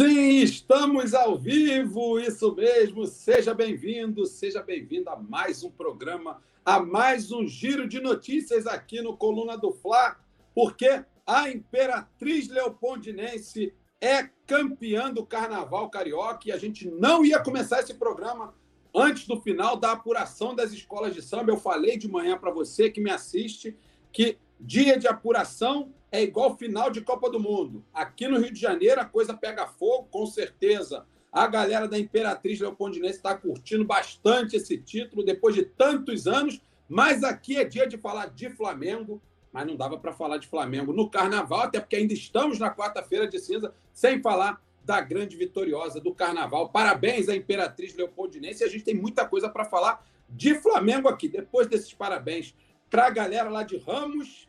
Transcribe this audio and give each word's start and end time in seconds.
Sim, 0.00 0.42
estamos 0.44 1.12
ao 1.12 1.36
vivo, 1.36 2.20
isso 2.20 2.54
mesmo. 2.54 3.04
Seja 3.04 3.52
bem-vindo, 3.52 4.26
seja 4.26 4.62
bem-vindo 4.62 5.10
a 5.10 5.16
mais 5.16 5.64
um 5.64 5.70
programa, 5.72 6.40
a 6.64 6.78
mais 6.78 7.32
um 7.32 7.48
giro 7.48 7.88
de 7.88 8.00
notícias 8.00 8.68
aqui 8.68 9.02
no 9.02 9.16
Coluna 9.16 9.58
do 9.58 9.72
Fla, 9.72 10.16
porque 10.54 11.04
a 11.26 11.50
Imperatriz 11.50 12.46
Leopoldinense 12.46 13.74
é 14.00 14.30
campeã 14.46 15.12
do 15.12 15.26
Carnaval 15.26 15.90
Carioca 15.90 16.48
e 16.48 16.52
a 16.52 16.58
gente 16.58 16.88
não 16.88 17.24
ia 17.24 17.42
começar 17.42 17.80
esse 17.80 17.94
programa 17.94 18.54
antes 18.94 19.26
do 19.26 19.40
final 19.40 19.76
da 19.76 19.90
apuração 19.90 20.54
das 20.54 20.70
escolas 20.72 21.12
de 21.12 21.22
samba. 21.22 21.50
Eu 21.50 21.58
falei 21.58 21.98
de 21.98 22.06
manhã 22.06 22.38
para 22.38 22.52
você 22.52 22.88
que 22.88 23.00
me 23.00 23.10
assiste 23.10 23.76
que 24.12 24.38
dia 24.60 24.96
de 24.96 25.08
apuração 25.08 25.92
é 26.10 26.22
igual 26.22 26.56
final 26.56 26.90
de 26.90 27.00
Copa 27.00 27.30
do 27.30 27.38
Mundo. 27.38 27.84
Aqui 27.92 28.26
no 28.26 28.38
Rio 28.38 28.52
de 28.52 28.60
Janeiro 28.60 29.00
a 29.00 29.04
coisa 29.04 29.34
pega 29.34 29.66
fogo, 29.66 30.08
com 30.10 30.26
certeza. 30.26 31.06
A 31.30 31.46
galera 31.46 31.86
da 31.86 31.98
Imperatriz 31.98 32.58
Leopoldinense 32.58 33.16
está 33.16 33.36
curtindo 33.36 33.84
bastante 33.84 34.56
esse 34.56 34.78
título 34.78 35.22
depois 35.22 35.54
de 35.54 35.64
tantos 35.64 36.26
anos, 36.26 36.60
mas 36.88 37.22
aqui 37.22 37.56
é 37.56 37.64
dia 37.64 37.86
de 37.86 37.98
falar 37.98 38.30
de 38.30 38.48
Flamengo, 38.48 39.20
mas 39.52 39.66
não 39.66 39.76
dava 39.76 39.98
para 39.98 40.12
falar 40.12 40.38
de 40.38 40.46
Flamengo 40.46 40.92
no 40.92 41.10
Carnaval, 41.10 41.60
até 41.60 41.80
porque 41.80 41.96
ainda 41.96 42.14
estamos 42.14 42.58
na 42.58 42.74
quarta-feira 42.74 43.28
de 43.28 43.38
cinza, 43.38 43.74
sem 43.92 44.22
falar 44.22 44.60
da 44.84 45.02
grande 45.02 45.36
vitoriosa 45.36 46.00
do 46.00 46.14
Carnaval. 46.14 46.70
Parabéns 46.70 47.28
à 47.28 47.36
Imperatriz 47.36 47.94
Leopoldinense. 47.94 48.64
A 48.64 48.68
gente 48.68 48.84
tem 48.84 48.94
muita 48.94 49.26
coisa 49.26 49.50
para 49.50 49.66
falar 49.66 50.02
de 50.30 50.54
Flamengo 50.54 51.08
aqui. 51.08 51.28
Depois 51.28 51.66
desses 51.66 51.92
parabéns 51.92 52.54
para 52.88 53.06
a 53.06 53.10
galera 53.10 53.50
lá 53.50 53.62
de 53.62 53.76
Ramos, 53.76 54.47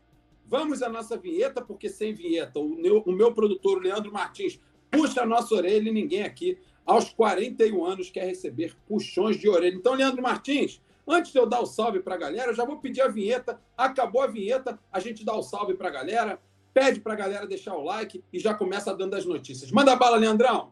Vamos 0.50 0.82
à 0.82 0.90
nossa 0.90 1.16
vinheta, 1.16 1.62
porque 1.62 1.88
sem 1.88 2.12
vinheta, 2.12 2.60
o 2.60 2.68
meu, 2.70 3.04
o 3.06 3.12
meu 3.12 3.32
produtor, 3.32 3.80
Leandro 3.80 4.12
Martins, 4.12 4.60
puxa 4.90 5.22
a 5.22 5.26
nossa 5.26 5.54
orelha 5.54 5.90
e 5.90 5.94
ninguém 5.94 6.24
aqui, 6.24 6.58
aos 6.84 7.12
41 7.12 7.86
anos, 7.86 8.10
quer 8.10 8.26
receber 8.26 8.76
puxões 8.88 9.38
de 9.38 9.48
orelha. 9.48 9.76
Então, 9.76 9.94
Leandro 9.94 10.24
Martins, 10.24 10.82
antes 11.08 11.32
de 11.32 11.38
eu 11.38 11.46
dar 11.46 11.60
o 11.62 11.68
salve 11.68 12.00
para 12.00 12.16
a 12.16 12.18
galera, 12.18 12.50
eu 12.50 12.56
já 12.56 12.66
vou 12.66 12.78
pedir 12.80 13.02
a 13.02 13.08
vinheta. 13.08 13.62
Acabou 13.78 14.24
a 14.24 14.28
vinheta, 14.28 14.80
a 14.92 15.00
gente 15.00 15.24
dá 15.24 15.36
o 15.36 15.44
salve 15.44 15.76
para 15.76 15.90
a 15.90 15.92
galera, 15.92 16.42
pede 16.74 17.00
para 17.00 17.14
a 17.14 17.16
galera 17.16 17.46
deixar 17.46 17.76
o 17.76 17.84
like 17.84 18.24
e 18.34 18.40
já 18.40 18.56
começa 18.56 18.92
dando 18.92 19.14
as 19.14 19.26
notícias. 19.26 19.70
Manda 19.72 19.96
bala, 19.96 20.18
Leandrão! 20.18 20.72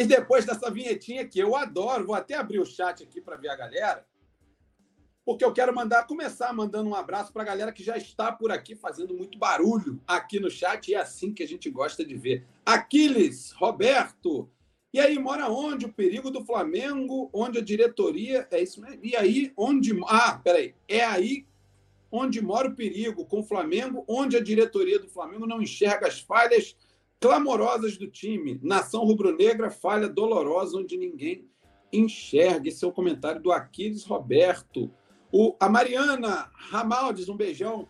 E 0.00 0.06
depois 0.06 0.46
dessa 0.46 0.70
vinhetinha 0.70 1.28
que 1.28 1.38
eu 1.38 1.54
adoro, 1.54 2.06
vou 2.06 2.14
até 2.14 2.34
abrir 2.34 2.58
o 2.58 2.64
chat 2.64 3.02
aqui 3.02 3.20
para 3.20 3.36
ver 3.36 3.50
a 3.50 3.54
galera, 3.54 4.06
porque 5.26 5.44
eu 5.44 5.52
quero 5.52 5.74
mandar 5.74 6.06
começar 6.06 6.54
mandando 6.54 6.88
um 6.88 6.94
abraço 6.94 7.30
para 7.34 7.42
a 7.42 7.44
galera 7.44 7.70
que 7.70 7.84
já 7.84 7.98
está 7.98 8.32
por 8.32 8.50
aqui 8.50 8.74
fazendo 8.74 9.12
muito 9.12 9.38
barulho 9.38 10.00
aqui 10.06 10.40
no 10.40 10.50
chat, 10.50 10.88
e 10.88 10.94
é 10.94 11.00
assim 11.00 11.34
que 11.34 11.42
a 11.42 11.46
gente 11.46 11.68
gosta 11.68 12.02
de 12.02 12.14
ver. 12.14 12.46
Aquiles, 12.64 13.52
Roberto, 13.52 14.50
e 14.90 14.98
aí 14.98 15.18
mora 15.18 15.50
onde 15.50 15.84
o 15.84 15.92
perigo 15.92 16.30
do 16.30 16.46
Flamengo, 16.46 17.28
onde 17.30 17.58
a 17.58 17.62
diretoria, 17.62 18.48
é 18.50 18.62
isso 18.62 18.80
mesmo? 18.80 19.04
E 19.04 19.14
aí 19.14 19.52
onde, 19.54 20.00
ah, 20.06 20.40
peraí, 20.42 20.74
é 20.88 21.04
aí 21.04 21.46
onde 22.10 22.40
mora 22.40 22.68
o 22.68 22.74
perigo 22.74 23.26
com 23.26 23.40
o 23.40 23.44
Flamengo, 23.44 24.02
onde 24.08 24.34
a 24.34 24.42
diretoria 24.42 24.98
do 24.98 25.10
Flamengo 25.10 25.46
não 25.46 25.60
enxerga 25.60 26.08
as 26.08 26.20
falhas 26.20 26.74
clamorosas 27.20 27.96
do 27.96 28.08
time. 28.08 28.58
Nação 28.62 29.04
rubro-negra, 29.04 29.70
falha 29.70 30.08
dolorosa 30.08 30.78
onde 30.78 30.96
ninguém 30.96 31.48
enxerga. 31.92 32.68
Esse 32.68 32.84
é 32.84 32.88
o 32.88 32.92
comentário 32.92 33.42
do 33.42 33.52
Aquiles 33.52 34.04
Roberto. 34.04 34.90
O, 35.30 35.54
a 35.60 35.68
Mariana 35.68 36.50
Ramaldes, 36.54 37.28
um 37.28 37.36
beijão 37.36 37.86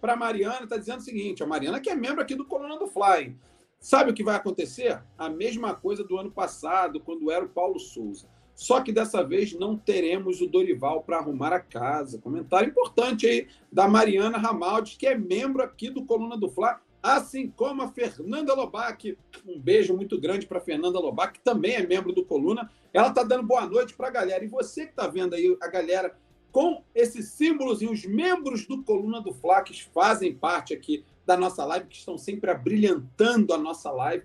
para 0.00 0.16
Mariana, 0.16 0.64
está 0.64 0.78
dizendo 0.78 1.00
o 1.00 1.04
seguinte: 1.04 1.42
a 1.42 1.46
Mariana, 1.46 1.78
que 1.78 1.90
é 1.90 1.94
membro 1.94 2.22
aqui 2.22 2.34
do 2.34 2.46
Coluna 2.46 2.78
do 2.78 2.86
Fly. 2.86 3.36
Sabe 3.78 4.10
o 4.10 4.14
que 4.14 4.24
vai 4.24 4.36
acontecer? 4.36 5.02
A 5.16 5.28
mesma 5.28 5.74
coisa 5.74 6.04
do 6.04 6.18
ano 6.18 6.30
passado, 6.30 7.00
quando 7.00 7.30
era 7.30 7.44
o 7.44 7.48
Paulo 7.48 7.78
Souza. 7.78 8.28
Só 8.54 8.82
que 8.82 8.92
dessa 8.92 9.24
vez 9.24 9.54
não 9.54 9.74
teremos 9.74 10.42
o 10.42 10.46
Dorival 10.46 11.02
para 11.02 11.16
arrumar 11.16 11.50
a 11.50 11.60
casa. 11.60 12.18
Comentário 12.18 12.68
importante 12.68 13.26
aí 13.26 13.48
da 13.72 13.88
Mariana 13.88 14.36
Ramaldes, 14.36 14.98
que 14.98 15.06
é 15.06 15.16
membro 15.16 15.62
aqui 15.62 15.88
do 15.88 16.04
Coluna 16.04 16.36
do 16.36 16.50
Fly 16.50 16.74
assim 17.02 17.48
como 17.48 17.82
a 17.82 17.88
Fernanda 17.88 18.54
Lobac. 18.54 19.16
Um 19.46 19.58
beijo 19.58 19.96
muito 19.96 20.20
grande 20.20 20.46
para 20.46 20.60
Fernanda 20.60 20.98
Lobac, 20.98 21.34
que 21.34 21.40
também 21.40 21.74
é 21.74 21.86
membro 21.86 22.12
do 22.12 22.24
Coluna. 22.24 22.70
Ela 22.92 23.08
está 23.08 23.22
dando 23.22 23.46
boa 23.46 23.66
noite 23.66 23.94
para 23.94 24.08
a 24.08 24.10
galera. 24.10 24.44
E 24.44 24.48
você 24.48 24.84
que 24.84 24.92
está 24.92 25.06
vendo 25.06 25.34
aí 25.34 25.56
a 25.60 25.68
galera 25.68 26.16
com 26.52 26.82
esses 26.94 27.28
símbolos 27.28 27.80
e 27.80 27.86
os 27.86 28.04
membros 28.04 28.66
do 28.66 28.82
Coluna 28.82 29.20
do 29.20 29.32
Fla 29.32 29.62
que 29.62 29.84
fazem 29.84 30.34
parte 30.34 30.74
aqui 30.74 31.04
da 31.24 31.36
nossa 31.36 31.64
live, 31.64 31.86
que 31.86 31.96
estão 31.96 32.18
sempre 32.18 32.50
abrilhantando 32.50 33.54
a 33.54 33.58
nossa 33.58 33.90
live. 33.90 34.24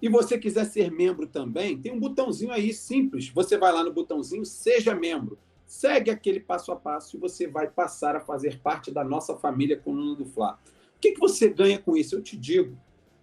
E 0.00 0.08
você 0.08 0.38
quiser 0.38 0.66
ser 0.66 0.90
membro 0.90 1.26
também, 1.26 1.78
tem 1.78 1.92
um 1.92 1.98
botãozinho 1.98 2.52
aí 2.52 2.72
simples. 2.72 3.28
Você 3.30 3.56
vai 3.56 3.72
lá 3.72 3.82
no 3.82 3.92
botãozinho 3.92 4.44
Seja 4.44 4.94
Membro. 4.94 5.38
Segue 5.66 6.10
aquele 6.10 6.40
passo 6.40 6.70
a 6.70 6.76
passo 6.76 7.16
e 7.16 7.18
você 7.18 7.46
vai 7.46 7.68
passar 7.68 8.14
a 8.14 8.20
fazer 8.20 8.60
parte 8.60 8.90
da 8.90 9.02
nossa 9.02 9.34
família 9.34 9.78
Coluna 9.78 10.14
do 10.14 10.26
Fla 10.26 10.58
que, 11.04 11.12
que 11.12 11.20
você 11.20 11.50
ganha 11.50 11.78
com 11.78 11.94
isso? 11.94 12.14
Eu 12.14 12.22
te 12.22 12.34
digo, 12.34 12.78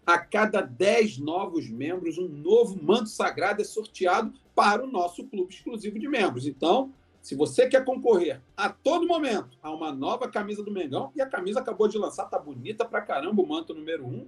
a 0.06 0.20
cada 0.20 0.62
10 0.62 1.18
novos 1.18 1.68
membros, 1.68 2.20
um 2.20 2.28
novo 2.28 2.80
manto 2.82 3.10
sagrado 3.10 3.62
é 3.62 3.66
sorteado 3.66 4.32
para 4.54 4.84
o 4.84 4.88
nosso 4.88 5.26
clube 5.26 5.52
exclusivo 5.52 5.98
de 5.98 6.08
membros. 6.08 6.46
Então, 6.46 6.94
se 7.24 7.34
você 7.36 7.68
quer 7.68 7.84
concorrer 7.84 8.40
a 8.56 8.70
todo 8.70 9.08
momento 9.08 9.58
a 9.64 9.72
uma 9.72 9.92
nova 9.92 10.28
camisa 10.28 10.62
do 10.62 10.72
Mengão, 10.72 11.12
e 11.16 11.22
a 11.22 11.26
camisa 11.26 11.60
acabou 11.60 11.88
de 11.88 11.98
lançar, 11.98 12.26
tá 12.26 12.38
bonita 12.38 12.86
pra 12.86 13.02
caramba, 13.02 13.42
o 13.42 13.48
manto 13.48 13.74
número 13.74 14.06
1, 14.06 14.10
um, 14.10 14.28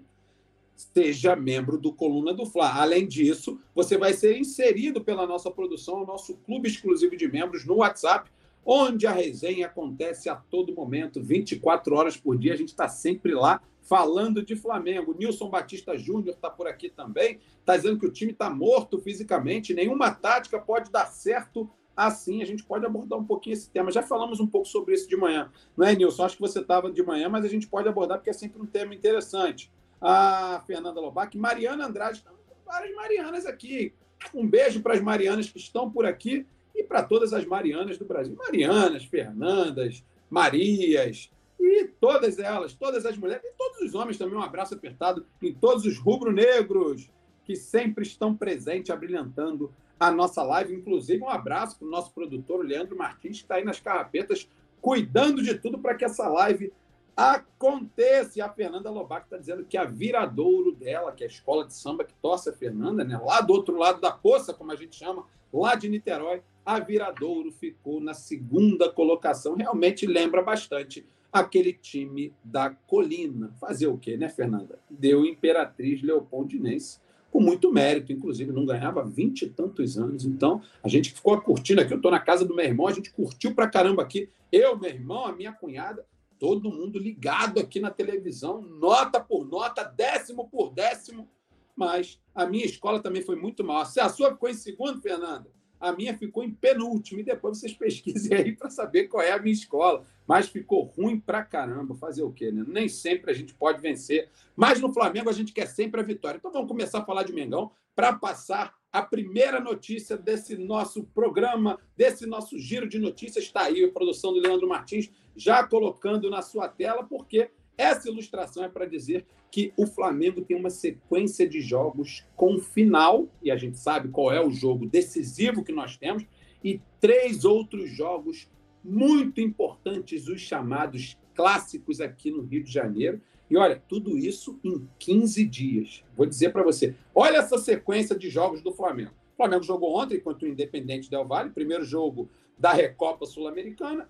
seja 0.75 1.36
membro 1.36 1.78
do 1.78 1.94
Coluna 1.94 2.34
do 2.34 2.47
Fla. 2.47 2.81
Além 2.81 3.08
disso, 3.08 3.59
você 3.75 4.00
vai 4.00 4.13
ser 4.13 4.36
inserido 4.40 5.03
pela 5.03 5.28
nossa 5.28 5.52
produção, 5.52 6.02
o 6.02 6.08
nosso 6.08 6.38
clube 6.38 6.68
exclusivo 6.68 7.16
de 7.16 7.28
membros 7.28 7.66
no 7.66 7.78
WhatsApp, 7.78 8.31
onde 8.66 9.06
a 9.06 9.12
resenha 9.12 9.68
acontece 9.68 10.29
a 10.29 10.35
todo 10.35 10.74
momento, 10.74 11.22
24 11.22 11.96
horas 11.96 12.18
por 12.18 12.38
dia. 12.38 12.53
A 12.53 12.57
gente 12.57 12.69
está 12.69 12.88
sempre 12.88 13.34
lá 13.34 13.62
falando 13.81 14.44
de 14.44 14.56
Flamengo. 14.56 15.16
Nilson 15.18 15.50
Batista 15.50 15.97
Júnior 15.97 16.35
está 16.35 16.50
por 16.50 16.68
aqui 16.68 16.90
também, 16.90 17.40
está 17.59 17.75
dizendo 17.75 18.00
que 18.00 18.06
o 18.06 18.12
time 18.12 18.31
está 18.31 18.50
morto 18.50 19.00
fisicamente, 19.00 19.74
nenhuma 19.74 20.12
tática 20.12 20.59
pode 20.59 20.91
dar 20.91 21.06
certo 21.06 21.69
assim. 21.96 22.41
A 22.41 22.46
gente 22.46 22.63
pode 22.63 22.85
abordar 22.85 23.19
um 23.19 23.25
pouquinho 23.25 23.53
esse 23.53 23.69
tema. 23.69 23.91
Já 23.91 24.01
falamos 24.01 24.40
um 24.40 24.47
pouco 24.47 24.68
sobre 24.68 24.95
isso 24.95 25.07
de 25.07 25.18
manhã, 25.18 25.51
não 25.75 25.85
é, 25.85 25.95
Nilson? 25.95 26.24
Acho 26.24 26.35
que 26.35 26.41
você 26.41 26.59
estava 26.59 26.91
de 26.91 27.03
manhã, 27.03 27.30
mas 27.30 27.45
a 27.45 27.50
gente 27.50 27.68
pode 27.68 27.88
abordar 27.88 28.18
porque 28.18 28.30
é 28.30 28.34
sempre 28.34 28.62
um 28.62 28.66
tema 28.66 28.95
interessante. 28.95 29.72
A 30.01 30.62
Fernanda 30.66 31.00
Lobac, 31.00 31.38
Mariana 31.38 31.85
Andrade, 31.85 32.24
várias 32.66 32.95
Marianas 32.95 33.45
aqui. 33.45 33.94
Um 34.34 34.47
beijo 34.47 34.81
para 34.81 34.94
as 34.94 35.01
Marianas 35.01 35.50
que 35.50 35.57
estão 35.57 35.91
por 35.91 36.06
aqui 36.06 36.47
e 36.73 36.84
para 36.84 37.03
todas 37.03 37.34
as 37.34 37.45
Marianas 37.45 37.97
do 37.97 38.06
Brasil. 38.06 38.35
Marianas, 38.35 39.06
Fernandas, 39.06 40.03
Marias, 40.29 41.29
e 41.59 41.85
todas 42.00 42.39
elas, 42.39 42.73
todas 42.73 43.06
as 43.06 43.17
mulheres, 43.17 43.44
e 43.45 43.53
todos 43.57 43.81
os 43.81 43.95
homens 43.95 44.17
também, 44.17 44.35
um 44.35 44.41
abraço 44.41 44.73
apertado 44.73 45.25
em 45.41 45.53
todos 45.53 45.85
os 45.85 45.97
rubro-negros 45.97 47.09
que 47.45 47.56
sempre 47.56 48.03
estão 48.03 48.35
presentes, 48.35 48.89
abrilhantando 48.89 49.72
a 50.00 50.12
nossa 50.12 50.44
live. 50.44 50.73
Inclusive, 50.73 51.22
um 51.22 51.29
abraço 51.29 51.78
para 51.78 51.88
o 51.88 51.91
nosso 51.91 52.12
produtor, 52.12 52.66
Leandro 52.66 52.97
Martins, 52.97 53.38
que 53.38 53.44
está 53.44 53.56
aí 53.56 53.63
nas 53.63 53.79
carrapetas, 53.79 54.50
cuidando 54.81 55.41
de 55.41 55.56
tudo 55.56 55.79
para 55.79 55.95
que 55.95 56.03
essa 56.03 56.28
live 56.28 56.73
aconteça. 57.16 58.39
E 58.39 58.41
a 58.41 58.50
Fernanda 58.50 58.89
Lobac 58.89 59.25
está 59.25 59.38
dizendo 59.38 59.66
que 59.66 59.78
a 59.78 59.85
viradouro 59.85 60.73
dela, 60.73 61.12
que 61.12 61.23
é 61.23 61.28
a 61.28 61.29
escola 61.29 61.66
de 61.66 61.73
samba 61.73 62.03
que 62.03 62.13
torce 62.16 62.50
a 62.50 62.53
Fernanda, 62.53 63.03
né? 63.03 63.17
lá 63.17 63.39
do 63.41 63.53
outro 63.53 63.78
lado 63.78 64.01
da 64.01 64.12
poça, 64.12 64.53
como 64.53 64.72
a 64.72 64.75
gente 64.75 64.95
chama, 64.95 65.25
lá 65.53 65.75
de 65.75 65.88
Niterói, 65.88 66.41
a 66.66 66.79
Viradouro 66.79 67.51
ficou 67.51 68.00
na 68.00 68.13
segunda 68.13 68.91
colocação. 68.91 69.56
Realmente 69.56 70.06
lembra 70.06 70.41
bastante 70.41 71.06
aquele 71.31 71.74
time 71.74 72.33
da 72.44 72.69
Colina. 72.69 73.54
Fazer 73.60 73.88
o 73.88 73.98
quê, 73.98 74.18
né, 74.18 74.30
Fernanda? 74.30 74.80
Deu 74.89 75.25
Imperatriz 75.25 76.01
Leopoldinense 76.01 77.00
com 77.31 77.39
muito 77.39 77.74
mérito, 77.74 78.13
inclusive 78.13 78.51
não 78.51 78.63
ganhava 78.63 79.04
vinte 79.04 79.42
e 79.42 79.50
tantos 79.50 79.98
anos. 79.98 80.24
Então, 80.24 80.62
a 80.83 80.88
gente 80.88 81.12
ficou 81.12 81.42
curtindo 81.42 81.81
aqui. 81.81 81.92
Eu 81.92 81.98
estou 81.98 82.12
na 82.12 82.19
casa 82.19 82.45
do 82.45 82.56
meu 82.56 82.63
irmão, 82.63 82.88
a 82.88 82.92
gente 82.92 83.12
curtiu 83.12 83.56
pra 83.56 83.68
caramba 83.68 84.04
aqui. 84.04 84.30
Eu, 84.51 84.77
meu 84.77 84.92
irmão, 84.92 85.25
a 85.25 85.31
minha 85.31 85.51
cunhada, 85.51 86.06
todo 86.38 86.69
mundo 86.69 87.00
ligado 87.00 87.60
aqui 87.60 87.80
na 87.80 87.89
televisão, 87.89 88.62
nota 88.62 89.19
por 89.19 89.48
nota, 89.48 89.83
décimo 89.83 90.48
por 90.48 90.71
décimo. 90.71 91.27
Mas 91.75 92.21
a 92.36 92.45
minha 92.45 92.65
escola 92.65 93.00
também 93.00 93.24
foi 93.24 93.36
muito 93.36 93.63
mal. 93.63 93.83
Se 93.88 94.00
a 94.00 94.10
sua 94.10 94.33
ficou 94.33 94.48
em 94.48 94.54
segundo, 94.54 95.01
Fernanda, 95.01 95.50
A 95.83 95.91
minha 95.91 96.18
ficou 96.18 96.44
em 96.44 96.51
penúltimo. 96.51 97.19
E 97.19 97.24
depois 97.24 97.59
vocês 97.59 97.74
pesquisem 97.77 98.38
aí 98.38 98.56
para 98.56 98.69
saber 98.69 99.07
qual 99.07 99.21
é 99.21 99.31
a 99.31 99.39
minha 99.39 99.53
escola. 99.53 100.06
Mas 100.25 100.47
ficou 100.47 100.83
ruim 100.83 101.19
pra 101.19 101.44
caramba. 101.44 101.94
Fazer 101.95 102.24
o 102.24 102.31
quê, 102.31 102.51
né? 102.51 102.63
Nem 102.68 102.88
sempre 102.88 103.31
a 103.31 103.33
gente 103.33 103.53
pode 103.53 103.81
vencer. 103.81 104.30
Mas 104.56 104.80
no 104.80 104.94
Flamengo 104.94 105.30
a 105.30 105.33
gente 105.33 105.51
quer 105.51 105.68
sempre 105.68 106.00
a 106.00 106.03
vitória. 106.03 106.38
Então 106.38 106.51
vamos 106.51 106.68
começar 106.68 107.00
a 107.00 107.06
falar 107.06 107.24
de 107.24 107.33
Mengão 107.33 107.71
para 107.95 108.13
passar 108.13 108.74
a 108.91 109.01
primeira 109.01 109.59
notícia 109.59 110.15
desse 110.15 110.56
nosso 110.56 111.03
programa, 111.15 111.80
desse 111.97 112.25
nosso 112.25 112.57
giro 112.59 112.88
de 112.88 113.00
notícias. 113.00 113.45
Está 113.45 113.63
aí 113.63 113.83
a 113.83 113.91
produção 113.91 114.31
do 114.31 114.39
Leandro 114.39 114.68
Martins 114.68 115.09
já 115.36 115.65
colocando 115.65 116.29
na 116.29 116.41
sua 116.44 116.68
tela, 116.68 117.03
porque 117.03 117.50
essa 117.78 118.10
ilustração 118.10 118.64
é 118.64 118.70
para 118.70 118.86
dizer 118.86 119.25
que 119.52 119.74
o 119.78 119.86
Flamengo 119.86 120.42
tem 120.42 120.58
uma 120.58 120.70
sequência 120.70 121.48
de 121.48 121.62
jogos 121.62 122.25
com 122.36 122.60
final, 122.60 123.28
e 123.42 123.52
a 123.52 123.56
gente 123.56 123.78
sabe 123.78 124.10
qual 124.10 124.31
é 124.31 124.44
o 124.44 124.52
jogo 124.52 124.88
decisivo 124.88 125.64
que 125.64 125.72
nós 125.72 125.98
temos, 125.98 126.25
e 126.64 126.81
três 127.00 127.46
outros 127.46 127.90
jogos 127.90 128.50
muito 128.84 129.40
importantes, 129.40 130.28
os 130.28 130.42
chamados 130.42 131.18
clássicos 131.34 132.02
aqui 132.02 132.31
no 132.31 132.42
Rio 132.42 132.64
de 132.64 132.72
Janeiro. 132.72 133.22
E 133.50 133.58
olha, 133.58 133.81
tudo 133.88 134.18
isso 134.18 134.60
em 134.64 134.88
15 135.00 135.46
dias. 135.46 136.04
Vou 136.16 136.25
dizer 136.25 136.52
para 136.52 136.64
você, 136.64 136.96
olha 137.14 137.38
essa 137.38 137.58
sequência 137.58 138.16
de 138.16 138.30
jogos 138.30 138.62
do 138.62 138.74
Flamengo. 138.74 139.12
O 139.34 139.38
Flamengo 139.38 139.64
jogou 139.64 139.98
ontem 139.98 140.20
contra 140.20 140.48
o 140.48 140.52
Independente 140.52 141.10
Del 141.10 141.25
Valle, 141.25 141.50
primeiro 141.50 141.84
jogo 141.84 142.30
da 142.58 142.72
Recopa 142.72 143.25
Sul-Americana, 143.25 144.08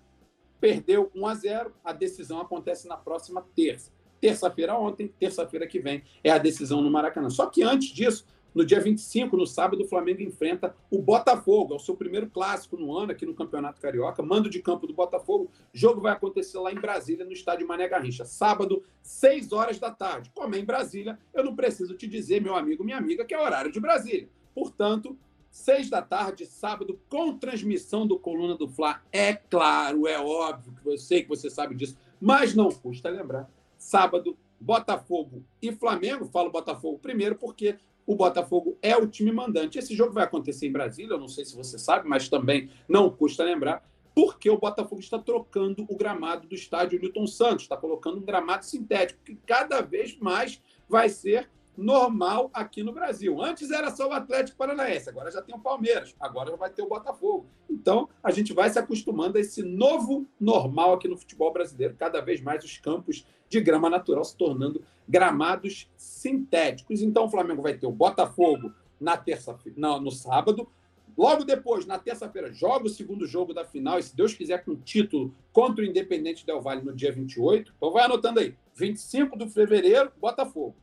perdeu 0.64 1.10
1 1.14 1.26
a 1.26 1.34
0. 1.34 1.72
A 1.84 1.92
decisão 1.92 2.40
acontece 2.40 2.88
na 2.88 2.96
próxima 2.96 3.46
terça. 3.54 3.92
Terça-feira 4.18 4.74
ontem, 4.74 5.12
terça-feira 5.20 5.66
que 5.66 5.78
vem 5.78 6.02
é 6.22 6.30
a 6.30 6.38
decisão 6.38 6.80
no 6.80 6.90
Maracanã. 6.90 7.28
Só 7.28 7.44
que 7.44 7.62
antes 7.62 7.90
disso, 7.90 8.24
no 8.54 8.64
dia 8.64 8.80
25, 8.80 9.36
no 9.36 9.46
sábado, 9.46 9.82
o 9.82 9.86
Flamengo 9.86 10.22
enfrenta 10.22 10.74
o 10.90 11.02
Botafogo. 11.02 11.74
É 11.74 11.76
o 11.76 11.78
seu 11.80 11.94
primeiro 11.94 12.30
clássico 12.30 12.78
no 12.78 12.96
ano 12.96 13.12
aqui 13.12 13.26
no 13.26 13.34
Campeonato 13.34 13.78
Carioca. 13.78 14.22
Mando 14.22 14.48
de 14.48 14.62
campo 14.62 14.86
do 14.86 14.94
Botafogo. 14.94 15.50
Jogo 15.70 16.00
vai 16.00 16.14
acontecer 16.14 16.58
lá 16.58 16.72
em 16.72 16.80
Brasília, 16.80 17.26
no 17.26 17.32
estádio 17.32 17.68
Mané 17.68 17.86
Garrincha. 17.86 18.24
Sábado, 18.24 18.82
6 19.02 19.52
horas 19.52 19.78
da 19.78 19.90
tarde. 19.90 20.32
Como 20.34 20.54
é 20.54 20.58
em 20.58 20.64
Brasília, 20.64 21.18
eu 21.34 21.44
não 21.44 21.54
preciso 21.54 21.94
te 21.94 22.06
dizer, 22.06 22.40
meu 22.40 22.56
amigo, 22.56 22.82
minha 22.82 22.96
amiga, 22.96 23.22
que 23.22 23.34
é 23.34 23.38
horário 23.38 23.70
de 23.70 23.80
Brasília. 23.80 24.30
Portanto, 24.54 25.14
seis 25.54 25.88
da 25.88 26.02
tarde, 26.02 26.44
sábado, 26.46 27.00
com 27.08 27.38
transmissão 27.38 28.04
do 28.04 28.18
Coluna 28.18 28.56
do 28.56 28.66
Fla. 28.66 29.00
É 29.12 29.34
claro, 29.34 30.08
é 30.08 30.18
óbvio 30.18 30.74
que 30.82 30.88
eu 30.88 30.98
sei 30.98 31.22
que 31.22 31.28
você 31.28 31.48
sabe 31.48 31.76
disso, 31.76 31.96
mas 32.20 32.56
não 32.56 32.70
custa 32.70 33.08
lembrar. 33.08 33.48
Sábado, 33.78 34.36
Botafogo 34.60 35.44
e 35.62 35.70
Flamengo. 35.70 36.26
Falo 36.26 36.50
Botafogo 36.50 36.98
primeiro 36.98 37.36
porque 37.36 37.76
o 38.04 38.16
Botafogo 38.16 38.76
é 38.82 38.96
o 38.96 39.06
time 39.06 39.30
mandante. 39.30 39.78
Esse 39.78 39.94
jogo 39.94 40.12
vai 40.12 40.24
acontecer 40.24 40.66
em 40.66 40.72
Brasília, 40.72 41.14
eu 41.14 41.20
não 41.20 41.28
sei 41.28 41.44
se 41.44 41.54
você 41.54 41.78
sabe, 41.78 42.08
mas 42.08 42.28
também 42.28 42.68
não 42.88 43.08
custa 43.08 43.44
lembrar, 43.44 43.88
porque 44.12 44.50
o 44.50 44.58
Botafogo 44.58 45.00
está 45.00 45.20
trocando 45.20 45.86
o 45.88 45.96
gramado 45.96 46.48
do 46.48 46.54
estádio 46.56 47.00
Newton 47.00 47.28
Santos, 47.28 47.62
está 47.62 47.76
colocando 47.76 48.18
um 48.18 48.24
gramado 48.24 48.64
sintético, 48.64 49.22
que 49.24 49.36
cada 49.46 49.80
vez 49.80 50.18
mais 50.18 50.60
vai 50.88 51.08
ser 51.08 51.48
normal 51.76 52.50
aqui 52.52 52.82
no 52.82 52.92
Brasil. 52.92 53.42
Antes 53.42 53.70
era 53.70 53.90
só 53.90 54.08
o 54.08 54.12
Atlético 54.12 54.56
Paranaense, 54.56 55.08
agora 55.08 55.30
já 55.30 55.42
tem 55.42 55.54
o 55.54 55.58
Palmeiras, 55.58 56.14
agora 56.18 56.50
já 56.50 56.56
vai 56.56 56.70
ter 56.70 56.82
o 56.82 56.88
Botafogo. 56.88 57.46
Então, 57.68 58.08
a 58.22 58.30
gente 58.30 58.52
vai 58.52 58.70
se 58.70 58.78
acostumando 58.78 59.38
a 59.38 59.40
esse 59.40 59.62
novo 59.62 60.26
normal 60.40 60.94
aqui 60.94 61.08
no 61.08 61.16
futebol 61.16 61.52
brasileiro, 61.52 61.96
cada 61.98 62.20
vez 62.20 62.40
mais 62.40 62.64
os 62.64 62.78
campos 62.78 63.26
de 63.48 63.60
grama 63.60 63.90
natural 63.90 64.24
se 64.24 64.36
tornando 64.36 64.82
gramados 65.08 65.90
sintéticos. 65.96 67.02
Então, 67.02 67.26
o 67.26 67.30
Flamengo 67.30 67.62
vai 67.62 67.74
ter 67.74 67.86
o 67.86 67.92
Botafogo 67.92 68.72
na 69.00 69.16
terça-feira, 69.16 69.78
no 70.00 70.10
sábado. 70.10 70.68
Logo 71.16 71.44
depois, 71.44 71.86
na 71.86 71.98
terça-feira, 71.98 72.52
joga 72.52 72.86
o 72.86 72.90
segundo 72.90 73.26
jogo 73.26 73.54
da 73.54 73.64
final, 73.64 73.98
e 73.98 74.02
se 74.02 74.16
Deus 74.16 74.34
quiser, 74.34 74.64
com 74.64 74.74
título 74.74 75.32
contra 75.52 75.84
o 75.84 75.86
Independente 75.86 76.44
Del 76.44 76.60
Valle 76.60 76.82
no 76.82 76.92
dia 76.92 77.12
28. 77.12 77.72
Então, 77.76 77.92
vai 77.92 78.04
anotando 78.04 78.40
aí. 78.40 78.56
25 78.74 79.38
de 79.38 79.48
fevereiro, 79.48 80.10
Botafogo. 80.20 80.74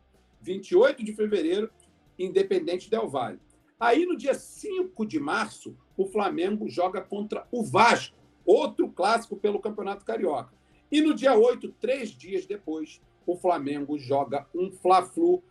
28 0.41 1.03
de 1.03 1.13
fevereiro, 1.13 1.69
Independente 2.17 2.89
Del 2.89 3.07
Valle. 3.07 3.39
Aí, 3.79 4.05
no 4.05 4.15
dia 4.15 4.33
5 4.33 5.05
de 5.05 5.19
março, 5.19 5.75
o 5.97 6.05
Flamengo 6.05 6.69
joga 6.69 7.01
contra 7.01 7.47
o 7.51 7.63
Vasco, 7.63 8.15
outro 8.45 8.89
clássico 8.89 9.35
pelo 9.35 9.59
Campeonato 9.59 10.05
Carioca. 10.05 10.53
E 10.91 11.01
no 11.01 11.13
dia 11.13 11.35
8, 11.35 11.71
três 11.79 12.09
dias 12.09 12.45
depois, 12.45 13.01
o 13.25 13.35
Flamengo 13.35 13.97
joga 13.97 14.47
um 14.53 14.71
Fla-Flu 14.71 15.41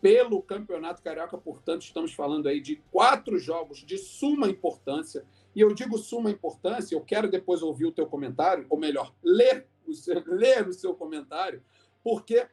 pelo 0.00 0.42
Campeonato 0.42 1.02
Carioca. 1.02 1.38
Portanto, 1.38 1.82
estamos 1.82 2.12
falando 2.12 2.48
aí 2.48 2.60
de 2.60 2.76
quatro 2.90 3.38
jogos 3.38 3.84
de 3.84 3.96
suma 3.98 4.48
importância. 4.48 5.24
E 5.54 5.60
eu 5.60 5.72
digo 5.72 5.98
suma 5.98 6.30
importância, 6.30 6.94
eu 6.94 7.00
quero 7.00 7.30
depois 7.30 7.62
ouvir 7.62 7.86
o 7.86 7.92
teu 7.92 8.06
comentário, 8.06 8.66
ou 8.68 8.78
melhor, 8.78 9.14
ler 9.22 9.66
o 9.86 9.94
seu, 9.94 10.22
ler 10.26 10.68
o 10.68 10.72
seu 10.72 10.94
comentário, 10.94 11.62
porque 12.02 12.46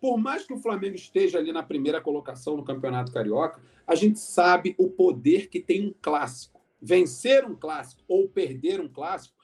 por 0.00 0.18
mais 0.18 0.44
que 0.44 0.52
o 0.52 0.58
Flamengo 0.58 0.96
esteja 0.96 1.38
ali 1.38 1.52
na 1.52 1.62
primeira 1.62 2.00
colocação 2.00 2.56
no 2.56 2.64
Campeonato 2.64 3.12
Carioca, 3.12 3.60
a 3.86 3.94
gente 3.94 4.18
sabe 4.18 4.74
o 4.78 4.88
poder 4.90 5.48
que 5.48 5.60
tem 5.60 5.86
um 5.86 5.94
clássico. 6.00 6.60
Vencer 6.80 7.44
um 7.44 7.56
clássico 7.56 8.02
ou 8.06 8.28
perder 8.28 8.80
um 8.80 8.88
clássico 8.88 9.36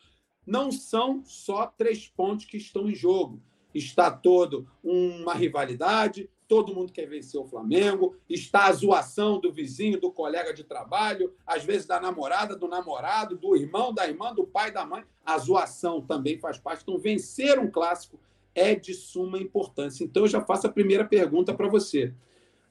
não 0.46 0.70
são 0.70 1.22
só 1.24 1.66
três 1.66 2.06
pontos 2.08 2.46
que 2.46 2.56
estão 2.56 2.88
em 2.88 2.94
jogo. 2.94 3.42
Está 3.74 4.10
todo 4.10 4.68
uma 4.82 5.34
rivalidade, 5.34 6.30
todo 6.46 6.74
mundo 6.74 6.92
quer 6.92 7.08
vencer 7.08 7.40
o 7.40 7.46
Flamengo, 7.46 8.16
está 8.28 8.66
a 8.66 8.72
zoação 8.72 9.40
do 9.40 9.52
vizinho, 9.52 10.00
do 10.00 10.12
colega 10.12 10.52
de 10.52 10.62
trabalho, 10.62 11.32
às 11.46 11.64
vezes 11.64 11.86
da 11.86 11.98
namorada, 11.98 12.54
do 12.54 12.68
namorado, 12.68 13.36
do 13.36 13.56
irmão, 13.56 13.92
da 13.92 14.06
irmã, 14.06 14.32
do 14.32 14.46
pai, 14.46 14.70
da 14.70 14.84
mãe. 14.84 15.02
A 15.24 15.38
zoação 15.38 16.00
também 16.00 16.38
faz 16.38 16.58
parte. 16.58 16.82
Então, 16.82 16.98
vencer 16.98 17.58
um 17.58 17.70
clássico 17.70 18.20
é 18.54 18.74
de 18.74 18.94
suma 18.94 19.38
importância. 19.38 20.04
Então, 20.04 20.24
eu 20.24 20.28
já 20.28 20.40
faço 20.40 20.66
a 20.66 20.72
primeira 20.72 21.04
pergunta 21.04 21.52
para 21.52 21.68
você. 21.68 22.14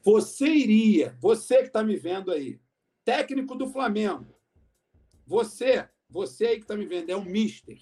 Você 0.02 0.48
iria, 0.48 1.18
você 1.20 1.58
que 1.58 1.68
está 1.68 1.84
me 1.84 1.96
vendo 1.96 2.32
aí, 2.32 2.60
técnico 3.06 3.56
do 3.56 3.68
Flamengo, 3.68 4.36
você, 5.26 5.88
você 6.10 6.48
aí 6.48 6.56
que 6.58 6.64
está 6.64 6.76
me 6.76 6.86
vendo, 6.86 7.10
é 7.10 7.16
o 7.16 7.24
mister. 7.24 7.78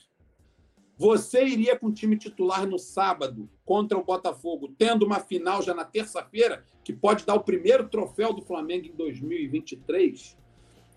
Você 0.97 1.43
iria 1.43 1.77
com 1.77 1.87
o 1.87 1.91
time 1.91 2.15
titular 2.15 2.67
no 2.67 2.77
sábado 2.77 3.49
contra 3.65 3.97
o 3.97 4.03
Botafogo, 4.03 4.73
tendo 4.77 5.03
uma 5.03 5.19
final 5.19 5.61
já 5.61 5.73
na 5.73 5.83
terça-feira, 5.83 6.63
que 6.83 6.93
pode 6.93 7.25
dar 7.25 7.33
o 7.33 7.43
primeiro 7.43 7.89
troféu 7.89 8.33
do 8.33 8.43
Flamengo 8.43 8.85
em 8.85 8.95
2023? 8.95 10.37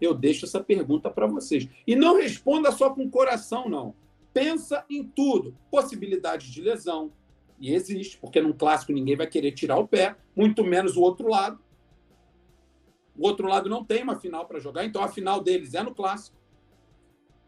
Eu 0.01 0.13
deixo 0.13 0.45
essa 0.45 0.63
pergunta 0.63 1.09
para 1.09 1.27
vocês. 1.27 1.67
E 1.87 1.97
não 1.97 2.17
responda 2.17 2.71
só 2.71 2.91
com 2.91 3.05
o 3.05 3.11
coração, 3.11 3.69
não 3.69 3.95
pensa 4.35 4.85
em 4.91 5.05
tudo. 5.05 5.57
Possibilidades 5.71 6.49
de 6.49 6.61
lesão, 6.61 7.13
e 7.59 7.73
existe, 7.73 8.19
porque 8.19 8.41
num 8.41 8.53
clássico 8.53 8.93
ninguém 8.93 9.17
vai 9.17 9.27
querer 9.27 9.53
tirar 9.53 9.79
o 9.79 9.89
pé, 9.89 10.17
muito 10.35 10.65
menos 10.65 10.97
o 10.97 11.01
outro 11.01 11.29
lado. 11.29 11.59
O 13.17 13.27
outro 13.27 13.47
lado 13.47 13.71
não 13.71 13.85
tem 13.85 14.03
uma 14.03 14.19
final 14.19 14.47
para 14.47 14.59
jogar, 14.59 14.85
então 14.85 15.03
a 15.03 15.09
final 15.09 15.41
deles 15.41 15.75
é 15.75 15.83
no 15.83 15.95
clássico. 15.95 16.37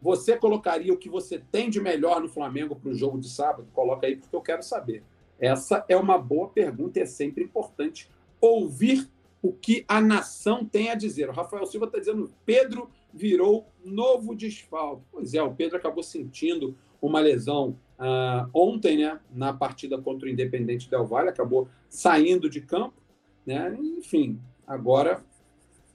Você 0.01 0.37
colocaria 0.37 0.93
o 0.93 0.97
que 0.97 1.09
você 1.09 1.39
tem 1.51 1.69
de 1.69 1.81
melhor 1.81 2.21
no 2.21 2.29
Flamengo 2.29 2.75
para 2.75 2.89
o 2.89 2.93
jogo 2.93 3.19
de 3.19 3.29
sábado? 3.29 3.67
Coloca 3.73 4.07
aí, 4.07 4.15
porque 4.15 4.35
eu 4.35 4.41
quero 4.41 4.63
saber. 4.63 5.03
Essa 5.39 5.83
é 5.89 5.97
uma 5.97 6.17
boa 6.17 6.47
pergunta 6.49 6.99
e 6.99 7.01
é 7.01 7.05
sempre 7.05 7.43
importante 7.43 8.09
ouvir 8.39 9.09
o 9.41 9.51
que 9.51 9.83
a 9.87 9.99
nação 9.99 10.65
tem 10.65 10.89
a 10.89 10.95
dizer. 10.95 11.29
O 11.29 11.33
Rafael 11.33 11.65
Silva 11.65 11.87
está 11.87 11.99
dizendo: 11.99 12.31
Pedro 12.45 12.89
virou 13.13 13.67
novo 13.83 14.35
desfalque. 14.35 15.03
Pois 15.11 15.33
é, 15.33 15.41
o 15.41 15.53
Pedro 15.53 15.77
acabou 15.77 16.03
sentindo 16.03 16.75
uma 17.01 17.19
lesão 17.19 17.77
uh, 17.99 18.49
ontem, 18.53 18.97
né, 18.97 19.19
na 19.33 19.53
partida 19.53 19.97
contra 19.97 20.27
o 20.27 20.31
Independente 20.31 20.89
Del 20.89 21.05
Valle, 21.05 21.29
acabou 21.29 21.67
saindo 21.89 22.49
de 22.49 22.61
campo, 22.61 22.95
né? 23.45 23.77
Enfim, 23.97 24.39
agora 24.65 25.23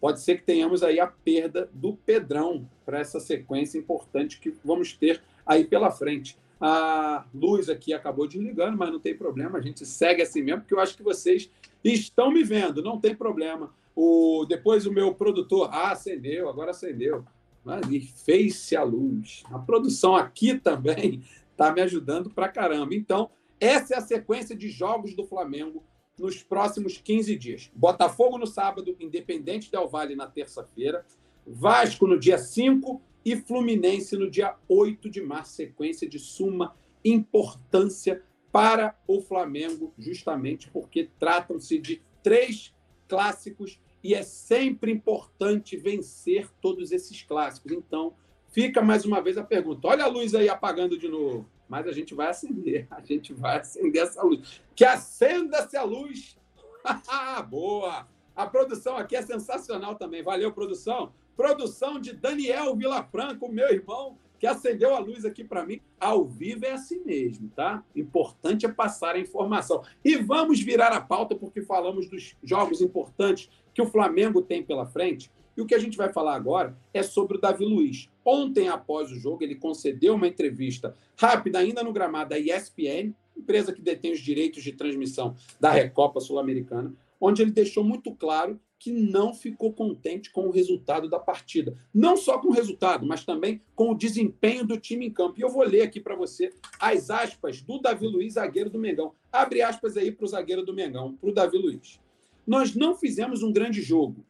pode 0.01 0.21
ser 0.21 0.39
que 0.39 0.45
tenhamos 0.45 0.83
aí 0.83 0.99
a 0.99 1.07
perda 1.07 1.69
do 1.73 1.95
Pedrão 1.95 2.69
para 2.85 2.99
essa 2.99 3.21
sequência 3.21 3.79
importante 3.79 4.41
que 4.41 4.53
vamos 4.65 4.93
ter 4.95 5.23
aí 5.47 5.65
pela 5.65 5.91
frente. 5.91 6.37
A 6.61 7.25
luz 7.35 7.69
aqui 7.69 7.93
acabou 7.93 8.27
desligando, 8.27 8.77
mas 8.77 8.91
não 8.91 9.01
tem 9.01 9.17
problema, 9.17 9.59
a 9.59 9.63
gente 9.63 9.85
segue 9.85 10.23
assim 10.23 10.43
mesmo, 10.43 10.61
porque 10.61 10.75
eu 10.75 10.81
acho 10.81 10.97
que 10.97 11.03
vocês 11.03 11.51
estão 11.85 12.31
me 12.31 12.45
vendo, 12.45 12.83
não 12.83 13.01
tem 13.01 13.15
problema. 13.15 13.73
O, 13.95 14.45
depois 14.49 14.87
o 14.87 14.93
meu 14.93 15.15
produtor, 15.15 15.69
ah, 15.73 15.93
acendeu, 15.93 16.49
agora 16.49 16.71
acendeu. 16.71 17.25
Mas, 17.65 17.87
e 17.91 18.01
fez-se 18.01 18.75
a 18.75 18.83
luz. 18.83 19.43
A 19.51 19.59
produção 19.59 20.17
aqui 20.17 20.59
também 20.59 21.23
está 21.51 21.71
me 21.73 21.81
ajudando 21.81 22.31
para 22.31 22.49
caramba. 22.49 22.95
Então, 22.95 23.31
essa 23.61 23.95
é 23.95 23.99
a 23.99 24.03
sequência 24.03 24.57
de 24.57 24.69
jogos 24.69 25.15
do 25.15 25.25
Flamengo 25.25 25.85
nos 26.19 26.43
próximos 26.43 26.99
15 26.99 27.37
dias. 27.37 27.71
Botafogo 27.75 28.39
no 28.39 28.47
sábado, 28.47 28.97
Independente 28.99 29.71
Del 29.71 29.89
Vale 29.89 30.17
na 30.17 30.27
terça-feira, 30.27 31.05
Vasco 31.47 32.07
no 32.07 32.19
dia 32.19 32.39
5 32.39 33.01
e 33.25 33.37
Fluminense 33.37 34.17
no 34.17 34.31
dia 34.31 34.57
8 34.69 35.09
de 35.09 35.21
março. 35.21 35.53
Sequência 35.53 36.09
de 36.09 36.19
suma 36.19 36.75
importância 37.05 38.23
para 38.51 38.95
o 39.07 39.21
Flamengo, 39.21 39.95
justamente 39.99 40.71
porque 40.71 41.09
tratam-se 41.19 41.79
de 41.79 42.03
três 42.23 42.75
clássicos 43.13 43.79
e 44.03 44.15
é 44.15 44.23
sempre 44.23 44.91
importante 44.91 45.77
vencer 45.77 46.49
todos 46.63 46.93
esses 46.93 47.23
clássicos. 47.23 47.71
Então, 47.73 48.15
fica 48.51 48.81
mais 48.81 49.05
uma 49.05 49.21
vez 49.21 49.37
a 49.37 49.45
pergunta. 49.45 49.87
Olha 49.87 50.05
a 50.05 50.09
luz 50.09 50.35
aí 50.35 50.49
apagando 50.49 50.99
de 50.99 51.09
novo. 51.09 51.47
Mas 51.69 51.87
a 51.87 51.93
gente 51.93 52.15
vai 52.15 52.29
acender, 52.29 52.87
a 52.91 53.03
gente 53.03 53.35
vai 53.35 53.59
acender 53.59 54.03
essa 54.03 54.23
luz. 54.23 54.63
Que 54.75 54.87
acenda-se 54.87 55.77
a 55.77 55.83
luz. 55.83 56.39
Boa! 57.51 58.09
A 58.35 58.47
produção 58.47 58.97
aqui 58.97 59.15
é 59.15 59.21
sensacional 59.21 59.95
também. 59.97 60.23
Valeu, 60.23 60.51
produção. 60.51 61.13
Produção 61.37 62.01
de 62.01 62.15
Daniel 62.15 62.75
Vilafranco, 62.75 63.47
meu 63.53 63.69
irmão, 63.69 64.17
que 64.43 64.47
acendeu 64.49 64.93
a 64.93 64.99
luz 64.99 65.25
aqui 65.25 65.45
para 65.45 65.65
mim. 65.65 65.81
Ao 66.01 66.25
vivo 66.25 66.67
é 66.67 66.73
assim 66.73 67.01
mesmo, 67.05 67.49
tá? 67.55 67.85
Importante 67.95 68.67
é 68.67 68.69
passar 68.69 69.15
a 69.15 69.21
informação. 69.21 69.85
E 70.05 70.17
vamos 70.17 70.61
virar 70.61 70.89
a 70.89 71.01
pauta, 71.01 71.37
porque 71.37 71.63
falamos 71.63 72.11
dos 72.11 72.35
jogos 72.43 72.81
importantes 72.81 73.49
que 73.73 73.81
o 73.81 73.87
Flamengo 73.87 74.43
tem 74.43 74.61
pela 74.61 74.85
frente. 74.85 75.31
E 75.57 75.61
o 75.61 75.65
que 75.65 75.77
a 75.77 75.79
gente 75.79 75.97
vai 75.97 76.13
falar 76.13 76.35
agora 76.35 76.77
é 76.93 77.05
sobre 77.05 77.37
o 77.37 77.41
Davi 77.41 77.65
Luiz. 77.65 78.11
Ontem, 78.25 78.67
após 78.67 79.13
o 79.13 79.15
jogo, 79.15 79.45
ele 79.45 79.55
concedeu 79.55 80.17
uma 80.17 80.27
entrevista 80.27 80.97
rápida, 81.17 81.61
ainda 81.61 81.85
no 81.85 81.93
gramado 81.93 82.31
da 82.31 82.39
ESPN, 82.41 83.15
empresa 83.37 83.73
que 83.73 83.81
detém 83.81 84.11
os 84.11 84.19
direitos 84.19 84.65
de 84.65 84.73
transmissão 84.73 85.37
da 85.61 85.71
Recopa 85.71 86.19
Sul-Americana, 86.19 86.93
onde 87.21 87.43
ele 87.43 87.53
deixou 87.53 87.85
muito 87.85 88.13
claro 88.13 88.59
que 88.83 88.91
não 88.91 89.33
ficou 89.33 89.73
contente 89.73 90.33
com 90.33 90.49
o 90.49 90.51
resultado 90.51 91.09
da 91.09 91.21
partida. 91.21 91.79
Não 91.95 92.17
só 92.17 92.39
com 92.39 92.49
o 92.49 92.53
resultado, 92.53 93.07
mas 93.07 93.25
também 93.25 93.63
com 93.77 93.93
o 93.93 93.95
desempenho 93.95 94.67
do 94.67 94.77
time 94.77 95.07
em 95.07 95.11
campo. 95.13 95.39
E 95.39 95.43
eu 95.43 95.49
vou 95.49 95.63
ler 95.63 95.83
aqui 95.83 96.01
para 96.01 96.17
você 96.17 96.53
as 96.81 97.09
aspas 97.09 97.63
do 97.63 97.79
Davi 97.79 98.09
Luiz, 98.09 98.33
zagueiro 98.33 98.69
do 98.69 98.81
Mengão. 98.81 99.15
Abre 99.31 99.63
aspas 99.63 99.97
aí 99.97 100.11
para 100.11 100.25
o 100.25 100.29
zagueiro 100.29 100.65
do 100.65 100.75
Mengão, 100.75 101.15
para 101.15 101.31
o 101.31 101.33
Davi 101.33 101.59
Luiz. 101.59 102.01
Nós 102.45 102.75
não 102.75 102.97
fizemos 102.97 103.45
um 103.45 103.53
grande 103.53 103.81
jogo. 103.81 104.27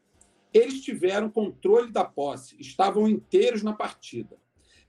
Eles 0.53 0.83
tiveram 0.83 1.31
controle 1.31 1.91
da 1.91 2.05
posse, 2.05 2.55
estavam 2.61 3.09
inteiros 3.09 3.63
na 3.63 3.73
partida. 3.73 4.37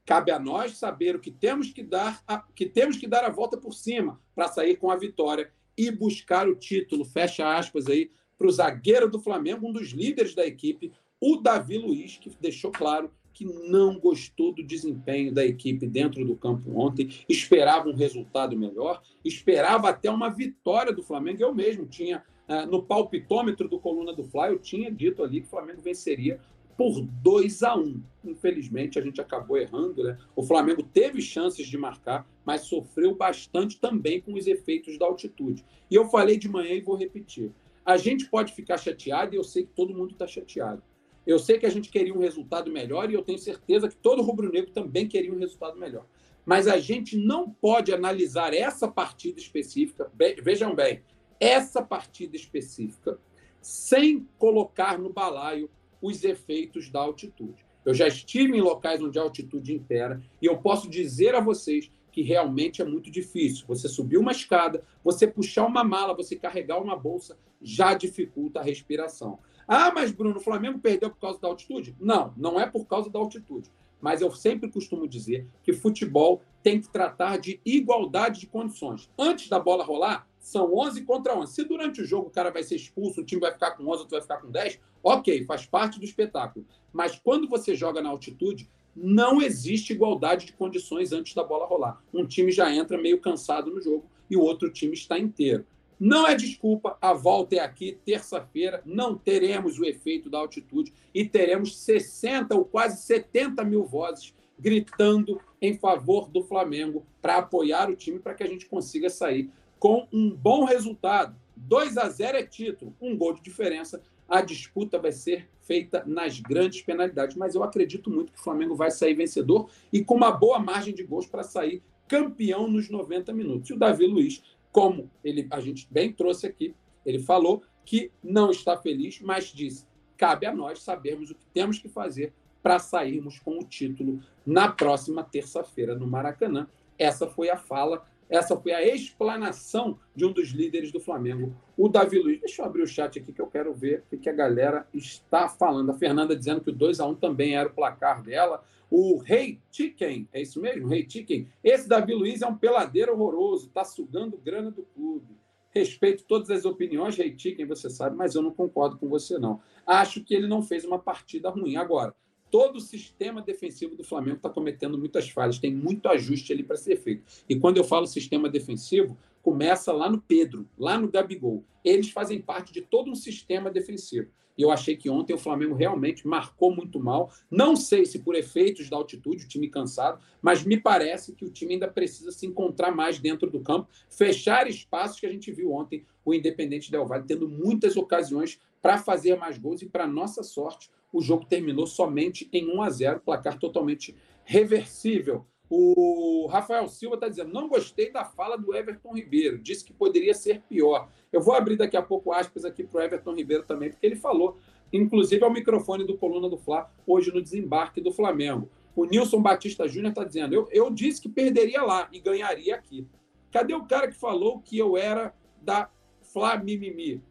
Cabe 0.05 0.29
a 0.31 0.39
nós 0.39 0.75
saber 0.77 1.15
o 1.15 1.21
que 1.21 1.31
temos 1.31 1.71
que 1.71 1.81
dar, 1.81 2.21
a, 2.27 2.39
que 2.53 2.65
temos 2.65 2.97
que 2.97 3.07
dar 3.07 3.23
a 3.23 3.29
volta 3.29 3.55
por 3.55 3.73
cima 3.73 4.19
para 4.35 4.49
sair 4.49 4.75
com 4.75 4.91
a 4.91 4.97
vitória 4.97 5.49
e 5.77 5.89
buscar 5.89 6.49
o 6.49 6.55
título. 6.55 7.05
Fecha 7.05 7.55
aspas 7.55 7.87
aí 7.87 8.11
para 8.37 8.47
o 8.47 8.51
zagueiro 8.51 9.09
do 9.09 9.19
Flamengo, 9.19 9.67
um 9.67 9.71
dos 9.71 9.89
líderes 9.89 10.35
da 10.35 10.45
equipe, 10.45 10.91
o 11.19 11.37
Davi 11.37 11.77
Luiz, 11.77 12.17
que 12.17 12.29
deixou 12.39 12.71
claro 12.71 13.11
que 13.33 13.45
não 13.45 13.99
gostou 13.99 14.53
do 14.53 14.63
desempenho 14.63 15.33
da 15.33 15.43
equipe 15.43 15.87
dentro 15.87 16.23
do 16.25 16.35
campo 16.35 16.69
ontem, 16.79 17.09
esperava 17.27 17.89
um 17.89 17.95
resultado 17.95 18.55
melhor, 18.55 19.01
esperava 19.25 19.89
até 19.89 20.09
uma 20.09 20.29
vitória 20.29 20.93
do 20.93 21.01
Flamengo. 21.01 21.41
Eu 21.41 21.53
mesmo 21.53 21.85
tinha, 21.85 22.23
ah, 22.47 22.65
no 22.65 22.83
palpitômetro 22.83 23.67
do 23.67 23.79
Coluna 23.79 24.13
do 24.13 24.23
Fly, 24.23 24.49
eu 24.49 24.59
tinha 24.59 24.91
dito 24.91 25.23
ali 25.23 25.41
que 25.41 25.47
o 25.47 25.49
Flamengo 25.49 25.81
venceria 25.81 26.39
por 26.77 27.01
2 27.01 27.63
a 27.63 27.75
1 27.75 28.03
Infelizmente, 28.25 28.97
a 28.97 29.01
gente 29.01 29.19
acabou 29.19 29.57
errando. 29.57 30.03
Né? 30.03 30.17
O 30.35 30.43
Flamengo 30.43 30.81
teve 30.81 31.21
chances 31.21 31.67
de 31.67 31.77
marcar, 31.77 32.27
mas 32.45 32.61
sofreu 32.61 33.15
bastante 33.15 33.79
também 33.79 34.21
com 34.21 34.33
os 34.33 34.47
efeitos 34.47 34.97
da 34.97 35.05
altitude. 35.05 35.65
E 35.89 35.95
eu 35.95 36.05
falei 36.05 36.37
de 36.37 36.47
manhã 36.47 36.73
e 36.73 36.81
vou 36.81 36.95
repetir. 36.95 37.51
A 37.85 37.97
gente 37.97 38.25
pode 38.29 38.53
ficar 38.53 38.77
chateado 38.77 39.35
e 39.35 39.37
eu 39.37 39.43
sei 39.43 39.63
que 39.63 39.73
todo 39.73 39.93
mundo 39.93 40.11
está 40.11 40.25
chateado. 40.25 40.81
Eu 41.25 41.39
sei 41.39 41.57
que 41.57 41.65
a 41.65 41.69
gente 41.69 41.89
queria 41.89 42.13
um 42.13 42.19
resultado 42.19 42.71
melhor 42.71 43.09
e 43.09 43.13
eu 43.13 43.23
tenho 43.23 43.39
certeza 43.39 43.87
que 43.87 43.95
todo 43.95 44.21
rubro-negro 44.21 44.71
também 44.71 45.07
queria 45.07 45.33
um 45.33 45.39
resultado 45.39 45.77
melhor. 45.79 46.05
Mas 46.45 46.67
a 46.67 46.77
gente 46.77 47.17
não 47.17 47.49
pode 47.49 47.93
analisar 47.93 48.53
essa 48.53 48.87
partida 48.87 49.39
específica, 49.39 50.11
vejam 50.41 50.75
bem, 50.75 51.01
essa 51.39 51.81
partida 51.81 52.35
específica, 52.35 53.17
sem 53.61 54.27
colocar 54.37 54.99
no 54.99 55.11
balaio 55.11 55.69
os 56.01 56.23
efeitos 56.23 56.89
da 56.89 56.99
altitude. 56.99 57.65
Eu 57.85 57.93
já 57.93 58.07
estive 58.07 58.57
em 58.57 58.61
locais 58.61 59.01
onde 59.01 59.17
a 59.17 59.21
altitude 59.21 59.73
impera 59.73 60.21
e 60.41 60.45
eu 60.45 60.57
posso 60.57 60.89
dizer 60.89 61.35
a 61.35 61.39
vocês 61.39 61.89
que 62.13 62.21
realmente 62.21 62.81
é 62.81 62.85
muito 62.85 63.09
difícil. 63.09 63.65
Você 63.67 63.89
subir 63.89 64.17
uma 64.17 64.31
escada, 64.31 64.83
você 65.03 65.25
puxar 65.25 65.65
uma 65.65 65.83
mala, 65.83 66.15
você 66.15 66.35
carregar 66.35 66.79
uma 66.79 66.95
bolsa, 66.95 67.37
já 67.59 67.95
dificulta 67.95 68.59
a 68.59 68.63
respiração. 68.63 69.39
Ah, 69.67 69.91
mas 69.91 70.11
Bruno, 70.11 70.37
o 70.37 70.41
Flamengo 70.41 70.79
perdeu 70.79 71.09
por 71.09 71.19
causa 71.19 71.41
da 71.41 71.47
altitude? 71.47 71.95
Não, 71.99 72.31
não 72.37 72.59
é 72.59 72.67
por 72.67 72.85
causa 72.85 73.09
da 73.09 73.17
altitude. 73.17 73.71
Mas 73.99 74.21
eu 74.21 74.31
sempre 74.31 74.69
costumo 74.69 75.07
dizer 75.07 75.47
que 75.63 75.73
futebol 75.73 76.41
tem 76.61 76.79
que 76.79 76.89
tratar 76.89 77.37
de 77.37 77.59
igualdade 77.65 78.41
de 78.41 78.47
condições. 78.47 79.09
Antes 79.17 79.49
da 79.49 79.59
bola 79.59 79.83
rolar, 79.83 80.27
são 80.39 80.75
11 80.75 81.03
contra 81.03 81.35
11. 81.35 81.51
Se 81.51 81.63
durante 81.63 82.01
o 82.01 82.05
jogo 82.05 82.27
o 82.27 82.31
cara 82.31 82.51
vai 82.51 82.61
ser 82.61 82.75
expulso, 82.75 83.21
o 83.21 83.25
time 83.25 83.41
vai 83.41 83.51
ficar 83.51 83.71
com 83.71 83.83
11, 83.83 83.89
outro 84.01 84.09
vai 84.11 84.21
ficar 84.21 84.37
com 84.37 84.51
10, 84.51 84.79
ok, 85.01 85.45
faz 85.45 85.65
parte 85.65 85.99
do 85.99 86.05
espetáculo. 86.05 86.65
Mas 86.91 87.17
quando 87.17 87.47
você 87.47 87.73
joga 87.73 88.01
na 88.01 88.09
altitude, 88.09 88.69
não 88.95 89.41
existe 89.41 89.93
igualdade 89.93 90.45
de 90.45 90.53
condições 90.53 91.11
antes 91.11 91.33
da 91.33 91.43
bola 91.43 91.65
rolar. 91.65 92.01
Um 92.13 92.25
time 92.25 92.51
já 92.51 92.73
entra 92.73 92.97
meio 92.97 93.19
cansado 93.19 93.71
no 93.71 93.81
jogo 93.81 94.05
e 94.29 94.35
o 94.35 94.41
outro 94.41 94.69
time 94.71 94.93
está 94.93 95.17
inteiro. 95.17 95.65
Não 95.99 96.27
é 96.27 96.35
desculpa, 96.35 96.97
a 97.01 97.13
volta 97.13 97.55
é 97.55 97.59
aqui, 97.59 97.97
terça-feira, 98.05 98.81
não 98.85 99.15
teremos 99.15 99.79
o 99.79 99.85
efeito 99.85 100.29
da 100.29 100.37
altitude 100.37 100.91
e 101.13 101.23
teremos 101.23 101.77
60 101.77 102.53
ou 102.55 102.65
quase 102.65 103.01
70 103.03 103.63
mil 103.63 103.85
vozes 103.85 104.33
gritando 104.59 105.39
em 105.61 105.77
favor 105.77 106.29
do 106.29 106.43
Flamengo 106.43 107.05
para 107.21 107.37
apoiar 107.37 107.89
o 107.89 107.95
time 107.95 108.19
para 108.19 108.33
que 108.33 108.43
a 108.43 108.47
gente 108.47 108.65
consiga 108.65 109.09
sair 109.09 109.49
com 109.79 110.07
um 110.11 110.29
bom 110.29 110.65
resultado. 110.65 111.35
2 111.55 111.97
a 111.97 112.09
0 112.09 112.37
é 112.37 112.43
título, 112.43 112.95
um 113.01 113.15
gol 113.17 113.33
de 113.33 113.41
diferença 113.41 114.01
a 114.33 114.41
disputa 114.41 114.97
vai 114.97 115.11
ser 115.11 115.47
feita 115.61 116.03
nas 116.07 116.39
grandes 116.39 116.81
penalidades. 116.81 117.37
Mas 117.37 117.53
eu 117.53 117.63
acredito 117.63 118.09
muito 118.09 118.33
que 118.33 118.39
o 118.39 118.43
Flamengo 118.43 118.75
vai 118.75 118.89
sair 118.89 119.13
vencedor 119.13 119.69
e 119.91 120.03
com 120.03 120.15
uma 120.15 120.31
boa 120.31 120.57
margem 120.57 120.91
de 120.91 121.03
gols 121.03 121.27
para 121.27 121.43
sair 121.43 121.83
campeão 122.07 122.67
nos 122.67 122.89
90 122.89 123.31
minutos. 123.31 123.69
E 123.69 123.73
o 123.73 123.77
Davi 123.77 124.07
Luiz, 124.07 124.41
como 124.71 125.07
ele, 125.23 125.47
a 125.51 125.59
gente 125.59 125.87
bem 125.91 126.11
trouxe 126.11 126.47
aqui, 126.47 126.73
ele 127.05 127.19
falou 127.19 127.61
que 127.85 128.11
não 128.23 128.49
está 128.49 128.75
feliz, 128.75 129.21
mas 129.21 129.45
disse: 129.45 129.85
cabe 130.17 130.47
a 130.47 130.55
nós 130.55 130.81
sabermos 130.81 131.29
o 131.29 131.35
que 131.35 131.45
temos 131.53 131.77
que 131.77 131.87
fazer 131.87 132.33
para 132.63 132.79
sairmos 132.79 133.37
com 133.37 133.59
o 133.59 133.63
título 133.63 134.19
na 134.43 134.67
próxima 134.67 135.23
terça-feira 135.23 135.93
no 135.93 136.07
Maracanã. 136.07 136.67
Essa 136.97 137.27
foi 137.27 137.51
a 137.51 137.57
fala 137.57 138.03
essa 138.33 138.57
foi 138.57 138.73
a 138.73 138.83
explanação 138.83 139.99
de 140.15 140.25
um 140.25 140.31
dos 140.31 140.49
líderes 140.49 140.91
do 140.91 140.99
Flamengo, 140.99 141.55
o 141.77 141.87
Davi 141.87 142.17
Luiz. 142.17 142.39
Deixa 142.39 142.63
eu 142.63 142.65
abrir 142.65 142.81
o 142.81 142.87
chat 142.87 143.19
aqui 143.19 143.31
que 143.31 143.39
eu 143.39 143.45
quero 143.45 143.71
ver 143.75 144.03
o 144.11 144.17
que 144.17 144.27
a 144.27 144.33
galera 144.33 144.87
está 144.91 145.47
falando. 145.47 145.91
A 145.91 145.93
Fernanda 145.93 146.35
dizendo 146.35 146.59
que 146.59 146.71
o 146.71 146.73
2 146.73 146.99
a 146.99 147.05
1 147.05 147.13
também 147.13 147.55
era 147.55 147.69
o 147.69 147.73
placar 147.73 148.23
dela. 148.23 148.63
O 148.89 149.19
Rei 149.19 149.61
Chicken, 149.71 150.27
é 150.33 150.41
isso 150.41 150.59
mesmo? 150.59 150.87
Rei 150.87 151.07
Chicken. 151.07 151.47
Esse 151.63 151.87
Davi 151.87 152.15
Luiz 152.15 152.41
é 152.41 152.47
um 152.47 152.57
peladeiro 152.57 153.13
horroroso, 153.13 153.67
está 153.67 153.85
sugando 153.85 154.35
grana 154.35 154.71
do 154.71 154.81
clube. 154.81 155.37
Respeito 155.69 156.23
todas 156.23 156.49
as 156.49 156.65
opiniões, 156.65 157.15
Rei 157.15 157.35
Chicken, 157.37 157.67
você 157.67 157.87
sabe, 157.87 158.15
mas 158.15 158.33
eu 158.33 158.41
não 158.41 158.51
concordo 158.51 158.97
com 158.97 159.07
você, 159.07 159.37
não. 159.37 159.61
Acho 159.85 160.23
que 160.23 160.33
ele 160.33 160.47
não 160.47 160.63
fez 160.63 160.83
uma 160.83 160.97
partida 160.97 161.51
ruim. 161.51 161.75
Agora, 161.75 162.15
todo 162.53 162.75
o 162.75 162.79
sistema 162.79 163.41
defensivo 163.41 163.95
do 163.95 164.03
Flamengo 164.03 164.37
está 164.37 164.47
cometendo 164.47 164.95
muitas 164.95 165.27
falhas, 165.27 165.57
tem 165.57 165.73
muito 165.73 166.07
ajuste 166.07 166.53
ali 166.53 166.61
para 166.61 166.77
ser 166.77 166.97
feito. 166.97 167.23
E 167.49 167.55
quando 167.55 167.77
eu 167.77 167.83
falo 167.83 168.05
sistema 168.05 168.47
defensivo, 168.47 169.17
começa 169.41 169.91
lá 169.91 170.07
no 170.07 170.21
Pedro, 170.21 170.69
lá 170.77 170.95
no 170.95 171.09
Gabigol. 171.09 171.63
Eles 171.83 172.11
fazem 172.11 172.39
parte 172.39 172.71
de 172.71 172.81
todo 172.81 173.09
um 173.09 173.15
sistema 173.15 173.71
defensivo. 173.71 174.29
E 174.55 174.61
eu 174.61 174.69
achei 174.69 174.95
que 174.95 175.09
ontem 175.09 175.33
o 175.33 175.37
Flamengo 175.39 175.73
realmente 175.73 176.27
marcou 176.27 176.71
muito 176.71 176.99
mal. 176.99 177.31
Não 177.49 177.75
sei 177.75 178.05
se 178.05 178.19
por 178.19 178.35
efeitos 178.35 178.87
da 178.87 178.97
altitude, 178.97 179.45
o 179.45 179.47
time 179.47 179.67
cansado, 179.67 180.21
mas 180.39 180.63
me 180.63 180.79
parece 180.79 181.33
que 181.33 181.45
o 181.45 181.49
time 181.49 181.73
ainda 181.73 181.87
precisa 181.87 182.31
se 182.31 182.45
encontrar 182.45 182.91
mais 182.91 183.17
dentro 183.17 183.49
do 183.49 183.61
campo, 183.61 183.89
fechar 184.11 184.67
espaços 184.67 185.19
que 185.19 185.25
a 185.25 185.31
gente 185.31 185.51
viu 185.51 185.73
ontem 185.73 186.05
o 186.23 186.35
Independente 186.35 186.91
Del 186.91 187.07
Valle 187.07 187.25
tendo 187.27 187.49
muitas 187.49 187.97
ocasiões 187.97 188.59
para 188.79 188.99
fazer 188.99 189.37
mais 189.37 189.57
gols 189.57 189.81
e 189.81 189.87
para 189.87 190.05
nossa 190.05 190.43
sorte, 190.43 190.91
o 191.13 191.21
jogo 191.21 191.45
terminou 191.45 191.85
somente 191.85 192.49
em 192.51 192.75
1 192.75 192.81
a 192.81 192.89
0, 192.89 193.21
placar 193.21 193.59
totalmente 193.59 194.15
reversível. 194.43 195.45
O 195.69 196.47
Rafael 196.47 196.87
Silva 196.87 197.15
está 197.15 197.29
dizendo: 197.29 197.53
não 197.53 197.69
gostei 197.69 198.11
da 198.11 198.25
fala 198.25 198.57
do 198.57 198.75
Everton 198.75 199.13
Ribeiro, 199.15 199.59
disse 199.59 199.85
que 199.85 199.93
poderia 199.93 200.33
ser 200.33 200.61
pior. 200.67 201.09
Eu 201.31 201.41
vou 201.41 201.53
abrir 201.53 201.77
daqui 201.77 201.95
a 201.95 202.01
pouco 202.01 202.31
aspas 202.31 202.65
aqui 202.65 202.83
para 202.83 202.99
o 202.99 203.03
Everton 203.03 203.33
Ribeiro 203.33 203.63
também, 203.63 203.89
porque 203.89 204.05
ele 204.05 204.15
falou, 204.15 204.57
inclusive 204.91 205.43
ao 205.43 205.53
microfone 205.53 206.03
do 206.05 206.17
Coluna 206.17 206.49
do 206.49 206.57
Fla, 206.57 206.91
hoje 207.07 207.31
no 207.31 207.41
desembarque 207.41 208.01
do 208.01 208.11
Flamengo. 208.11 208.69
O 208.95 209.05
Nilson 209.05 209.41
Batista 209.41 209.87
Júnior 209.87 210.09
está 210.09 210.23
dizendo: 210.23 210.53
eu, 210.53 210.67
eu 210.71 210.89
disse 210.89 211.21
que 211.21 211.29
perderia 211.29 211.81
lá 211.81 212.09
e 212.11 212.19
ganharia 212.19 212.75
aqui. 212.75 213.07
Cadê 213.51 213.73
o 213.73 213.85
cara 213.85 214.07
que 214.07 214.15
falou 214.15 214.59
que 214.59 214.77
eu 214.77 214.97
era 214.97 215.33
da 215.61 215.89
Fla 216.21 216.57
Mimimi? 216.57 217.21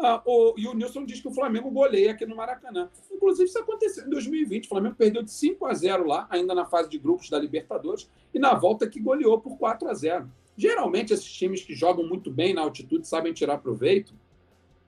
Ah, 0.00 0.22
o, 0.24 0.54
e 0.56 0.68
o 0.68 0.74
Nilson 0.74 1.04
diz 1.04 1.20
que 1.20 1.26
o 1.26 1.32
Flamengo 1.32 1.70
goleia 1.70 2.12
aqui 2.12 2.24
no 2.24 2.36
Maracanã. 2.36 2.88
Inclusive, 3.10 3.48
isso 3.48 3.58
aconteceu 3.58 4.06
em 4.06 4.10
2020. 4.10 4.66
O 4.66 4.68
Flamengo 4.68 4.94
perdeu 4.94 5.24
de 5.24 5.32
5 5.32 5.66
a 5.66 5.74
0 5.74 6.06
lá, 6.06 6.26
ainda 6.30 6.54
na 6.54 6.64
fase 6.64 6.88
de 6.88 6.98
grupos 6.98 7.28
da 7.28 7.38
Libertadores, 7.38 8.08
e 8.32 8.38
na 8.38 8.54
volta 8.54 8.88
que 8.88 9.00
goleou 9.00 9.40
por 9.40 9.58
4 9.58 9.88
a 9.88 9.94
0. 9.94 10.30
Geralmente, 10.56 11.12
esses 11.12 11.30
times 11.32 11.62
que 11.62 11.74
jogam 11.74 12.06
muito 12.06 12.30
bem 12.30 12.54
na 12.54 12.62
altitude 12.62 13.08
sabem 13.08 13.32
tirar 13.32 13.58
proveito. 13.58 14.14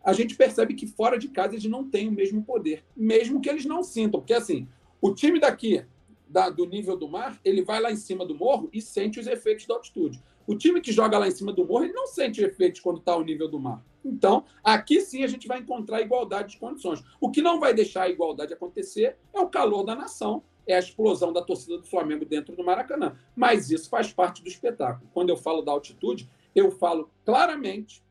a 0.03 0.13
gente 0.13 0.35
percebe 0.35 0.75
que 0.75 0.87
fora 0.87 1.19
de 1.19 1.29
casa 1.29 1.55
eles 1.55 1.65
não 1.67 1.89
têm 1.89 2.09
o 2.09 2.13
mesmo 2.13 2.43
poder, 2.43 2.85
mesmo 2.97 3.41
que 3.41 3.51
eles 3.51 3.67
não 3.67 3.83
sintam. 3.83 4.21
Porque, 4.21 4.33
assim, 4.33 4.67
o 5.01 5.13
time 5.13 5.39
daqui, 5.39 5.85
da, 6.29 6.49
do 6.49 6.65
nível 6.65 6.97
do 6.97 7.09
mar, 7.09 7.39
ele 7.45 7.63
vai 7.63 7.81
lá 7.81 7.91
em 7.91 7.97
cima 7.97 8.25
do 8.25 8.35
morro 8.35 8.71
e 8.73 8.81
sente 8.81 9.19
os 9.19 9.27
efeitos 9.27 9.67
da 9.67 9.75
altitude. 9.75 10.23
O 10.51 10.57
time 10.57 10.81
que 10.81 10.91
joga 10.91 11.17
lá 11.17 11.29
em 11.29 11.31
cima 11.31 11.53
do 11.53 11.65
morro, 11.65 11.85
ele 11.85 11.93
não 11.93 12.09
sente 12.09 12.43
efeitos 12.43 12.81
quando 12.81 12.99
está 12.99 13.13
ao 13.13 13.23
nível 13.23 13.47
do 13.47 13.61
mar. 13.61 13.87
Então, 14.05 14.45
aqui 14.65 15.01
sim 15.01 15.23
a 15.23 15.29
gente 15.29 15.47
vai 15.47 15.61
encontrar 15.61 16.01
igualdade 16.01 16.55
de 16.55 16.59
condições. 16.59 17.05
O 17.21 17.31
que 17.31 17.41
não 17.41 17.61
vai 17.61 17.73
deixar 17.73 18.03
a 18.03 18.09
igualdade 18.09 18.53
acontecer 18.53 19.17
é 19.33 19.39
o 19.39 19.47
calor 19.47 19.85
da 19.85 19.95
nação, 19.95 20.43
é 20.67 20.75
a 20.75 20.81
explosão 20.81 21.33
da 21.33 21.41
torcida 21.41 21.79
do 21.79 21.87
Flamengo 21.87 22.25
dentro 22.25 22.57
do 22.57 22.65
Maracanã. 22.65 23.17
Mas 23.37 23.71
isso 23.71 23.89
faz 23.89 24.13
parte 24.13 24.43
do 24.43 24.49
espetáculo. 24.49 25.09
Quando 25.15 25.29
eu 25.29 25.37
falo 25.37 25.63
da 25.63 25.71
altitude, 25.71 26.29
eu 26.53 26.73
falo 26.73 27.09
claramente 27.25 28.03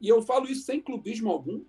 e 0.00 0.08
eu 0.08 0.22
falo 0.22 0.46
isso 0.46 0.62
sem 0.62 0.80
clubismo 0.80 1.30
algum, 1.30 1.62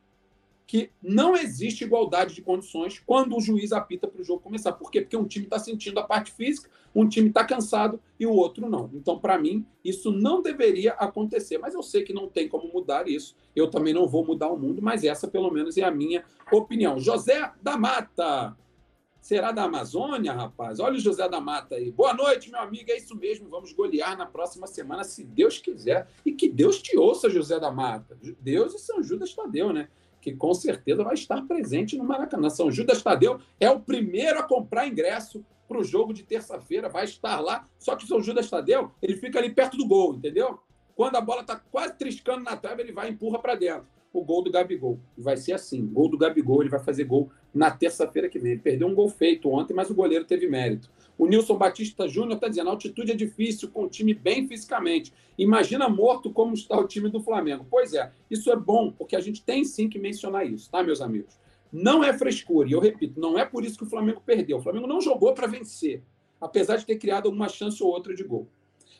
que 0.66 0.92
não 1.02 1.36
existe 1.36 1.84
igualdade 1.84 2.34
de 2.34 2.42
condições 2.42 3.02
quando 3.06 3.36
o 3.36 3.42
juiz 3.42 3.72
apita 3.72 4.08
para 4.08 4.22
o 4.22 4.24
jogo 4.24 4.42
começar. 4.42 4.72
Por 4.74 4.90
quê? 4.90 5.02
Porque 5.02 5.18
um 5.18 5.26
time 5.26 5.46
está 5.46 5.60
sentindo 5.60 6.00
a 6.00 6.04
parte 6.04 6.32
física, 6.32 6.70
um 6.96 7.08
time 7.08 7.30
está 7.30 7.44
cansado 7.44 8.00
e 8.20 8.26
o 8.26 8.32
outro 8.32 8.70
não. 8.70 8.90
Então, 8.94 9.20
para 9.20 9.38
mim, 9.38 9.66
isso 9.84 10.12
não 10.12 10.42
deveria 10.42 10.94
acontecer. 10.94 11.58
Mas 11.58 11.74
eu 11.74 11.84
sei 11.84 12.04
que 12.04 12.14
não 12.14 12.30
tem 12.30 12.48
como 12.48 12.72
mudar 12.72 13.08
isso. 13.08 13.36
Eu 13.56 13.70
também 13.70 13.94
não 13.94 14.08
vou 14.08 14.26
mudar 14.26 14.48
o 14.50 14.58
mundo, 14.58 14.82
mas 14.82 15.04
essa, 15.04 15.28
pelo 15.28 15.52
menos, 15.52 15.78
é 15.78 15.84
a 15.84 15.92
minha 15.92 16.24
opinião. 16.52 17.00
José 17.00 17.52
da 17.62 17.78
Mata. 17.78 18.56
Será 19.20 19.54
da 19.54 19.64
Amazônia, 19.64 20.34
rapaz? 20.34 20.82
Olha 20.82 20.98
o 20.98 21.00
José 21.00 21.30
da 21.30 21.40
Mata 21.40 21.76
aí. 21.76 21.90
Boa 21.90 22.14
noite, 22.14 22.52
meu 22.52 22.60
amigo. 22.60 22.92
É 22.92 22.98
isso 22.98 23.16
mesmo. 23.16 23.48
Vamos 23.48 23.72
golear 23.72 24.18
na 24.18 24.26
próxima 24.26 24.68
semana, 24.68 25.06
se 25.06 25.24
Deus 25.24 25.60
quiser. 25.60 26.10
E 26.26 26.34
que 26.34 26.50
Deus 26.50 26.82
te 26.82 26.98
ouça, 26.98 27.30
José 27.30 27.58
da 27.58 27.72
Mata. 27.72 28.18
Deus 28.42 28.74
e 28.74 28.80
São 28.80 29.02
Judas 29.02 29.34
Tadeu, 29.34 29.72
né? 29.72 29.88
Que 30.24 30.34
com 30.34 30.54
certeza 30.54 31.04
vai 31.04 31.16
estar 31.16 31.42
presente 31.46 31.98
no 31.98 32.06
Maracanã. 32.06 32.50
São 32.50 32.72
Judas 32.72 33.04
Tadeu 33.04 33.42
é 33.60 33.70
o 33.70 33.82
primeiro 33.82 34.40
a 34.40 34.44
comprar 34.44 34.88
ingresso 34.88 35.46
para 35.68 35.78
o 35.78 35.84
jogo 35.84 36.14
de 36.14 36.24
terça-feira. 36.24 36.88
Vai 36.88 37.04
estar 37.04 37.42
lá. 37.42 37.68
Só 37.78 37.98
que 37.98 38.06
o 38.06 38.08
São 38.08 38.22
Judas 38.22 38.50
Tadeu, 38.50 38.92
ele 39.02 39.18
fica 39.18 39.38
ali 39.38 39.50
perto 39.50 39.76
do 39.76 39.86
gol, 39.86 40.16
entendeu? 40.16 40.60
Quando 40.96 41.18
a 41.18 41.22
bola 41.22 41.42
está 41.42 41.58
quase 41.58 41.96
triscando 41.98 42.46
na 42.46 42.56
trave, 42.56 42.82
ele 42.82 42.94
vai 42.94 43.10
e 43.10 43.12
empurra 43.12 43.40
para 43.40 43.56
dentro 43.56 43.86
o 44.14 44.24
gol 44.24 44.44
do 44.44 44.52
Gabigol. 44.52 45.00
Vai 45.18 45.36
ser 45.36 45.54
assim: 45.54 45.86
gol 45.88 46.08
do 46.08 46.18
Gabigol, 46.18 46.62
ele 46.62 46.70
vai 46.70 46.80
fazer 46.80 47.04
gol 47.04 47.32
na 47.54 47.72
terça-feira 47.72 48.30
que 48.30 48.38
vem. 48.38 48.54
Ele 48.54 48.62
perdeu 48.62 48.88
um 48.88 48.94
gol 48.94 49.10
feito 49.10 49.50
ontem, 49.50 49.74
mas 49.74 49.90
o 49.90 49.96
goleiro 49.96 50.24
teve 50.24 50.48
mérito. 50.48 50.90
O 51.18 51.28
Nilson 51.28 51.58
Batista 51.58 52.08
Júnior 52.08 52.36
está 52.36 52.48
dizendo: 52.48 52.70
a 52.70 52.72
altitude 52.72 53.12
é 53.12 53.16
difícil, 53.16 53.70
com 53.70 53.84
o 53.84 53.90
time 53.90 54.14
bem 54.14 54.48
fisicamente. 54.48 55.12
Imagina 55.38 55.90
morto 55.90 56.32
como 56.32 56.54
está 56.54 56.78
o 56.78 56.88
time 56.88 57.10
do 57.10 57.20
Flamengo. 57.20 57.66
Pois 57.70 57.94
é, 57.94 58.12
isso 58.30 58.52
é 58.52 58.56
bom, 58.56 58.92
porque 58.92 59.16
a 59.16 59.22
gente 59.22 59.44
tem 59.44 59.66
sim 59.66 59.90
que 59.90 59.98
mencionar 59.98 60.46
isso, 60.46 60.70
tá, 60.70 60.84
meus 60.84 61.02
amigos? 61.02 61.40
Não 61.72 62.04
é 62.04 62.16
frescura, 62.16 62.70
e 62.70 62.74
eu 62.74 62.80
repito, 62.80 63.20
não 63.20 63.38
é 63.38 63.44
por 63.44 63.66
isso 63.66 63.78
que 63.80 63.84
o 63.84 63.90
Flamengo 63.90 64.22
perdeu. 64.24 64.58
O 64.58 64.62
Flamengo 64.62 64.86
não 64.86 65.02
jogou 65.02 65.34
para 65.34 65.48
vencer, 65.48 66.04
apesar 66.40 66.76
de 66.76 66.86
ter 66.86 66.98
criado 66.98 67.30
uma 67.30 67.50
chance 67.50 67.82
ou 67.82 67.90
outra 67.90 68.14
de 68.14 68.24
gol. 68.24 68.48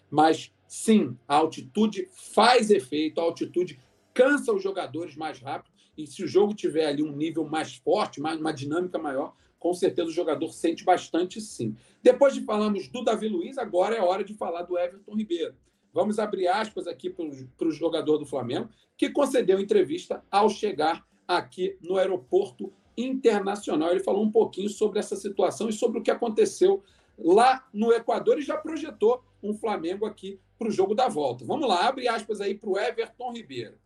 Mas 0.10 0.52
sim, 0.68 1.16
a 1.28 1.36
altitude 1.36 2.08
faz 2.12 2.72
efeito, 2.72 3.22
a 3.22 3.24
altitude 3.24 3.80
cansa 4.14 4.54
os 4.54 4.62
jogadores 4.62 5.16
mais 5.16 5.40
rápido. 5.40 5.74
E 5.98 6.08
se 6.08 6.24
o 6.24 6.28
jogo 6.28 6.54
tiver 6.54 6.88
ali 6.88 7.04
um 7.04 7.16
nível 7.16 7.46
mais 7.46 7.76
forte, 7.76 8.20
mais, 8.20 8.40
uma 8.40 8.54
dinâmica 8.54 8.98
maior, 8.98 9.36
com 9.60 9.74
certeza 9.74 10.10
o 10.10 10.14
jogador 10.14 10.52
sente 10.52 10.84
bastante 10.84 11.40
sim. 11.40 11.76
Depois 12.02 12.34
de 12.34 12.42
falarmos 12.42 12.88
do 12.88 13.04
Davi 13.04 13.28
Luiz, 13.28 13.58
agora 13.58 13.96
é 13.96 14.02
hora 14.02 14.24
de 14.24 14.34
falar 14.34 14.64
do 14.64 14.78
Everton 14.78 15.16
Ribeiro. 15.16 15.56
Vamos 15.94 16.18
abrir 16.18 16.48
aspas 16.48 16.88
aqui 16.88 17.10
para 17.10 17.68
o 17.68 17.72
jogador 17.72 18.18
do 18.18 18.26
Flamengo, 18.26 18.70
que 18.98 19.10
concedeu 19.10 19.60
entrevista 19.60 20.24
ao 20.32 20.50
chegar 20.50 21.06
aqui 21.28 21.78
no 21.82 21.98
aeroporto 21.98 22.74
internacional. 22.98 23.92
Ele 23.92 24.04
falou 24.04 24.24
um 24.24 24.32
pouquinho 24.32 24.70
sobre 24.70 25.00
essa 25.00 25.16
situação 25.16 25.70
e 25.70 25.74
sobre 25.74 26.00
o 26.00 26.04
que 26.04 26.12
aconteceu 26.12 26.84
lá 27.18 27.68
no 27.72 27.94
Equador 27.94 28.40
e 28.40 28.42
já 28.42 28.58
projetou 28.58 29.24
um 29.42 29.54
Flamengo 29.54 30.06
aqui 30.06 30.40
para 30.58 30.68
o 30.68 30.72
jogo 30.72 30.96
da 30.96 31.08
volta. 31.08 31.46
Vamos 31.46 31.68
lá, 31.68 31.88
abre 31.88 32.08
aspas 32.08 32.42
aí 32.42 32.56
para 32.56 32.70
o 32.70 32.78
Everton 32.78 33.32
Ribeiro. 33.32 33.78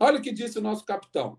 Olha 0.00 0.18
o 0.18 0.22
que 0.22 0.32
disse 0.32 0.58
o 0.58 0.62
nosso 0.62 0.84
capitão. 0.84 1.38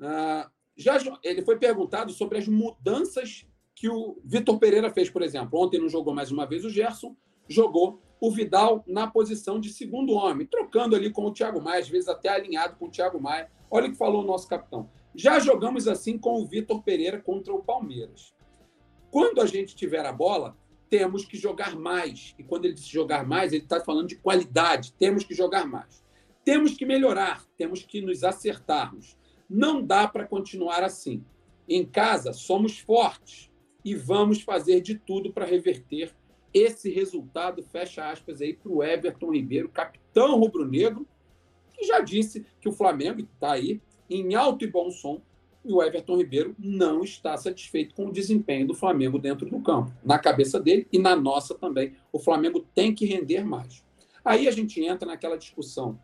Ah, 0.00 0.50
já, 0.76 0.98
ele 1.22 1.42
foi 1.42 1.56
perguntado 1.56 2.12
sobre 2.12 2.38
as 2.38 2.48
mudanças 2.48 3.46
que 3.76 3.88
o 3.88 4.20
Vitor 4.24 4.58
Pereira 4.58 4.90
fez, 4.90 5.08
por 5.08 5.22
exemplo. 5.22 5.58
Ontem 5.60 5.80
não 5.80 5.88
jogou 5.88 6.12
mais 6.12 6.32
uma 6.32 6.46
vez 6.46 6.64
o 6.64 6.70
Gerson, 6.70 7.16
jogou 7.48 8.02
o 8.20 8.30
Vidal 8.30 8.84
na 8.86 9.06
posição 9.06 9.58
de 9.58 9.72
segundo 9.72 10.12
homem, 10.12 10.46
trocando 10.46 10.94
ali 10.94 11.10
com 11.10 11.24
o 11.24 11.32
Thiago 11.32 11.62
Maia, 11.62 11.80
às 11.80 11.88
vezes 11.88 12.08
até 12.08 12.28
alinhado 12.28 12.76
com 12.76 12.86
o 12.86 12.90
Thiago 12.90 13.20
Maia. 13.20 13.50
Olha 13.70 13.88
o 13.88 13.92
que 13.92 13.96
falou 13.96 14.22
o 14.22 14.26
nosso 14.26 14.48
capitão. 14.48 14.90
Já 15.14 15.38
jogamos 15.38 15.88
assim 15.88 16.18
com 16.18 16.42
o 16.42 16.46
Vitor 16.46 16.82
Pereira 16.82 17.20
contra 17.20 17.54
o 17.54 17.62
Palmeiras. 17.62 18.34
Quando 19.10 19.40
a 19.40 19.46
gente 19.46 19.74
tiver 19.74 20.04
a 20.04 20.12
bola, 20.12 20.56
temos 20.88 21.24
que 21.24 21.36
jogar 21.36 21.74
mais. 21.76 22.34
E 22.38 22.44
quando 22.44 22.64
ele 22.64 22.74
diz 22.74 22.86
jogar 22.86 23.26
mais, 23.26 23.52
ele 23.52 23.62
está 23.62 23.80
falando 23.80 24.08
de 24.08 24.16
qualidade. 24.16 24.92
Temos 24.92 25.24
que 25.24 25.34
jogar 25.34 25.66
mais. 25.66 26.04
Temos 26.50 26.74
que 26.74 26.84
melhorar, 26.84 27.46
temos 27.56 27.84
que 27.84 28.00
nos 28.00 28.24
acertarmos. 28.24 29.16
Não 29.48 29.80
dá 29.80 30.08
para 30.08 30.26
continuar 30.26 30.82
assim. 30.82 31.24
Em 31.68 31.86
casa, 31.86 32.32
somos 32.32 32.80
fortes 32.80 33.48
e 33.84 33.94
vamos 33.94 34.40
fazer 34.42 34.80
de 34.80 34.96
tudo 34.98 35.32
para 35.32 35.46
reverter 35.46 36.12
esse 36.52 36.90
resultado. 36.90 37.62
Fecha 37.62 38.10
aspas 38.10 38.40
aí 38.40 38.52
para 38.52 38.68
o 38.68 38.82
Everton 38.82 39.30
Ribeiro, 39.30 39.68
capitão 39.68 40.40
rubro-negro, 40.40 41.06
que 41.72 41.84
já 41.84 42.00
disse 42.00 42.44
que 42.60 42.68
o 42.68 42.72
Flamengo 42.72 43.20
está 43.20 43.52
aí 43.52 43.80
em 44.10 44.34
alto 44.34 44.64
e 44.64 44.66
bom 44.66 44.90
som 44.90 45.22
e 45.64 45.72
o 45.72 45.80
Everton 45.80 46.16
Ribeiro 46.16 46.56
não 46.58 47.04
está 47.04 47.36
satisfeito 47.36 47.94
com 47.94 48.06
o 48.06 48.12
desempenho 48.12 48.66
do 48.66 48.74
Flamengo 48.74 49.20
dentro 49.20 49.48
do 49.48 49.60
campo. 49.60 49.92
Na 50.04 50.18
cabeça 50.18 50.58
dele 50.58 50.88
e 50.92 50.98
na 50.98 51.14
nossa 51.14 51.54
também. 51.54 51.94
O 52.12 52.18
Flamengo 52.18 52.66
tem 52.74 52.92
que 52.92 53.06
render 53.06 53.44
mais. 53.44 53.84
Aí 54.24 54.48
a 54.48 54.50
gente 54.50 54.84
entra 54.84 55.06
naquela 55.06 55.38
discussão 55.38 55.96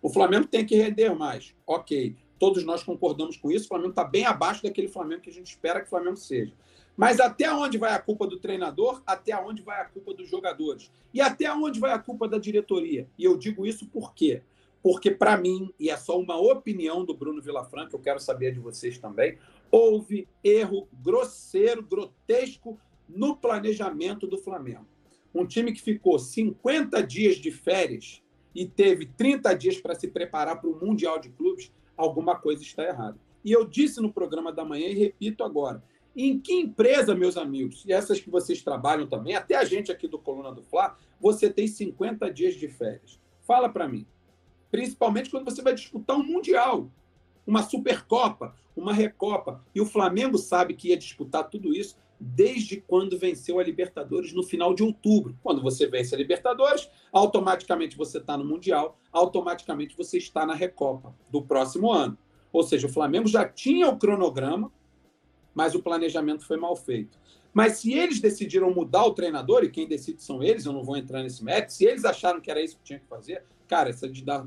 o 0.00 0.08
Flamengo 0.08 0.46
tem 0.46 0.64
que 0.64 0.76
render 0.76 1.14
mais. 1.14 1.54
Ok, 1.66 2.16
todos 2.38 2.64
nós 2.64 2.82
concordamos 2.82 3.36
com 3.36 3.50
isso. 3.50 3.66
O 3.66 3.68
Flamengo 3.68 3.90
está 3.90 4.04
bem 4.04 4.24
abaixo 4.24 4.62
daquele 4.62 4.88
Flamengo 4.88 5.22
que 5.22 5.30
a 5.30 5.32
gente 5.32 5.48
espera 5.48 5.80
que 5.80 5.86
o 5.86 5.90
Flamengo 5.90 6.16
seja. 6.16 6.52
Mas 6.96 7.20
até 7.20 7.52
onde 7.52 7.78
vai 7.78 7.92
a 7.92 7.98
culpa 7.98 8.26
do 8.26 8.40
treinador? 8.40 9.02
Até 9.06 9.36
onde 9.36 9.62
vai 9.62 9.80
a 9.80 9.84
culpa 9.84 10.12
dos 10.12 10.28
jogadores? 10.28 10.90
E 11.14 11.20
até 11.20 11.52
onde 11.52 11.78
vai 11.78 11.92
a 11.92 11.98
culpa 11.98 12.28
da 12.28 12.38
diretoria? 12.38 13.08
E 13.16 13.24
eu 13.24 13.36
digo 13.36 13.64
isso 13.64 13.86
por 13.86 14.12
quê? 14.14 14.42
Porque, 14.82 15.10
para 15.10 15.36
mim, 15.36 15.72
e 15.78 15.90
é 15.90 15.96
só 15.96 16.18
uma 16.18 16.36
opinião 16.36 17.04
do 17.04 17.14
Bruno 17.14 17.42
Vilafranca, 17.42 17.94
eu 17.94 18.00
quero 18.00 18.20
saber 18.20 18.52
de 18.52 18.60
vocês 18.60 18.98
também, 18.98 19.38
houve 19.70 20.28
erro 20.42 20.88
grosseiro, 20.92 21.82
grotesco 21.82 22.78
no 23.08 23.36
planejamento 23.36 24.26
do 24.26 24.38
Flamengo. 24.38 24.86
Um 25.34 25.46
time 25.46 25.72
que 25.72 25.82
ficou 25.82 26.18
50 26.18 27.02
dias 27.02 27.36
de 27.36 27.50
férias 27.50 28.22
e 28.54 28.66
teve 28.66 29.06
30 29.06 29.54
dias 29.54 29.78
para 29.78 29.94
se 29.94 30.08
preparar 30.08 30.60
para 30.60 30.70
o 30.70 30.78
Mundial 30.78 31.18
de 31.18 31.28
Clubes, 31.30 31.72
alguma 31.96 32.36
coisa 32.36 32.62
está 32.62 32.84
errada. 32.84 33.18
E 33.44 33.52
eu 33.52 33.64
disse 33.64 34.00
no 34.00 34.12
programa 34.12 34.52
da 34.52 34.64
manhã 34.64 34.88
e 34.88 34.94
repito 34.94 35.44
agora: 35.44 35.82
em 36.16 36.38
que 36.38 36.52
empresa, 36.52 37.14
meus 37.14 37.36
amigos, 37.36 37.84
e 37.86 37.92
essas 37.92 38.20
que 38.20 38.30
vocês 38.30 38.62
trabalham 38.62 39.06
também, 39.06 39.36
até 39.36 39.54
a 39.54 39.64
gente 39.64 39.92
aqui 39.92 40.08
do 40.08 40.18
Coluna 40.18 40.52
do 40.52 40.62
Fla, 40.62 40.96
você 41.20 41.48
tem 41.48 41.66
50 41.66 42.30
dias 42.32 42.54
de 42.54 42.68
férias? 42.68 43.20
Fala 43.46 43.68
para 43.68 43.88
mim. 43.88 44.06
Principalmente 44.70 45.30
quando 45.30 45.44
você 45.44 45.62
vai 45.62 45.74
disputar 45.74 46.16
um 46.16 46.24
Mundial, 46.24 46.90
uma 47.46 47.62
Supercopa, 47.62 48.54
uma 48.76 48.92
Recopa. 48.92 49.64
E 49.74 49.80
o 49.80 49.86
Flamengo 49.86 50.36
sabe 50.36 50.74
que 50.74 50.88
ia 50.88 50.96
disputar 50.96 51.48
tudo 51.48 51.74
isso 51.74 51.96
desde 52.20 52.80
quando 52.80 53.18
venceu 53.18 53.58
a 53.58 53.62
Libertadores 53.62 54.32
no 54.32 54.42
final 54.42 54.74
de 54.74 54.82
outubro. 54.82 55.38
Quando 55.42 55.62
você 55.62 55.86
vence 55.86 56.14
a 56.14 56.18
Libertadores, 56.18 56.88
automaticamente 57.12 57.96
você 57.96 58.18
está 58.18 58.36
no 58.36 58.44
Mundial, 58.44 58.98
automaticamente 59.12 59.96
você 59.96 60.18
está 60.18 60.44
na 60.44 60.54
Recopa 60.54 61.14
do 61.30 61.42
próximo 61.42 61.92
ano. 61.92 62.18
Ou 62.52 62.62
seja, 62.62 62.86
o 62.86 62.90
Flamengo 62.90 63.28
já 63.28 63.46
tinha 63.46 63.88
o 63.88 63.98
cronograma, 63.98 64.72
mas 65.54 65.74
o 65.74 65.82
planejamento 65.82 66.46
foi 66.46 66.56
mal 66.56 66.74
feito. 66.74 67.18
Mas 67.52 67.78
se 67.78 67.92
eles 67.92 68.20
decidiram 68.20 68.72
mudar 68.72 69.04
o 69.04 69.14
treinador, 69.14 69.64
e 69.64 69.70
quem 69.70 69.86
decide 69.86 70.22
são 70.22 70.42
eles, 70.42 70.64
eu 70.64 70.72
não 70.72 70.84
vou 70.84 70.96
entrar 70.96 71.22
nesse 71.22 71.42
mérito, 71.42 71.72
se 71.72 71.84
eles 71.84 72.04
acharam 72.04 72.40
que 72.40 72.50
era 72.50 72.62
isso 72.62 72.76
que 72.76 72.84
tinha 72.84 72.98
que 72.98 73.06
fazer, 73.06 73.42
cara, 73.66 73.90
essa 73.90 74.08
de 74.08 74.24
dar 74.24 74.46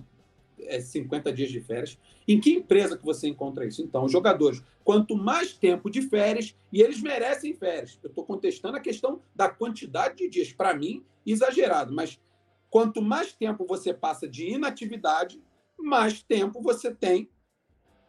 é, 0.64 0.80
50 0.80 1.32
dias 1.34 1.50
de 1.50 1.60
férias. 1.62 1.98
Em 2.28 2.40
que 2.40 2.54
empresa 2.54 2.98
que 2.98 3.06
você 3.06 3.28
encontra 3.28 3.66
isso? 3.66 3.82
Então, 3.82 4.06
os 4.06 4.12
jogadores, 4.12 4.64
quanto 4.84 5.16
mais 5.16 5.54
tempo 5.54 5.90
de 5.90 6.02
férias, 6.02 6.56
e 6.72 6.82
eles 6.82 7.02
merecem 7.02 7.54
férias. 7.54 8.00
Eu 8.04 8.10
estou 8.10 8.26
contestando 8.26 8.78
a 8.78 8.82
questão 8.82 9.22
da 9.36 9.50
quantidade 9.50 10.18
de 10.18 10.30
dias. 10.30 10.54
Para 10.54 10.74
mim, 10.74 11.04
exagerado, 11.26 11.94
mas 11.94 12.20
quanto 12.70 13.02
mais 13.02 13.34
tempo 13.34 13.66
você 13.66 13.94
passa 13.94 14.28
de 14.28 14.48
inatividade, 14.48 15.42
mais 15.78 16.22
tempo 16.22 16.62
você 16.62 16.94
tem 16.94 17.30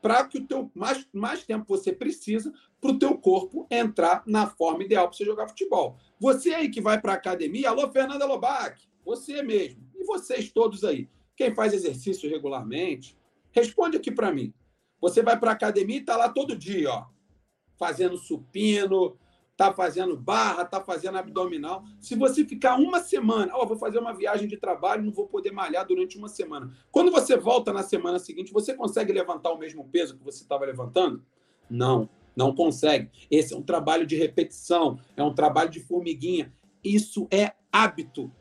para 0.00 0.24
que 0.24 0.38
o 0.38 0.46
teu 0.46 0.70
mais, 0.74 1.06
mais 1.12 1.44
tempo 1.44 1.64
você 1.68 1.92
precisa 1.92 2.52
para 2.80 2.90
o 2.90 2.98
teu 2.98 3.16
corpo 3.16 3.66
entrar 3.70 4.24
na 4.26 4.48
forma 4.48 4.82
ideal 4.82 5.08
para 5.08 5.16
você 5.16 5.24
jogar 5.24 5.48
futebol. 5.48 5.96
Você 6.18 6.52
aí 6.52 6.68
que 6.68 6.80
vai 6.80 7.00
para 7.00 7.12
a 7.12 7.16
academia, 7.16 7.70
alô 7.70 7.88
Fernanda 7.90 8.26
Lobac, 8.26 8.82
você 9.04 9.42
mesmo, 9.42 9.80
e 9.94 10.04
vocês 10.04 10.50
todos 10.50 10.82
aí 10.82 11.08
quem 11.36 11.54
faz 11.54 11.72
exercício 11.72 12.28
regularmente, 12.28 13.16
Responde 13.52 13.98
aqui 13.98 14.10
para 14.10 14.32
mim. 14.32 14.52
Você 15.00 15.22
vai 15.22 15.38
para 15.38 15.50
a 15.50 15.54
academia 15.54 15.96
e 15.96 16.00
está 16.00 16.16
lá 16.16 16.28
todo 16.28 16.56
dia, 16.56 16.90
ó, 16.90 17.06
fazendo 17.76 18.16
supino, 18.16 19.18
está 19.50 19.72
fazendo 19.72 20.16
barra, 20.16 20.62
está 20.62 20.80
fazendo 20.80 21.18
abdominal. 21.18 21.84
Se 22.00 22.14
você 22.14 22.44
ficar 22.44 22.76
uma 22.76 23.00
semana, 23.00 23.52
ó, 23.54 23.66
vou 23.66 23.76
fazer 23.76 23.98
uma 23.98 24.14
viagem 24.14 24.48
de 24.48 24.56
trabalho, 24.56 25.02
não 25.02 25.12
vou 25.12 25.26
poder 25.26 25.50
malhar 25.50 25.86
durante 25.86 26.16
uma 26.16 26.28
semana. 26.28 26.72
Quando 26.90 27.10
você 27.10 27.36
volta 27.36 27.72
na 27.72 27.82
semana 27.82 28.18
seguinte, 28.18 28.52
você 28.52 28.74
consegue 28.74 29.12
levantar 29.12 29.52
o 29.52 29.58
mesmo 29.58 29.86
peso 29.88 30.16
que 30.16 30.24
você 30.24 30.42
estava 30.42 30.64
levantando? 30.64 31.22
Não, 31.68 32.08
não 32.34 32.54
consegue. 32.54 33.10
Esse 33.30 33.52
é 33.52 33.56
um 33.56 33.62
trabalho 33.62 34.06
de 34.06 34.16
repetição, 34.16 34.98
é 35.16 35.22
um 35.22 35.34
trabalho 35.34 35.68
de 35.68 35.80
formiguinha. 35.80 36.52
Isso 36.82 37.28
é 37.30 37.52
hábito. 37.70 38.32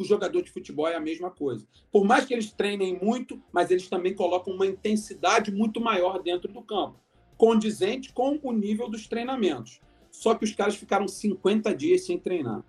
O 0.00 0.04
jogador 0.04 0.40
de 0.40 0.50
futebol 0.50 0.88
é 0.88 0.94
a 0.94 1.00
mesma 1.00 1.30
coisa. 1.30 1.68
Por 1.92 2.06
mais 2.06 2.24
que 2.24 2.32
eles 2.32 2.50
treinem 2.50 2.98
muito, 3.02 3.38
mas 3.52 3.70
eles 3.70 3.86
também 3.86 4.14
colocam 4.14 4.54
uma 4.54 4.64
intensidade 4.64 5.52
muito 5.52 5.78
maior 5.78 6.22
dentro 6.22 6.50
do 6.50 6.62
campo, 6.62 6.98
condizente 7.36 8.10
com 8.10 8.40
o 8.42 8.50
nível 8.50 8.88
dos 8.88 9.06
treinamentos. 9.06 9.78
Só 10.10 10.34
que 10.34 10.42
os 10.42 10.54
caras 10.54 10.74
ficaram 10.74 11.06
50 11.06 11.76
dias 11.76 12.06
sem 12.06 12.18
treinar. 12.18 12.64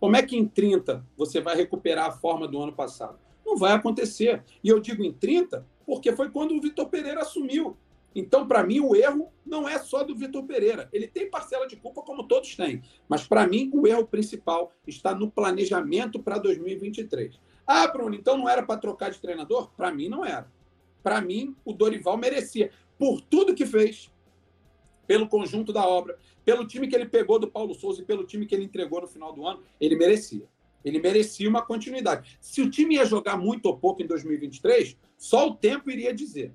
Como 0.00 0.16
é 0.16 0.22
que 0.22 0.34
em 0.34 0.48
30 0.48 1.06
você 1.14 1.42
vai 1.42 1.54
recuperar 1.54 2.06
a 2.06 2.12
forma 2.12 2.48
do 2.48 2.58
ano 2.58 2.72
passado? 2.72 3.18
Não 3.44 3.58
vai 3.58 3.74
acontecer. 3.74 4.42
E 4.64 4.70
eu 4.70 4.80
digo 4.80 5.04
em 5.04 5.12
30 5.12 5.66
porque 5.84 6.10
foi 6.16 6.30
quando 6.30 6.56
o 6.56 6.60
Vitor 6.62 6.88
Pereira 6.88 7.20
assumiu. 7.20 7.76
Então, 8.18 8.48
para 8.48 8.64
mim, 8.64 8.80
o 8.80 8.96
erro 8.96 9.30
não 9.44 9.68
é 9.68 9.78
só 9.78 10.02
do 10.02 10.16
Vitor 10.16 10.42
Pereira. 10.44 10.88
Ele 10.90 11.06
tem 11.06 11.28
parcela 11.28 11.66
de 11.66 11.76
culpa, 11.76 12.00
como 12.00 12.26
todos 12.26 12.56
têm. 12.56 12.82
Mas, 13.06 13.28
para 13.28 13.46
mim, 13.46 13.70
o 13.74 13.86
erro 13.86 14.06
principal 14.06 14.72
está 14.86 15.14
no 15.14 15.30
planejamento 15.30 16.22
para 16.22 16.38
2023. 16.38 17.38
Ah, 17.66 17.86
Bruno, 17.86 18.14
então 18.14 18.38
não 18.38 18.48
era 18.48 18.62
para 18.62 18.80
trocar 18.80 19.10
de 19.10 19.20
treinador? 19.20 19.70
Para 19.76 19.92
mim, 19.92 20.08
não 20.08 20.24
era. 20.24 20.50
Para 21.02 21.20
mim, 21.20 21.54
o 21.62 21.74
Dorival 21.74 22.16
merecia. 22.16 22.70
Por 22.98 23.20
tudo 23.20 23.54
que 23.54 23.66
fez, 23.66 24.10
pelo 25.06 25.28
conjunto 25.28 25.70
da 25.70 25.86
obra, 25.86 26.18
pelo 26.42 26.66
time 26.66 26.88
que 26.88 26.96
ele 26.96 27.06
pegou 27.06 27.38
do 27.38 27.50
Paulo 27.50 27.74
Souza 27.74 28.00
e 28.00 28.04
pelo 28.06 28.24
time 28.24 28.46
que 28.46 28.54
ele 28.54 28.64
entregou 28.64 29.02
no 29.02 29.06
final 29.06 29.30
do 29.34 29.46
ano, 29.46 29.62
ele 29.78 29.94
merecia. 29.94 30.48
Ele 30.82 30.98
merecia 30.98 31.46
uma 31.50 31.60
continuidade. 31.60 32.38
Se 32.40 32.62
o 32.62 32.70
time 32.70 32.94
ia 32.94 33.04
jogar 33.04 33.36
muito 33.36 33.66
ou 33.66 33.76
pouco 33.76 34.02
em 34.02 34.06
2023, 34.06 34.96
só 35.18 35.48
o 35.48 35.54
tempo 35.54 35.90
iria 35.90 36.14
dizer. 36.14 36.54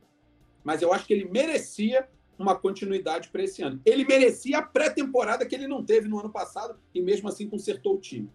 Mas 0.63 0.81
eu 0.81 0.93
acho 0.93 1.05
que 1.05 1.13
ele 1.13 1.25
merecia 1.25 2.07
uma 2.37 2.55
continuidade 2.55 3.29
para 3.29 3.43
esse 3.43 3.61
ano. 3.61 3.79
Ele 3.85 4.03
merecia 4.05 4.59
a 4.59 4.61
pré-temporada 4.61 5.45
que 5.45 5.55
ele 5.55 5.67
não 5.67 5.83
teve 5.83 6.07
no 6.07 6.19
ano 6.19 6.31
passado 6.31 6.79
e 6.93 7.01
mesmo 7.01 7.29
assim 7.29 7.47
consertou 7.47 7.95
o 7.95 7.99
time. 7.99 8.29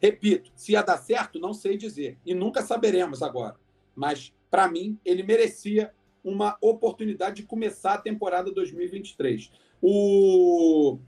Repito, 0.00 0.50
se 0.54 0.72
ia 0.72 0.82
dar 0.82 0.98
certo, 0.98 1.38
não 1.38 1.54
sei 1.54 1.76
dizer. 1.76 2.18
E 2.24 2.34
nunca 2.34 2.62
saberemos 2.62 3.22
agora. 3.22 3.56
Mas, 3.94 4.34
para 4.50 4.68
mim, 4.68 4.98
ele 5.04 5.22
merecia 5.22 5.92
uma 6.22 6.56
oportunidade 6.60 7.36
de 7.36 7.42
começar 7.44 7.94
a 7.94 7.98
temporada 7.98 8.50
2023. 8.50 9.50
O... 9.80 10.98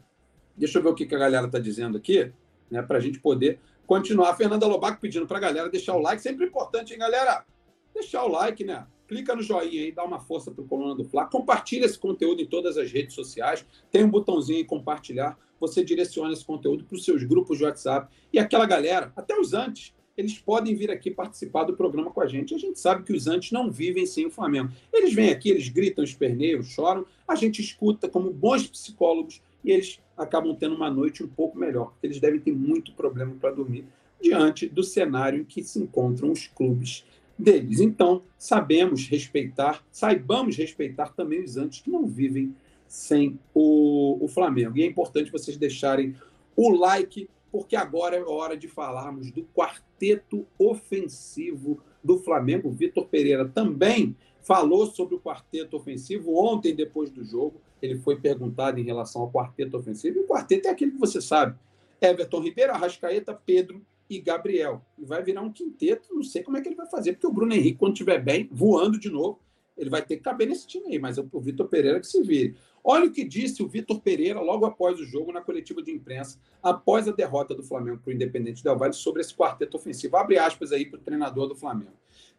Deixa 0.56 0.78
eu 0.78 0.82
ver 0.82 0.88
o 0.88 0.94
que 0.94 1.14
a 1.14 1.18
galera 1.18 1.46
está 1.46 1.58
dizendo 1.58 1.98
aqui, 1.98 2.32
né, 2.70 2.82
para 2.82 2.98
a 2.98 3.00
gente 3.00 3.20
poder 3.20 3.60
continuar. 3.86 4.30
A 4.30 4.36
Fernanda 4.36 4.66
Lobaco 4.66 5.00
pedindo 5.00 5.26
para 5.26 5.38
a 5.38 5.40
galera 5.40 5.68
deixar 5.68 5.94
o 5.94 6.00
like. 6.00 6.22
Sempre 6.22 6.46
importante, 6.46 6.92
hein, 6.92 6.98
galera? 6.98 7.44
Deixar 7.92 8.24
o 8.24 8.28
like, 8.28 8.64
né? 8.64 8.86
Clica 9.08 9.34
no 9.34 9.42
joinha 9.42 9.82
aí, 9.82 9.90
dá 9.90 10.04
uma 10.04 10.20
força 10.20 10.50
para 10.50 10.62
o 10.62 10.68
Coluna 10.68 10.94
do 10.94 11.02
Fla. 11.02 11.24
Compartilha 11.24 11.86
esse 11.86 11.98
conteúdo 11.98 12.42
em 12.42 12.46
todas 12.46 12.76
as 12.76 12.92
redes 12.92 13.14
sociais. 13.14 13.64
Tem 13.90 14.04
um 14.04 14.10
botãozinho 14.10 14.60
em 14.60 14.64
compartilhar. 14.66 15.38
Você 15.58 15.82
direciona 15.82 16.32
esse 16.32 16.44
conteúdo 16.44 16.84
para 16.84 16.94
os 16.94 17.04
seus 17.04 17.24
grupos 17.24 17.56
de 17.56 17.64
WhatsApp. 17.64 18.14
E 18.30 18.38
aquela 18.38 18.66
galera, 18.66 19.10
até 19.16 19.34
os 19.34 19.54
antes, 19.54 19.94
eles 20.14 20.38
podem 20.38 20.74
vir 20.74 20.90
aqui 20.90 21.10
participar 21.10 21.64
do 21.64 21.74
programa 21.74 22.10
com 22.10 22.20
a 22.20 22.26
gente. 22.26 22.54
A 22.54 22.58
gente 22.58 22.78
sabe 22.78 23.02
que 23.02 23.12
os 23.14 23.26
antes 23.26 23.50
não 23.50 23.70
vivem 23.70 24.04
sem 24.04 24.26
o 24.26 24.30
Flamengo. 24.30 24.70
Eles 24.92 25.14
vêm 25.14 25.30
aqui, 25.30 25.48
eles 25.48 25.68
gritam, 25.68 26.04
esperneiam, 26.04 26.62
choram, 26.62 27.06
a 27.26 27.34
gente 27.34 27.62
escuta 27.62 28.08
como 28.08 28.30
bons 28.30 28.66
psicólogos 28.66 29.40
e 29.64 29.70
eles 29.70 30.00
acabam 30.16 30.54
tendo 30.54 30.74
uma 30.74 30.90
noite 30.90 31.22
um 31.22 31.28
pouco 31.28 31.56
melhor, 31.56 31.92
porque 31.92 32.06
eles 32.08 32.20
devem 32.20 32.40
ter 32.40 32.52
muito 32.52 32.92
problema 32.92 33.34
para 33.40 33.52
dormir 33.52 33.86
diante 34.20 34.68
do 34.68 34.82
cenário 34.82 35.40
em 35.40 35.44
que 35.44 35.62
se 35.62 35.78
encontram 35.78 36.32
os 36.32 36.48
clubes 36.48 37.04
deles. 37.38 37.80
Então, 37.80 38.22
sabemos 38.36 39.06
respeitar, 39.06 39.84
saibamos 39.92 40.56
respeitar 40.56 41.14
também 41.14 41.42
os 41.42 41.56
antes 41.56 41.80
que 41.80 41.90
não 41.90 42.06
vivem 42.06 42.54
sem 42.86 43.38
o, 43.54 44.18
o 44.24 44.28
Flamengo. 44.28 44.76
E 44.76 44.82
é 44.82 44.86
importante 44.86 45.30
vocês 45.30 45.56
deixarem 45.56 46.16
o 46.56 46.70
like, 46.70 47.28
porque 47.52 47.76
agora 47.76 48.16
é 48.16 48.22
hora 48.22 48.56
de 48.56 48.66
falarmos 48.66 49.30
do 49.30 49.44
quarteto 49.54 50.46
ofensivo 50.58 51.80
do 52.02 52.18
Flamengo. 52.18 52.70
Vitor 52.70 53.06
Pereira 53.06 53.46
também 53.46 54.16
falou 54.40 54.86
sobre 54.86 55.14
o 55.14 55.20
quarteto 55.20 55.76
ofensivo 55.76 56.34
ontem, 56.34 56.74
depois 56.74 57.10
do 57.10 57.24
jogo. 57.24 57.60
Ele 57.80 57.96
foi 57.98 58.16
perguntado 58.16 58.80
em 58.80 58.84
relação 58.84 59.22
ao 59.22 59.30
quarteto 59.30 59.76
ofensivo. 59.76 60.18
E 60.18 60.20
o 60.22 60.26
quarteto 60.26 60.66
é 60.66 60.70
aquele 60.70 60.92
que 60.92 60.98
você 60.98 61.20
sabe: 61.20 61.56
Everton 62.00 62.40
Ribeiro, 62.40 62.72
Arrascaeta, 62.72 63.32
Pedro 63.34 63.80
e 64.08 64.20
Gabriel. 64.20 64.84
E 64.98 65.04
vai 65.04 65.22
virar 65.22 65.42
um 65.42 65.52
quinteto, 65.52 66.14
não 66.14 66.22
sei 66.22 66.42
como 66.42 66.56
é 66.56 66.60
que 66.60 66.68
ele 66.68 66.76
vai 66.76 66.88
fazer, 66.88 67.12
porque 67.12 67.26
o 67.26 67.32
Bruno 67.32 67.54
Henrique, 67.54 67.78
quando 67.78 67.92
estiver 67.92 68.22
bem, 68.22 68.48
voando 68.50 68.98
de 68.98 69.10
novo, 69.10 69.40
ele 69.76 69.88
vai 69.88 70.02
ter 70.02 70.16
que 70.16 70.22
caber 70.22 70.48
nesse 70.48 70.66
time 70.66 70.88
aí, 70.88 70.98
mas 70.98 71.18
é 71.18 71.24
o 71.32 71.40
Vitor 71.40 71.68
Pereira 71.68 72.00
que 72.00 72.06
se 72.06 72.20
vire. 72.22 72.56
Olha 72.82 73.06
o 73.06 73.12
que 73.12 73.22
disse 73.22 73.62
o 73.62 73.68
Vitor 73.68 74.00
Pereira 74.00 74.40
logo 74.40 74.66
após 74.66 74.98
o 74.98 75.04
jogo 75.04 75.32
na 75.32 75.40
coletiva 75.40 75.82
de 75.82 75.92
imprensa, 75.92 76.40
após 76.60 77.06
a 77.06 77.12
derrota 77.12 77.54
do 77.54 77.62
Flamengo 77.62 77.98
para 77.98 78.10
o 78.10 78.12
Independente 78.12 78.64
Del 78.64 78.76
Valle, 78.76 78.92
sobre 78.92 79.20
esse 79.20 79.34
quarteto 79.34 79.76
ofensivo. 79.76 80.16
Abre 80.16 80.36
aspas 80.36 80.72
aí 80.72 80.84
para 80.84 80.98
o 80.98 81.02
treinador 81.02 81.46
do 81.46 81.54
Flamengo. 81.54 81.92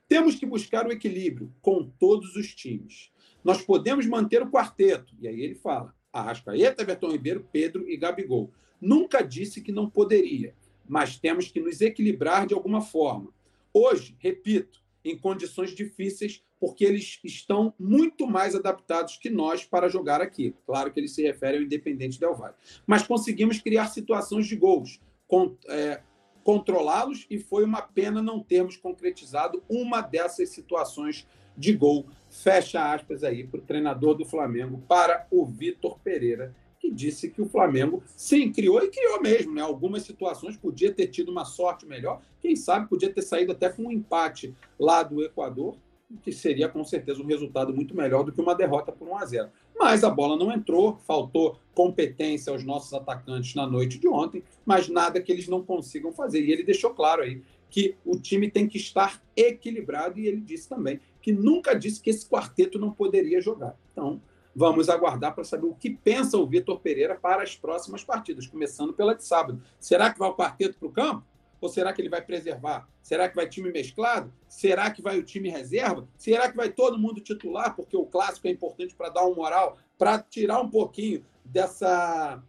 Temos 0.08 0.36
que 0.36 0.46
buscar 0.46 0.86
o 0.86 0.92
equilíbrio 0.92 1.54
com 1.62 1.90
todos 1.98 2.36
os 2.36 2.54
times. 2.54 3.12
Nós 3.44 3.62
podemos 3.62 4.06
manter 4.06 4.42
o 4.42 4.50
quarteto. 4.50 5.16
E 5.22 5.28
aí 5.28 5.40
ele 5.42 5.56
fala: 5.56 5.96
Arrascaeta, 6.12 6.82
Everton 6.82 7.12
Ribeiro, 7.12 7.48
Pedro 7.52 7.88
e 7.88 7.96
Gabigol. 7.96 8.52
Nunca 8.82 9.22
disse 9.22 9.62
que 9.62 9.72
não 9.72 9.90
poderia, 9.90 10.56
mas 10.90 11.20
temos 11.20 11.50
que 11.50 11.60
nos 11.60 11.80
equilibrar 11.80 12.48
de 12.48 12.56
alguma 12.56 12.82
forma. 12.82 13.32
Hoje, 13.72 14.18
repito, 14.20 14.82
em 15.06 15.16
condições 15.16 15.76
difíceis, 15.76 16.44
porque 16.60 16.84
eles 16.84 17.20
estão 17.24 17.74
muito 17.80 18.28
mais 18.28 18.56
adaptados 18.56 19.16
que 19.18 19.30
nós 19.30 19.64
para 19.64 19.88
jogar 19.88 20.20
aqui. 20.20 20.54
Claro 20.66 20.92
que 20.92 21.00
ele 21.00 21.08
se 21.08 21.22
refere 21.22 21.58
ao 21.58 21.64
Independente 21.64 22.20
Del 22.20 22.36
Valle. 22.36 22.56
Mas 22.86 23.06
conseguimos 23.06 23.60
criar 23.60 23.88
situações 23.88 24.48
de 24.48 24.56
gols, 24.56 25.00
com, 25.28 25.56
é, 25.68 26.02
controlá-los, 26.44 27.28
e 27.30 27.38
foi 27.38 27.64
uma 27.64 27.82
pena 27.82 28.22
não 28.22 28.44
termos 28.44 28.76
concretizado 28.76 29.64
uma 29.70 30.02
dessas 30.02 30.50
situações 30.50 31.26
de 31.56 31.74
gol. 31.74 32.08
Fecha 32.30 32.94
aspas 32.94 33.24
aí 33.24 33.46
para 33.46 33.60
o 33.60 33.64
treinador 33.64 34.16
do 34.16 34.26
Flamengo, 34.26 34.84
para 34.88 35.28
o 35.30 35.46
Vitor 35.46 36.00
Pereira, 36.00 36.56
que 36.80 36.90
disse 36.90 37.30
que 37.30 37.42
o 37.42 37.50
Flamengo, 37.50 38.02
sim, 38.16 38.52
criou 38.52 38.82
e 38.82 38.90
criou 38.90 39.22
mesmo, 39.22 39.54
né? 39.54 39.62
Algumas 39.62 40.04
situações 40.04 40.58
podia 40.58 40.94
ter 40.94 41.08
tido 41.08 41.30
uma 41.30 41.46
sorte 41.46 41.86
melhor, 41.86 42.22
quem 42.42 42.56
sabe 42.56 42.88
podia 42.88 43.14
ter 43.14 43.22
saído 43.22 43.52
até 43.52 43.70
com 43.70 43.84
um 43.84 43.92
empate 43.92 44.56
lá 44.80 45.04
do 45.04 45.22
Equador, 45.22 45.76
que 46.24 46.32
seria 46.32 46.68
com 46.68 46.84
certeza 46.84 47.22
um 47.22 47.26
resultado 47.26 47.74
muito 47.74 47.96
melhor 47.96 48.24
do 48.24 48.32
que 48.32 48.42
uma 48.42 48.56
derrota 48.56 48.92
por 48.92 49.08
1 49.08 49.18
a 49.18 49.26
0. 49.26 49.50
Mas 49.78 50.04
a 50.04 50.10
bola 50.10 50.36
não 50.36 50.52
entrou, 50.52 50.98
faltou 51.06 51.60
competência 51.74 52.52
aos 52.52 52.64
nossos 52.64 52.94
atacantes 52.94 53.54
na 53.54 53.68
noite 53.68 54.00
de 54.00 54.08
ontem, 54.08 54.44
mas 54.66 54.90
nada 54.90 55.22
que 55.22 55.32
eles 55.32 55.48
não 55.48 55.64
consigam 55.64 56.12
fazer. 56.12 56.44
E 56.44 56.52
ele 56.52 56.64
deixou 56.64 56.92
claro 56.92 57.22
aí 57.22 57.42
que 57.70 57.96
o 58.04 58.18
time 58.18 58.50
tem 58.50 58.68
que 58.68 58.78
estar 58.78 59.22
equilibrado 59.36 60.20
e 60.20 60.28
ele 60.28 60.42
disse 60.42 60.68
também 60.68 61.00
que 61.22 61.32
nunca 61.32 61.76
disse 61.76 62.02
que 62.02 62.10
esse 62.10 62.28
quarteto 62.28 62.80
não 62.80 62.92
poderia 62.92 63.40
jogar. 63.40 63.78
Então, 63.92 64.20
vamos 64.56 64.90
aguardar 64.90 65.34
para 65.34 65.44
saber 65.44 65.68
o 65.68 65.76
que 65.76 65.90
pensa 65.90 66.38
o 66.38 66.48
Vitor 66.48 66.80
Pereira 66.80 67.16
para 67.16 67.44
as 67.44 67.56
próximas 67.56 68.04
partidas, 68.04 68.48
começando 68.48 68.94
pela 68.94 69.16
de 69.16 69.24
sábado. 69.24 69.62
Será 69.80 70.12
que 70.12 70.20
vai 70.20 70.30
o 70.30 70.36
quarteto 70.36 70.78
para 70.78 70.88
o 70.88 70.92
campo? 70.92 71.26
Ou 71.62 71.68
será 71.68 71.92
que 71.92 72.02
ele 72.02 72.10
vai 72.10 72.22
preservar? 72.22 72.88
Será 73.02 73.28
que 73.28 73.36
vai 73.36 73.48
time 73.48 73.72
mesclado? 73.72 74.32
Será 74.48 74.90
que 74.92 75.02
vai 75.02 75.20
o 75.20 75.24
time 75.24 75.50
reserva? 75.50 76.08
Será 76.18 76.50
que 76.50 76.56
vai 76.56 76.70
todo 76.70 76.98
mundo 76.98 77.20
titular? 77.20 77.76
Porque 77.76 77.98
o 77.98 78.06
clássico 78.06 78.48
é 78.48 78.52
importante 78.52 78.96
para 78.96 79.10
dar 79.10 79.26
uma 79.26 79.36
moral, 79.36 79.78
para 79.98 80.20
tirar 80.20 80.62
um 80.62 80.70
pouquinho 80.70 81.26
dessa 81.44 82.42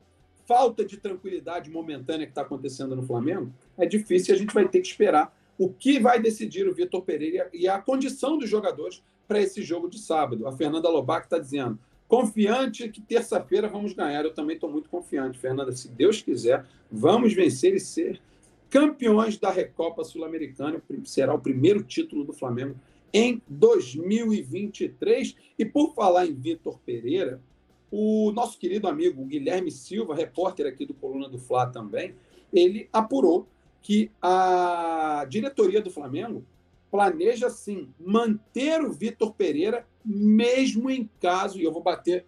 falta 0.46 0.84
de 0.84 0.96
tranquilidade 0.96 1.70
momentânea 1.70 2.26
que 2.26 2.32
está 2.32 2.42
acontecendo 2.42 2.94
no 2.94 3.02
Flamengo. 3.02 3.52
É 3.76 3.86
difícil 3.86 4.34
e 4.34 4.36
a 4.36 4.38
gente 4.38 4.54
vai 4.54 4.68
ter 4.68 4.80
que 4.80 4.88
esperar 4.88 5.36
o 5.58 5.68
que 5.68 6.00
vai 6.00 6.20
decidir 6.20 6.66
o 6.66 6.74
Vitor 6.74 7.02
Pereira 7.02 7.48
e 7.52 7.68
a 7.68 7.78
condição 7.78 8.38
dos 8.38 8.48
jogadores 8.48 9.02
para 9.28 9.40
esse 9.40 9.62
jogo 9.62 9.88
de 9.88 9.98
sábado. 9.98 10.48
A 10.48 10.52
Fernanda 10.52 10.88
Lobac 10.88 11.26
está 11.26 11.38
dizendo: 11.38 11.78
confiante 12.10 12.88
que 12.88 13.00
terça-feira 13.00 13.68
vamos 13.68 13.92
ganhar. 13.92 14.24
Eu 14.24 14.34
também 14.34 14.54
estou 14.54 14.68
muito 14.68 14.90
confiante, 14.90 15.38
Fernanda. 15.38 15.70
Se 15.70 15.88
Deus 15.88 16.20
quiser, 16.20 16.66
vamos 16.90 17.32
vencer 17.32 17.72
e 17.72 17.78
ser 17.78 18.20
campeões 18.68 19.38
da 19.38 19.48
Recopa 19.48 20.02
Sul-Americana. 20.02 20.82
Será 21.04 21.32
o 21.32 21.38
primeiro 21.38 21.84
título 21.84 22.24
do 22.24 22.32
Flamengo 22.32 22.74
em 23.14 23.40
2023. 23.48 25.36
E 25.56 25.64
por 25.64 25.94
falar 25.94 26.26
em 26.26 26.34
Vitor 26.34 26.80
Pereira, 26.84 27.40
o 27.92 28.32
nosso 28.32 28.58
querido 28.58 28.88
amigo 28.88 29.24
Guilherme 29.24 29.70
Silva, 29.70 30.12
repórter 30.12 30.66
aqui 30.66 30.84
do 30.84 30.94
Coluna 30.94 31.28
do 31.28 31.38
Fla 31.38 31.66
também, 31.66 32.16
ele 32.52 32.88
apurou 32.92 33.46
que 33.80 34.10
a 34.20 35.24
diretoria 35.28 35.80
do 35.80 35.92
Flamengo 35.92 36.44
planeja 36.90 37.48
sim 37.48 37.88
manter 38.00 38.82
o 38.82 38.90
Vitor 38.90 39.32
Pereira, 39.32 39.86
mesmo 40.04 40.90
em 40.90 41.08
caso, 41.20 41.58
e 41.58 41.64
eu 41.64 41.72
vou 41.72 41.82
bater 41.82 42.26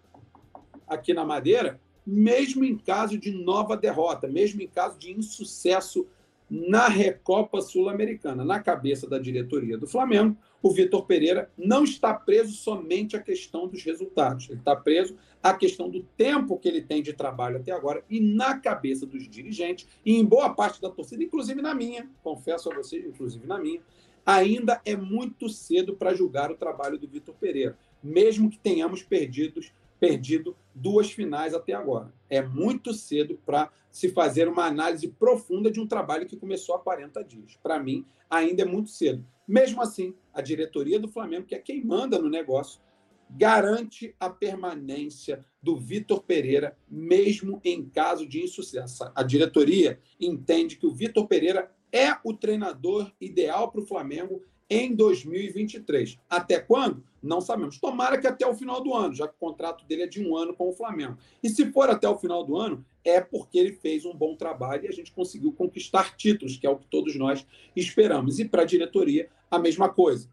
aqui 0.87 1.13
na 1.13 1.25
madeira, 1.25 1.79
mesmo 2.05 2.63
em 2.63 2.77
caso 2.77 3.17
de 3.17 3.31
nova 3.31 3.77
derrota, 3.77 4.27
mesmo 4.27 4.61
em 4.61 4.67
caso 4.67 4.99
de 4.99 5.11
insucesso 5.11 6.07
na 6.49 6.87
Recopa 6.87 7.61
Sul-Americana. 7.61 8.43
Na 8.43 8.59
cabeça 8.59 9.09
da 9.09 9.17
diretoria 9.17 9.77
do 9.77 9.87
Flamengo, 9.87 10.37
o 10.61 10.71
Vitor 10.71 11.05
Pereira 11.05 11.49
não 11.57 11.83
está 11.83 12.13
preso 12.13 12.53
somente 12.53 13.15
à 13.15 13.21
questão 13.21 13.67
dos 13.67 13.83
resultados, 13.83 14.49
ele 14.49 14.59
está 14.59 14.75
preso 14.75 15.17
à 15.41 15.53
questão 15.53 15.89
do 15.89 16.03
tempo 16.15 16.57
que 16.57 16.69
ele 16.69 16.81
tem 16.81 17.01
de 17.01 17.11
trabalho 17.11 17.57
até 17.57 17.71
agora 17.71 18.03
e 18.09 18.19
na 18.19 18.57
cabeça 18.59 19.05
dos 19.05 19.27
dirigentes 19.27 19.87
e 20.05 20.15
em 20.15 20.23
boa 20.23 20.53
parte 20.53 20.81
da 20.81 20.89
torcida, 20.89 21.23
inclusive 21.23 21.61
na 21.61 21.73
minha, 21.73 22.09
confesso 22.23 22.71
a 22.71 22.75
vocês, 22.75 23.05
inclusive 23.05 23.45
na 23.45 23.59
minha, 23.59 23.81
ainda 24.25 24.81
é 24.85 24.95
muito 24.95 25.49
cedo 25.49 25.95
para 25.95 26.13
julgar 26.13 26.51
o 26.51 26.57
trabalho 26.57 26.97
do 26.97 27.07
Vitor 27.07 27.35
Pereira, 27.35 27.77
mesmo 28.03 28.49
que 28.49 28.57
tenhamos 28.57 29.03
perdidos 29.03 29.73
perdido 30.03 30.53
duas 30.75 31.09
finais 31.09 31.53
até 31.53 31.71
agora. 31.71 32.13
É 32.29 32.41
muito 32.41 32.93
cedo 32.93 33.39
para 33.45 33.71
se 33.89 34.09
fazer 34.09 34.49
uma 34.49 34.65
análise 34.65 35.07
profunda 35.07 35.71
de 35.71 35.79
um 35.79 35.87
trabalho 35.87 36.25
que 36.25 36.35
começou 36.35 36.75
há 36.75 36.79
40 36.79 37.23
dias. 37.23 37.57
Para 37.63 37.79
mim, 37.79 38.05
ainda 38.29 38.63
é 38.63 38.65
muito 38.65 38.89
cedo. 38.89 39.25
Mesmo 39.47 39.81
assim, 39.81 40.13
a 40.33 40.41
diretoria 40.41 40.99
do 40.99 41.07
Flamengo, 41.07 41.45
que 41.45 41.55
é 41.55 41.59
quem 41.59 41.81
manda 41.85 42.19
no 42.19 42.29
negócio, 42.29 42.81
garante 43.29 44.13
a 44.19 44.29
permanência 44.29 45.45
do 45.61 45.77
Vitor 45.77 46.21
Pereira, 46.23 46.77
mesmo 46.89 47.61
em 47.63 47.85
caso 47.85 48.27
de 48.27 48.43
insucesso. 48.43 49.09
A 49.15 49.23
diretoria 49.23 50.01
entende 50.19 50.75
que 50.75 50.85
o 50.85 50.93
Vitor 50.93 51.27
Pereira 51.27 51.71
é 51.93 52.17
o 52.23 52.33
treinador 52.33 53.11
ideal 53.21 53.71
para 53.71 53.81
o 53.81 53.85
Flamengo 53.85 54.41
em 54.67 54.95
2023. 54.95 56.17
Até 56.27 56.59
quando? 56.59 57.03
Não 57.21 57.39
sabemos. 57.39 57.79
Tomara 57.79 58.19
que 58.19 58.25
até 58.25 58.47
o 58.47 58.55
final 58.55 58.81
do 58.81 58.93
ano, 58.93 59.13
já 59.13 59.27
que 59.27 59.35
o 59.35 59.39
contrato 59.39 59.85
dele 59.85 60.03
é 60.03 60.07
de 60.07 60.25
um 60.25 60.35
ano 60.35 60.55
com 60.55 60.69
o 60.69 60.73
Flamengo. 60.73 61.17
E 61.43 61.49
se 61.49 61.71
for 61.71 61.89
até 61.89 62.09
o 62.09 62.17
final 62.17 62.43
do 62.43 62.57
ano, 62.57 62.83
é 63.05 63.21
porque 63.21 63.59
ele 63.59 63.73
fez 63.73 64.03
um 64.05 64.13
bom 64.13 64.35
trabalho 64.35 64.85
e 64.85 64.87
a 64.87 64.91
gente 64.91 65.11
conseguiu 65.11 65.53
conquistar 65.53 66.17
títulos, 66.17 66.57
que 66.57 66.65
é 66.65 66.69
o 66.69 66.77
que 66.77 66.87
todos 66.87 67.15
nós 67.15 67.45
esperamos. 67.75 68.39
E 68.39 68.45
para 68.45 68.63
a 68.63 68.65
diretoria, 68.65 69.29
a 69.51 69.59
mesma 69.59 69.87
coisa. 69.87 70.27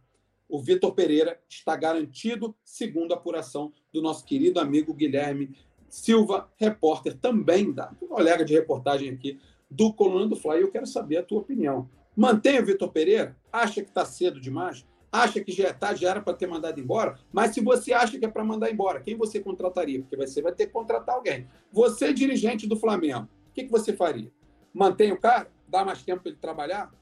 O 0.49 0.59
Vitor 0.59 0.92
Pereira 0.94 1.38
está 1.49 1.77
garantido, 1.77 2.57
segundo 2.64 3.12
a 3.12 3.16
apuração 3.16 3.73
do 3.92 4.01
nosso 4.01 4.25
querido 4.25 4.59
amigo 4.59 4.94
Guilherme 4.94 5.55
Silva, 5.88 6.51
repórter 6.57 7.16
também 7.16 7.73
da 7.73 7.88
colega 8.09 8.44
de 8.44 8.55
reportagem 8.55 9.11
aqui 9.11 9.38
do 9.70 9.92
Coluna 9.92 10.26
do 10.26 10.37
Fly. 10.37 10.61
Eu 10.61 10.70
quero 10.70 10.87
saber 10.87 11.18
a 11.18 11.22
tua 11.22 11.40
opinião. 11.40 11.88
Mantém 12.16 12.59
o 12.59 12.66
Vitor 12.66 12.90
Pereira? 12.90 13.37
Acha 13.52 13.83
que 13.83 13.88
está 13.88 14.04
cedo 14.04 14.40
demais? 14.40 14.85
Acha 15.12 15.42
que 15.42 15.50
já 15.50 15.68
é 15.68 15.72
tarde, 15.72 16.02
já 16.02 16.11
era 16.11 16.20
para 16.20 16.35
ter 16.35 16.46
mandado 16.46 16.80
embora? 16.80 17.18
Mas 17.33 17.52
se 17.52 17.61
você 17.61 17.92
acha 17.92 18.18
que 18.18 18.24
é 18.24 18.28
para 18.28 18.44
mandar 18.44 18.70
embora, 18.70 19.00
quem 19.00 19.16
você 19.16 19.40
contrataria? 19.40 20.00
Porque 20.00 20.16
você 20.16 20.40
vai 20.40 20.52
ter 20.52 20.66
que 20.66 20.72
contratar 20.72 21.16
alguém. 21.16 21.48
Você, 21.72 22.12
dirigente 22.12 22.66
do 22.66 22.76
Flamengo, 22.76 23.28
o 23.48 23.52
que, 23.52 23.64
que 23.64 23.70
você 23.70 23.92
faria? 23.92 24.30
Mantém 24.72 25.12
o 25.12 25.18
cara? 25.18 25.50
Dá 25.66 25.85
mais 25.85 26.02
tempo 26.02 26.22
para 26.22 26.30
ele 26.30 26.40
trabalhar? 26.40 26.92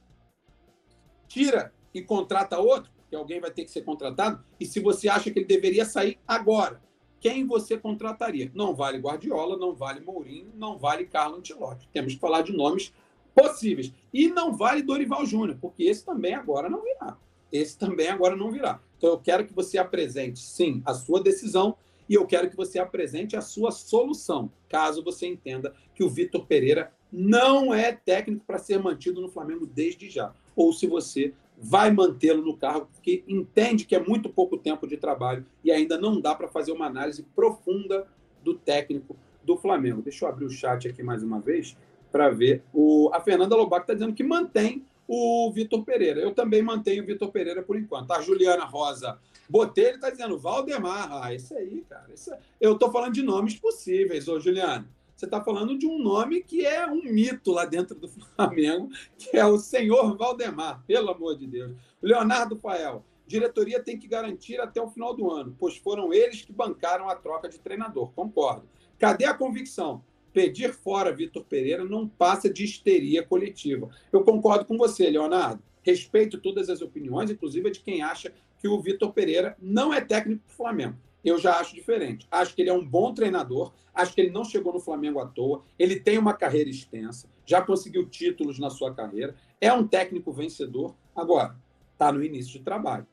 Tira 1.26 1.72
e 1.92 2.00
contrata 2.00 2.59
outro? 2.59 2.90
Que 3.11 3.16
alguém 3.16 3.40
vai 3.40 3.50
ter 3.50 3.64
que 3.64 3.70
ser 3.70 3.83
contratado? 3.83 4.42
E 4.59 4.64
se 4.64 4.81
você 4.81 5.09
acha 5.09 5.31
que 5.31 5.38
ele 5.38 5.46
deveria 5.46 5.85
sair 5.85 6.18
agora, 6.26 6.81
quem 7.20 7.46
você 7.46 7.76
contrataria? 7.76 8.50
Não 8.54 8.74
vale 8.74 8.98
Guardiola, 8.98 9.57
não 9.57 9.74
vale 9.74 10.00
Mourinho, 10.00 10.52
não 10.54 10.78
vale 10.78 11.07
Carlo 11.07 11.37
Ancelotti. 11.37 11.88
Temos 11.92 12.14
que 12.14 12.20
falar 12.20 12.42
de 12.42 12.52
nomes 12.52 12.92
possíveis. 13.35 13.92
E 14.12 14.28
não 14.28 14.52
vale 14.52 14.83
Dorival 14.83 15.24
Júnior, 15.24 15.59
porque 15.61 15.85
esse 15.85 16.04
também 16.04 16.35
agora 16.35 16.68
não 16.68 16.83
virá. 16.83 17.16
Esse 17.52 17.78
também 17.78 18.09
agora 18.09 18.37
não 18.37 18.50
virá. 18.50 18.81
Então 18.96 19.11
eu 19.11 19.18
quero 19.18 19.46
que 19.46 19.54
você 19.54 19.78
apresente, 19.78 20.38
sim, 20.40 20.83
a 20.85 20.92
sua 20.94 21.22
decisão 21.22 21.76
e 22.09 22.14
eu 22.14 22.26
quero 22.26 22.48
que 22.48 22.57
você 22.57 22.78
apresente 22.78 23.37
a 23.37 23.42
sua 23.42 23.70
solução, 23.70 24.50
caso 24.68 25.04
você 25.04 25.26
entenda 25.26 25.74
que 25.94 26.02
o 26.02 26.09
Vitor 26.09 26.46
Pereira 26.46 26.92
não 27.12 27.72
é 27.72 27.92
técnico 27.92 28.44
para 28.46 28.59
ser 28.59 28.78
mantido 28.78 29.20
no 29.20 29.28
Flamengo 29.28 29.66
desde 29.66 30.09
já. 30.09 30.33
Ou 30.57 30.72
se 30.72 30.87
você 30.87 31.35
vai 31.61 31.90
mantê-lo 31.90 32.42
no 32.42 32.57
cargo, 32.57 32.88
porque 32.92 33.25
entende 33.27 33.85
que 33.85 33.94
é 33.94 33.99
muito 33.99 34.29
pouco 34.29 34.57
tempo 34.57 34.87
de 34.87 34.97
trabalho 34.97 35.44
e 35.64 35.71
ainda 35.73 35.99
não 35.99 36.21
dá 36.21 36.35
para 36.35 36.49
fazer 36.49 36.73
uma 36.73 36.87
análise 36.87 37.23
profunda 37.35 38.07
do 38.42 38.55
técnico 38.55 39.16
do 39.42 39.57
Flamengo. 39.57 40.03
Deixa 40.03 40.25
eu 40.25 40.29
abrir 40.29 40.44
o 40.44 40.51
chat 40.51 40.87
aqui 40.88 41.03
mais 41.03 41.23
uma 41.23 41.40
vez 41.40 41.77
para 42.12 42.31
ver. 42.31 42.62
O, 42.73 43.11
a 43.12 43.21
Fernanda 43.21 43.57
Lobato 43.57 43.83
está 43.83 43.94
dizendo 43.94 44.14
que 44.14 44.23
mantém 44.23 44.85
o 45.07 45.51
Vitor 45.53 45.85
Pereira. 45.85 46.21
Eu 46.21 46.33
também 46.33 46.62
mantenho 46.62 47.03
o 47.03 47.07
Vitor 47.07 47.31
Pereira 47.31 47.62
por 47.62 47.77
enquanto. 47.77 48.11
A 48.12 48.21
Juliana 48.21 48.64
Rosa 48.64 49.18
Botelho 49.49 49.94
está 49.97 50.11
dizendo 50.11 50.38
Valdemar. 50.38 51.09
Ah, 51.11 51.35
esse 51.35 51.55
aí, 51.55 51.85
cara. 51.88 52.07
É... 52.11 52.38
Eu 52.61 52.75
estou 52.75 52.92
falando 52.92 53.14
de 53.14 53.23
nomes 53.23 53.57
possíveis, 53.57 54.29
ô 54.29 54.38
Juliana. 54.38 54.87
Você 55.18 55.24
está 55.24 55.42
falando 55.42 55.76
de 55.76 55.85
um 55.85 55.98
nome 55.98 56.44
que 56.44 56.64
é 56.64 56.87
um 56.87 57.02
mito 57.02 57.50
lá 57.50 57.64
dentro 57.64 57.96
do 57.96 58.07
Flamengo, 58.37 58.88
que 59.18 59.37
é 59.37 59.44
o 59.44 59.59
senhor 59.59 60.16
Valdemar, 60.16 60.81
pelo 60.87 61.11
amor 61.11 61.37
de 61.37 61.44
Deus. 61.44 61.72
Leonardo 62.00 62.54
Fael, 62.54 63.04
diretoria 63.26 63.83
tem 63.83 63.98
que 63.98 64.07
garantir 64.07 64.61
até 64.61 64.81
o 64.81 64.88
final 64.88 65.12
do 65.12 65.28
ano, 65.28 65.57
pois 65.59 65.76
foram 65.76 66.12
eles 66.14 66.42
que 66.42 66.52
bancaram 66.52 67.09
a 67.09 67.16
troca 67.16 67.48
de 67.48 67.59
treinador. 67.59 68.12
Concordo. 68.12 68.68
Cadê 68.96 69.24
a 69.24 69.35
convicção? 69.35 70.04
pedir 70.33 70.72
fora 70.72 71.12
Vitor 71.12 71.42
Pereira 71.42 71.85
não 71.85 72.07
passa 72.07 72.48
de 72.48 72.62
histeria 72.62 73.24
coletiva. 73.24 73.90
Eu 74.12 74.22
concordo 74.22 74.64
com 74.64 74.78
você, 74.78 75.11
Leonardo. 75.11 75.61
Respeito 75.83 76.38
todas 76.38 76.70
as 76.70 76.81
opiniões, 76.81 77.28
inclusive 77.28 77.66
a 77.66 77.72
de 77.72 77.81
quem 77.81 78.02
acha 78.02 78.33
que 78.61 78.68
o 78.68 78.81
Vitor 78.81 79.12
Pereira 79.12 79.57
não 79.61 79.92
é 79.92 80.00
técnico 80.00 80.46
do 80.46 80.52
Flamengo. 80.52 80.96
Eu 81.24 81.38
já 81.38 81.59
acho 81.59 81.74
diferente. 81.74 82.26
Acho 82.31 82.54
que 82.54 82.62
ele 82.62 82.70
é 82.70 82.72
um 82.72 82.85
bom 82.85 83.12
treinador, 83.12 83.72
acho 83.94 84.14
que 84.14 84.20
ele 84.20 84.31
não 84.31 84.44
chegou 84.44 84.72
no 84.72 84.81
Flamengo 84.81 85.18
à 85.18 85.26
toa, 85.26 85.62
ele 85.78 85.98
tem 85.98 86.18
uma 86.18 86.35
carreira 86.35 86.70
extensa, 86.70 87.28
já 87.44 87.61
conseguiu 87.61 88.09
títulos 88.09 88.59
na 88.59 88.70
sua 88.70 88.94
carreira, 88.94 89.35
é 89.61 89.72
um 89.72 89.87
técnico 89.87 90.33
vencedor. 90.33 90.94
Agora, 91.14 91.57
está 91.92 92.12
no 92.12 92.22
início 92.22 92.52
de 92.52 92.64
trabalho. 92.64 93.07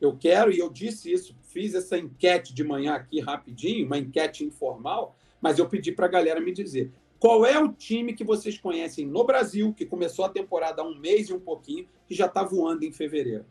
Eu 0.00 0.16
quero, 0.16 0.52
e 0.52 0.58
eu 0.58 0.70
disse 0.70 1.12
isso, 1.12 1.34
fiz 1.42 1.74
essa 1.74 1.98
enquete 1.98 2.54
de 2.54 2.62
manhã 2.62 2.94
aqui 2.94 3.20
rapidinho, 3.20 3.86
uma 3.86 3.98
enquete 3.98 4.44
informal, 4.44 5.16
mas 5.40 5.58
eu 5.58 5.68
pedi 5.68 5.90
para 5.90 6.06
a 6.06 6.10
galera 6.10 6.40
me 6.40 6.52
dizer 6.52 6.92
qual 7.18 7.44
é 7.44 7.58
o 7.58 7.72
time 7.72 8.12
que 8.12 8.22
vocês 8.22 8.58
conhecem 8.58 9.04
no 9.04 9.24
Brasil, 9.24 9.74
que 9.74 9.84
começou 9.84 10.24
a 10.24 10.28
temporada 10.28 10.82
há 10.82 10.84
um 10.84 10.96
mês 10.96 11.28
e 11.28 11.32
um 11.32 11.40
pouquinho, 11.40 11.88
que 12.06 12.14
já 12.14 12.26
está 12.26 12.44
voando 12.44 12.84
em 12.84 12.92
fevereiro? 12.92 13.44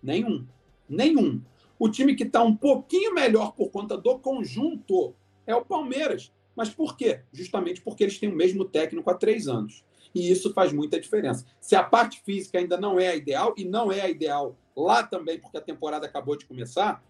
Nenhum. 0.00 0.46
Nenhum. 0.88 1.40
O 1.82 1.88
time 1.88 2.14
que 2.14 2.22
está 2.22 2.40
um 2.44 2.54
pouquinho 2.54 3.12
melhor 3.12 3.56
por 3.56 3.68
conta 3.68 3.98
do 3.98 4.16
conjunto 4.16 5.16
é 5.44 5.52
o 5.52 5.64
Palmeiras. 5.64 6.32
Mas 6.54 6.70
por 6.70 6.96
quê? 6.96 7.22
Justamente 7.32 7.80
porque 7.80 8.04
eles 8.04 8.20
têm 8.20 8.28
o 8.28 8.36
mesmo 8.36 8.64
técnico 8.64 9.10
há 9.10 9.14
três 9.14 9.48
anos. 9.48 9.84
E 10.14 10.30
isso 10.30 10.52
faz 10.52 10.72
muita 10.72 11.00
diferença. 11.00 11.44
Se 11.60 11.74
a 11.74 11.82
parte 11.82 12.22
física 12.24 12.56
ainda 12.56 12.76
não 12.76 13.00
é 13.00 13.08
a 13.08 13.16
ideal, 13.16 13.52
e 13.56 13.64
não 13.64 13.90
é 13.90 14.00
a 14.00 14.08
ideal 14.08 14.56
lá 14.76 15.02
também, 15.02 15.40
porque 15.40 15.58
a 15.58 15.60
temporada 15.60 16.06
acabou 16.06 16.36
de 16.36 16.46
começar, 16.46 17.04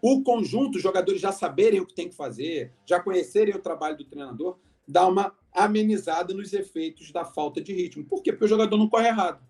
o 0.00 0.22
conjunto, 0.22 0.76
os 0.76 0.82
jogadores 0.82 1.20
já 1.20 1.30
saberem 1.30 1.80
o 1.80 1.86
que 1.86 1.94
tem 1.94 2.08
que 2.08 2.16
fazer, 2.16 2.72
já 2.86 2.98
conhecerem 3.00 3.54
o 3.54 3.60
trabalho 3.60 3.98
do 3.98 4.06
treinador, 4.06 4.56
dá 4.88 5.06
uma 5.06 5.34
amenizada 5.52 6.32
nos 6.32 6.54
efeitos 6.54 7.12
da 7.12 7.26
falta 7.26 7.60
de 7.60 7.74
ritmo. 7.74 8.06
Por 8.06 8.22
quê? 8.22 8.32
Porque 8.32 8.46
o 8.46 8.48
jogador 8.48 8.78
não 8.78 8.88
corre 8.88 9.08
errado. 9.08 9.44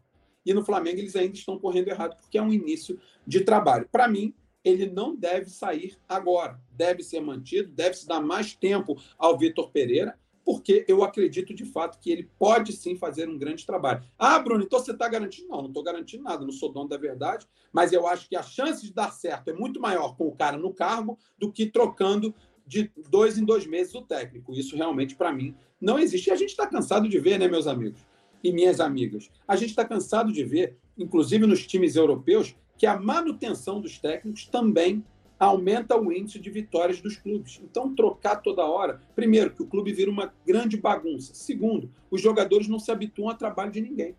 E 0.44 0.52
no 0.52 0.64
Flamengo 0.64 0.98
eles 0.98 1.14
ainda 1.14 1.36
estão 1.36 1.60
correndo 1.60 1.86
errado, 1.86 2.16
porque 2.16 2.36
é 2.36 2.42
um 2.42 2.52
início 2.52 2.98
de 3.24 3.40
trabalho. 3.42 3.88
Para 3.92 4.08
mim, 4.08 4.34
ele 4.64 4.86
não 4.86 5.14
deve 5.14 5.50
sair 5.50 5.96
agora. 6.08 6.60
Deve 6.72 7.02
ser 7.02 7.20
mantido, 7.20 7.70
deve 7.70 7.96
se 7.96 8.06
dar 8.06 8.20
mais 8.20 8.54
tempo 8.54 8.96
ao 9.18 9.38
Vitor 9.38 9.70
Pereira 9.70 10.18
porque 10.44 10.84
eu 10.86 11.02
acredito 11.02 11.54
de 11.54 11.64
fato 11.64 11.98
que 11.98 12.10
ele 12.10 12.28
pode 12.38 12.72
sim 12.72 12.94
fazer 12.94 13.28
um 13.28 13.38
grande 13.38 13.64
trabalho. 13.64 14.04
Ah, 14.18 14.38
Bruno, 14.38 14.62
então 14.62 14.78
você 14.78 14.92
está 14.92 15.08
garantindo? 15.08 15.48
Não, 15.48 15.62
não 15.62 15.68
estou 15.68 15.82
garantindo 15.82 16.22
nada, 16.22 16.44
não 16.44 16.52
sou 16.52 16.70
dono 16.70 16.88
da 16.88 16.98
verdade, 16.98 17.46
mas 17.72 17.92
eu 17.92 18.06
acho 18.06 18.28
que 18.28 18.36
a 18.36 18.42
chance 18.42 18.84
de 18.84 18.92
dar 18.92 19.10
certo 19.10 19.48
é 19.48 19.54
muito 19.54 19.80
maior 19.80 20.14
com 20.16 20.28
o 20.28 20.36
cara 20.36 20.58
no 20.58 20.72
cargo 20.72 21.18
do 21.38 21.50
que 21.50 21.66
trocando 21.66 22.34
de 22.66 22.90
dois 23.08 23.38
em 23.38 23.44
dois 23.44 23.66
meses 23.66 23.94
o 23.94 24.02
técnico. 24.02 24.52
Isso 24.52 24.76
realmente, 24.76 25.16
para 25.16 25.32
mim, 25.32 25.54
não 25.80 25.98
existe. 25.98 26.28
E 26.28 26.32
a 26.32 26.36
gente 26.36 26.50
está 26.50 26.66
cansado 26.66 27.08
de 27.08 27.18
ver, 27.18 27.38
né, 27.38 27.48
meus 27.48 27.66
amigos 27.66 28.00
e 28.42 28.52
minhas 28.52 28.80
amigas? 28.80 29.30
A 29.48 29.56
gente 29.56 29.70
está 29.70 29.84
cansado 29.84 30.30
de 30.30 30.44
ver, 30.44 30.76
inclusive 30.96 31.46
nos 31.46 31.66
times 31.66 31.96
europeus, 31.96 32.54
que 32.76 32.86
a 32.86 32.98
manutenção 32.98 33.80
dos 33.80 33.98
técnicos 33.98 34.46
também 34.46 35.04
aumenta 35.38 35.98
o 35.98 36.12
índice 36.12 36.38
de 36.38 36.50
vitórias 36.50 37.00
dos 37.00 37.16
clubes. 37.16 37.60
Então, 37.62 37.94
trocar 37.94 38.36
toda 38.36 38.64
hora, 38.64 39.00
primeiro, 39.14 39.50
que 39.50 39.62
o 39.62 39.66
clube 39.66 39.92
vira 39.92 40.10
uma 40.10 40.32
grande 40.46 40.76
bagunça. 40.76 41.34
Segundo, 41.34 41.90
os 42.10 42.20
jogadores 42.20 42.68
não 42.68 42.78
se 42.78 42.90
habituam 42.90 43.28
ao 43.28 43.36
trabalho 43.36 43.70
de 43.70 43.80
ninguém. 43.80 44.14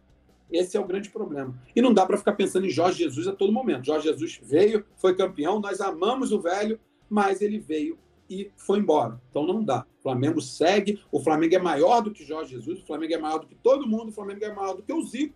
Esse 0.52 0.78
é 0.78 0.80
o 0.80 0.86
grande 0.86 1.10
problema. 1.10 1.60
E 1.76 1.82
não 1.82 1.94
dá 1.94 2.06
para 2.06 2.18
ficar 2.18 2.34
pensando 2.34 2.68
em 2.68 2.70
Jorge 2.70 3.04
Jesus 3.04 3.28
a 3.28 3.34
todo 3.34 3.52
momento. 3.52 3.86
Jorge 3.86 4.08
Jesus 4.08 4.40
veio, 4.44 4.86
foi 4.96 5.16
campeão, 5.16 5.60
nós 5.60 5.82
amamos 5.82 6.32
o 6.32 6.40
velho, 6.40 6.80
mas 7.10 7.42
ele 7.42 7.58
veio 7.60 7.98
e 8.30 8.52
foi 8.56 8.80
embora. 8.80 9.20
Então 9.30 9.46
não 9.46 9.64
dá. 9.64 9.86
O 10.00 10.04
Flamengo 10.04 10.42
segue, 10.42 11.02
o 11.12 11.20
Flamengo 11.20 11.56
é 11.56 11.60
maior 11.60 12.02
do 12.02 12.12
que 12.12 12.24
Jorge 12.24 12.52
Jesus, 12.52 12.82
o 12.82 12.86
Flamengo 12.86 13.14
é 13.14 13.18
maior 13.18 13.40
do 13.40 13.48
que 13.48 13.56
todo 13.56 13.88
mundo, 13.88 14.10
o 14.10 14.12
Flamengo 14.12 14.44
é 14.46 14.54
maior 14.54 14.76
do 14.76 14.84
que 14.84 14.94
o 14.94 15.02
Zico. 15.02 15.36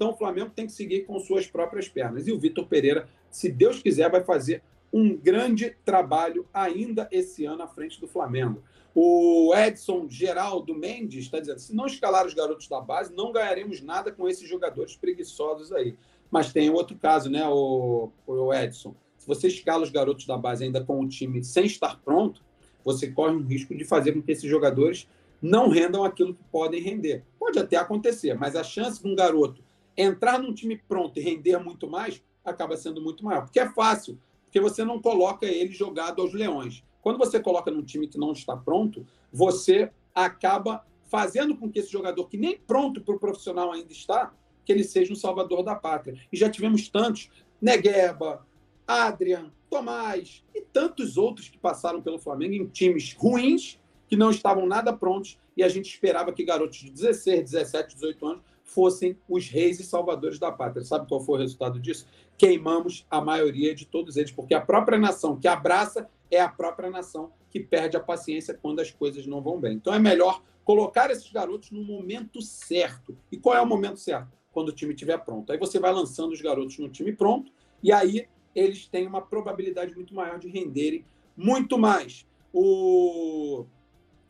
Então 0.00 0.12
o 0.12 0.16
Flamengo 0.16 0.50
tem 0.56 0.64
que 0.64 0.72
seguir 0.72 1.00
com 1.00 1.18
suas 1.18 1.46
próprias 1.46 1.86
pernas. 1.86 2.26
E 2.26 2.32
o 2.32 2.38
Vitor 2.38 2.66
Pereira, 2.66 3.06
se 3.30 3.52
Deus 3.52 3.82
quiser, 3.82 4.10
vai 4.10 4.24
fazer 4.24 4.62
um 4.90 5.14
grande 5.14 5.76
trabalho 5.84 6.48
ainda 6.54 7.06
esse 7.12 7.44
ano 7.44 7.62
à 7.62 7.68
frente 7.68 8.00
do 8.00 8.08
Flamengo. 8.08 8.62
O 8.94 9.54
Edson 9.54 10.06
Geraldo 10.08 10.74
Mendes 10.74 11.24
está 11.24 11.38
dizendo: 11.38 11.58
se 11.58 11.76
não 11.76 11.84
escalar 11.84 12.26
os 12.26 12.32
garotos 12.32 12.66
da 12.66 12.80
base, 12.80 13.12
não 13.14 13.30
ganharemos 13.30 13.82
nada 13.82 14.10
com 14.10 14.26
esses 14.26 14.48
jogadores 14.48 14.96
preguiçosos 14.96 15.70
aí. 15.70 15.94
Mas 16.30 16.50
tem 16.50 16.70
outro 16.70 16.96
caso, 16.96 17.28
né, 17.28 17.46
o, 17.46 18.10
o 18.26 18.54
Edson? 18.54 18.94
Se 19.18 19.26
você 19.26 19.48
escala 19.48 19.82
os 19.82 19.90
garotos 19.90 20.24
da 20.24 20.38
base 20.38 20.64
ainda 20.64 20.82
com 20.82 20.98
o 20.98 21.06
time 21.06 21.44
sem 21.44 21.66
estar 21.66 22.00
pronto, 22.00 22.42
você 22.82 23.06
corre 23.08 23.34
um 23.34 23.42
risco 23.42 23.74
de 23.74 23.84
fazer 23.84 24.12
com 24.12 24.22
que 24.22 24.32
esses 24.32 24.48
jogadores 24.48 25.06
não 25.42 25.68
rendam 25.68 26.04
aquilo 26.04 26.32
que 26.32 26.44
podem 26.44 26.80
render. 26.80 27.22
Pode 27.38 27.58
até 27.58 27.76
acontecer, 27.76 28.32
mas 28.32 28.56
a 28.56 28.64
chance 28.64 29.02
de 29.02 29.06
um 29.06 29.14
garoto 29.14 29.62
entrar 29.96 30.38
num 30.38 30.52
time 30.52 30.76
pronto 30.76 31.18
e 31.18 31.22
render 31.22 31.58
muito 31.58 31.88
mais 31.88 32.22
acaba 32.44 32.76
sendo 32.76 33.00
muito 33.00 33.24
maior. 33.24 33.42
Porque 33.42 33.60
é 33.60 33.68
fácil, 33.68 34.18
porque 34.44 34.60
você 34.60 34.84
não 34.84 35.00
coloca 35.00 35.46
ele 35.46 35.72
jogado 35.72 36.22
aos 36.22 36.32
leões. 36.32 36.82
Quando 37.02 37.18
você 37.18 37.40
coloca 37.40 37.70
num 37.70 37.82
time 37.82 38.06
que 38.06 38.18
não 38.18 38.32
está 38.32 38.56
pronto, 38.56 39.06
você 39.32 39.90
acaba 40.14 40.84
fazendo 41.04 41.56
com 41.56 41.70
que 41.70 41.80
esse 41.80 41.90
jogador, 41.90 42.26
que 42.28 42.36
nem 42.36 42.58
pronto 42.58 43.00
para 43.00 43.14
o 43.14 43.18
profissional 43.18 43.72
ainda 43.72 43.92
está, 43.92 44.32
que 44.64 44.72
ele 44.72 44.84
seja 44.84 45.12
um 45.12 45.16
salvador 45.16 45.62
da 45.62 45.74
pátria. 45.74 46.18
E 46.32 46.36
já 46.36 46.48
tivemos 46.48 46.88
tantos, 46.88 47.30
Negueba, 47.60 48.46
Adrian, 48.86 49.50
Tomás 49.68 50.44
e 50.54 50.60
tantos 50.60 51.16
outros 51.16 51.48
que 51.48 51.58
passaram 51.58 52.02
pelo 52.02 52.18
Flamengo 52.18 52.54
em 52.54 52.66
times 52.66 53.14
ruins, 53.14 53.78
que 54.08 54.16
não 54.16 54.30
estavam 54.30 54.66
nada 54.66 54.92
prontos, 54.92 55.38
e 55.56 55.62
a 55.62 55.68
gente 55.68 55.88
esperava 55.88 56.32
que 56.32 56.44
garotos 56.44 56.78
de 56.78 56.90
16, 56.90 57.50
17, 57.50 57.94
18 57.94 58.26
anos 58.26 58.42
fossem 58.70 59.18
os 59.28 59.48
reis 59.48 59.80
e 59.80 59.84
salvadores 59.84 60.38
da 60.38 60.50
pátria. 60.52 60.84
Sabe 60.84 61.08
qual 61.08 61.20
foi 61.20 61.38
o 61.38 61.42
resultado 61.42 61.80
disso? 61.80 62.06
Queimamos 62.38 63.04
a 63.10 63.20
maioria 63.20 63.74
de 63.74 63.84
todos 63.84 64.16
eles, 64.16 64.30
porque 64.30 64.54
a 64.54 64.60
própria 64.60 64.98
nação 64.98 65.36
que 65.36 65.48
abraça 65.48 66.08
é 66.30 66.40
a 66.40 66.48
própria 66.48 66.88
nação 66.88 67.32
que 67.50 67.58
perde 67.58 67.96
a 67.96 68.00
paciência 68.00 68.54
quando 68.54 68.80
as 68.80 68.90
coisas 68.90 69.26
não 69.26 69.42
vão 69.42 69.58
bem. 69.58 69.74
Então 69.74 69.92
é 69.92 69.98
melhor 69.98 70.42
colocar 70.64 71.10
esses 71.10 71.30
garotos 71.32 71.72
no 71.72 71.82
momento 71.82 72.40
certo. 72.40 73.16
E 73.30 73.36
qual 73.36 73.56
é 73.56 73.60
o 73.60 73.66
momento 73.66 73.98
certo? 73.98 74.38
Quando 74.52 74.68
o 74.68 74.72
time 74.72 74.94
estiver 74.94 75.18
pronto. 75.18 75.50
Aí 75.50 75.58
você 75.58 75.80
vai 75.80 75.92
lançando 75.92 76.32
os 76.32 76.40
garotos 76.40 76.78
no 76.78 76.88
time 76.88 77.12
pronto 77.12 77.52
e 77.82 77.92
aí 77.92 78.28
eles 78.54 78.86
têm 78.86 79.06
uma 79.06 79.20
probabilidade 79.20 79.94
muito 79.94 80.14
maior 80.14 80.38
de 80.38 80.48
renderem 80.48 81.04
muito 81.36 81.76
mais. 81.76 82.24
O 82.52 83.66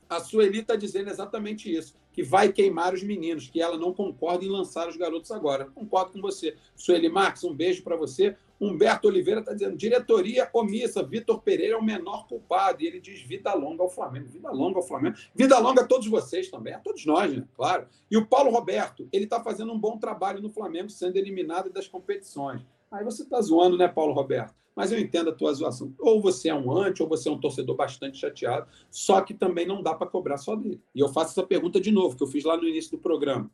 a 0.08 0.18
Sueli 0.18 0.58
está 0.58 0.74
dizendo 0.74 1.08
exatamente 1.08 1.72
isso, 1.72 1.94
que 2.20 2.22
vai 2.22 2.52
queimar 2.52 2.92
os 2.92 3.02
meninos, 3.02 3.48
que 3.48 3.62
ela 3.62 3.78
não 3.78 3.94
concorda 3.94 4.44
em 4.44 4.48
lançar 4.48 4.86
os 4.86 4.96
garotos 4.96 5.30
agora. 5.30 5.64
Concordo 5.64 6.12
com 6.12 6.20
você. 6.20 6.54
Sueli 6.76 7.08
Marques, 7.08 7.44
um 7.44 7.54
beijo 7.54 7.82
para 7.82 7.96
você. 7.96 8.36
Humberto 8.60 9.08
Oliveira 9.08 9.40
está 9.40 9.54
dizendo: 9.54 9.74
diretoria 9.74 10.50
omissa, 10.52 11.02
Vitor 11.02 11.40
Pereira 11.40 11.74
é 11.74 11.78
o 11.78 11.82
menor 11.82 12.28
culpado. 12.28 12.82
E 12.82 12.86
ele 12.86 13.00
diz: 13.00 13.22
vida 13.22 13.54
longa 13.54 13.82
ao 13.82 13.88
Flamengo, 13.88 14.28
vida 14.28 14.50
longa 14.50 14.78
ao 14.78 14.86
Flamengo, 14.86 15.16
vida 15.34 15.58
longa 15.58 15.80
a 15.80 15.86
todos 15.86 16.06
vocês 16.08 16.50
também, 16.50 16.74
a 16.74 16.78
todos 16.78 17.06
nós, 17.06 17.34
né? 17.34 17.42
Claro. 17.56 17.86
E 18.10 18.18
o 18.18 18.26
Paulo 18.26 18.50
Roberto, 18.50 19.08
ele 19.10 19.24
está 19.24 19.42
fazendo 19.42 19.72
um 19.72 19.78
bom 19.78 19.96
trabalho 19.96 20.42
no 20.42 20.50
Flamengo, 20.50 20.90
sendo 20.90 21.16
eliminado 21.16 21.70
das 21.70 21.88
competições. 21.88 22.60
Aí 22.90 23.04
você 23.04 23.22
está 23.22 23.40
zoando, 23.40 23.76
né, 23.76 23.86
Paulo 23.86 24.12
Roberto? 24.12 24.54
Mas 24.74 24.90
eu 24.90 24.98
entendo 24.98 25.30
a 25.30 25.34
tua 25.34 25.52
zoação. 25.52 25.94
Ou 25.98 26.20
você 26.20 26.48
é 26.48 26.54
um 26.54 26.72
anti, 26.76 27.02
ou 27.02 27.08
você 27.08 27.28
é 27.28 27.32
um 27.32 27.38
torcedor 27.38 27.76
bastante 27.76 28.18
chateado, 28.18 28.68
só 28.90 29.20
que 29.20 29.34
também 29.34 29.66
não 29.66 29.82
dá 29.82 29.94
para 29.94 30.06
cobrar 30.06 30.38
só 30.38 30.56
dele. 30.56 30.82
E 30.94 31.00
eu 31.00 31.08
faço 31.08 31.32
essa 31.32 31.46
pergunta 31.46 31.80
de 31.80 31.90
novo, 31.90 32.16
que 32.16 32.22
eu 32.22 32.26
fiz 32.26 32.44
lá 32.44 32.56
no 32.56 32.66
início 32.66 32.92
do 32.92 32.98
programa. 32.98 33.50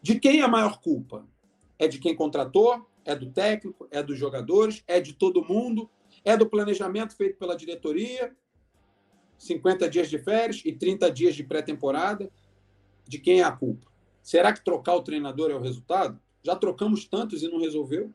De 0.00 0.18
quem 0.18 0.40
é 0.40 0.44
a 0.44 0.48
maior 0.48 0.80
culpa? 0.80 1.26
É 1.78 1.88
de 1.88 1.98
quem 1.98 2.14
contratou? 2.14 2.86
É 3.04 3.14
do 3.14 3.30
técnico? 3.30 3.86
É 3.90 4.02
dos 4.02 4.18
jogadores? 4.18 4.82
É 4.86 5.00
de 5.00 5.12
todo 5.12 5.44
mundo? 5.44 5.90
É 6.24 6.36
do 6.36 6.48
planejamento 6.48 7.14
feito 7.16 7.38
pela 7.38 7.56
diretoria? 7.56 8.34
50 9.38 9.88
dias 9.90 10.08
de 10.08 10.18
férias 10.18 10.62
e 10.64 10.72
30 10.72 11.10
dias 11.10 11.34
de 11.34 11.44
pré-temporada? 11.44 12.30
De 13.06 13.18
quem 13.18 13.40
é 13.40 13.44
a 13.44 13.52
culpa? 13.52 13.86
Será 14.22 14.52
que 14.52 14.64
trocar 14.64 14.94
o 14.94 15.02
treinador 15.02 15.50
é 15.50 15.54
o 15.54 15.60
resultado? 15.60 16.20
Já 16.46 16.54
trocamos 16.54 17.04
tantos 17.04 17.42
e 17.42 17.48
não 17.48 17.58
resolveu. 17.58 18.14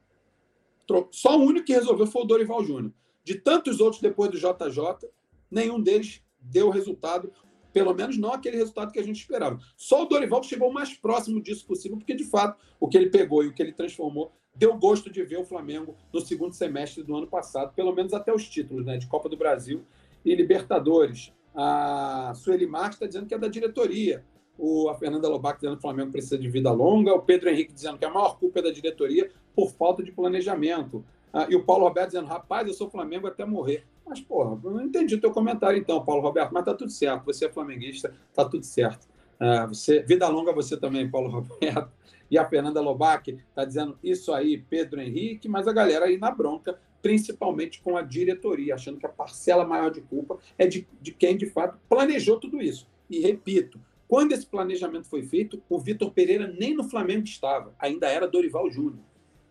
Só 1.12 1.38
o 1.38 1.44
único 1.44 1.65
que 1.65 1.74
resolveu 1.74 2.08
foi 2.08 2.22
o 2.22 2.26
Dorival 2.26 2.63
Júnior. 2.63 2.94
De 3.26 3.36
tantos 3.36 3.82
outros 3.82 4.02
depois 4.02 4.32
do 4.32 4.38
JJ, 4.38 5.10
nenhum 5.50 5.82
deles 5.82 6.24
deu 6.39 6.70
resultado, 6.70 7.30
pelo 7.74 7.94
menos 7.94 8.17
não 8.17 8.32
aquele 8.32 8.56
resultado 8.56 8.94
que 8.94 9.00
a 9.00 9.04
gente 9.04 9.20
esperava. 9.20 9.60
Só 9.76 10.04
o 10.04 10.06
Dorival 10.06 10.41
chegou 10.44 10.72
mais 10.72 10.94
próximo 10.94 11.41
disso 11.41 11.65
possível, 11.65 11.98
porque 11.98 12.15
de 12.15 12.24
fato 12.24 12.58
o 12.80 12.88
que 12.88 12.98
ele 12.98 13.10
pegou 13.10 13.44
e 13.44 13.50
o 13.50 13.54
que 13.54 13.62
ele 13.62 13.74
transformou 13.74 14.32
deu 14.56 14.78
gosto 14.78 15.10
de 15.10 15.22
ver 15.24 15.38
o 15.38 15.46
Flamengo 15.46 15.98
no 16.13 16.22
segundo 16.22 16.54
semestre 16.54 17.04
do 17.04 17.13
ano 17.17 17.28
passado, 17.28 17.74
pelo 17.74 17.94
menos 17.94 18.13
até 18.13 18.34
os 18.34 18.48
títulos 18.48 18.86
né, 18.86 18.98
de 18.98 19.08
Copa 19.08 19.28
do 19.28 19.36
Brasil 19.36 19.84
e 20.24 20.34
Libertadores. 20.34 21.34
A 21.54 22.32
Sueli 22.34 22.65
Marques 22.65 22.94
está 22.94 23.08
dizendo 23.08 23.26
que 23.26 23.34
é 23.34 23.38
da 23.38 23.50
diretoria 23.50 24.24
o, 24.62 24.89
a 24.89 24.95
Fernanda 24.95 25.28
Lobac 25.28 25.58
dizendo 25.58 25.74
que 25.74 25.80
o 25.80 25.82
Flamengo 25.82 26.12
precisa 26.12 26.38
de 26.38 26.47
vida 26.47 26.71
longa, 26.71 27.12
o 27.15 27.21
Pedro 27.21 27.50
Henrique 27.50 27.74
dizendo 27.74 27.97
que 27.97 28.06
a 28.06 28.12
maior 28.12 28.38
culpa 28.38 28.60
é 28.60 28.62
da 28.62 28.69
diretoria 28.69 29.32
por 29.56 29.71
falta 29.71 30.04
de 30.04 30.12
planejamento. 30.12 31.04
Ah, 31.34 31.47
e 31.50 31.56
o 31.56 31.63
Paulo 31.63 31.86
Roberto 31.86 32.10
dizendo, 32.10 32.28
rapaz, 32.28 32.67
eu 32.67 32.74
sou 32.76 32.88
Flamengo 32.88 33.26
até 33.26 33.43
morrer. 33.43 33.84
Mas, 34.06 34.19
porra, 34.19 34.60
eu 34.63 34.69
não 34.69 34.84
entendi 34.84 35.15
o 35.15 35.19
teu 35.19 35.32
comentário 35.32 35.80
então, 35.80 36.06
Paulo 36.06 36.21
Roberto, 36.21 36.54
mas 36.54 36.63
tá 36.63 36.76
tudo 36.76 36.91
certo, 36.91 37.26
você 37.26 37.45
é 37.45 37.50
flamenguista, 37.50 38.13
tá 38.36 38.45
tudo 38.45 38.63
certo. 38.63 39.08
Ah, 39.39 39.65
você, 39.65 40.04
vida 40.04 40.28
longa 40.28 40.54
você 40.54 40.78
também, 40.78 41.10
Paulo 41.10 41.30
Roberto. 41.32 41.91
E 42.30 42.38
a 42.38 42.47
Fernanda 42.47 42.80
Lobac 42.80 43.32
está 43.32 43.65
dizendo 43.65 43.97
isso 44.04 44.32
aí, 44.32 44.60
Pedro 44.60 45.02
Henrique, 45.02 45.50
mas 45.50 45.67
a 45.67 45.74
galera 45.74 46.06
aí 46.06 46.17
na 46.19 46.30
bronca, 46.30 46.80
principalmente 47.02 47.82
com 47.82 47.97
a 47.97 48.04
diretoria, 48.04 48.76
achando 48.76 49.00
que 49.00 49.06
a 49.08 49.10
parcela 49.10 49.65
maior 49.65 49.89
de 49.89 50.02
culpa 50.02 50.38
é 50.58 50.67
de, 50.67 50.88
de 51.02 51.12
quem, 51.12 51.36
de 51.36 51.47
fato, 51.47 51.78
planejou 51.89 52.39
tudo 52.39 52.62
isso. 52.62 52.88
E 53.10 53.19
repito, 53.19 53.80
quando 54.12 54.34
esse 54.34 54.45
planejamento 54.45 55.08
foi 55.08 55.24
feito, 55.24 55.63
o 55.69 55.80
Vitor 55.80 56.12
Pereira 56.12 56.45
nem 56.45 56.76
no 56.76 56.84
Flamengo 56.84 57.24
estava, 57.24 57.74
ainda 57.80 58.10
era 58.10 58.28
Dorival 58.28 58.69
Júnior. 58.69 59.00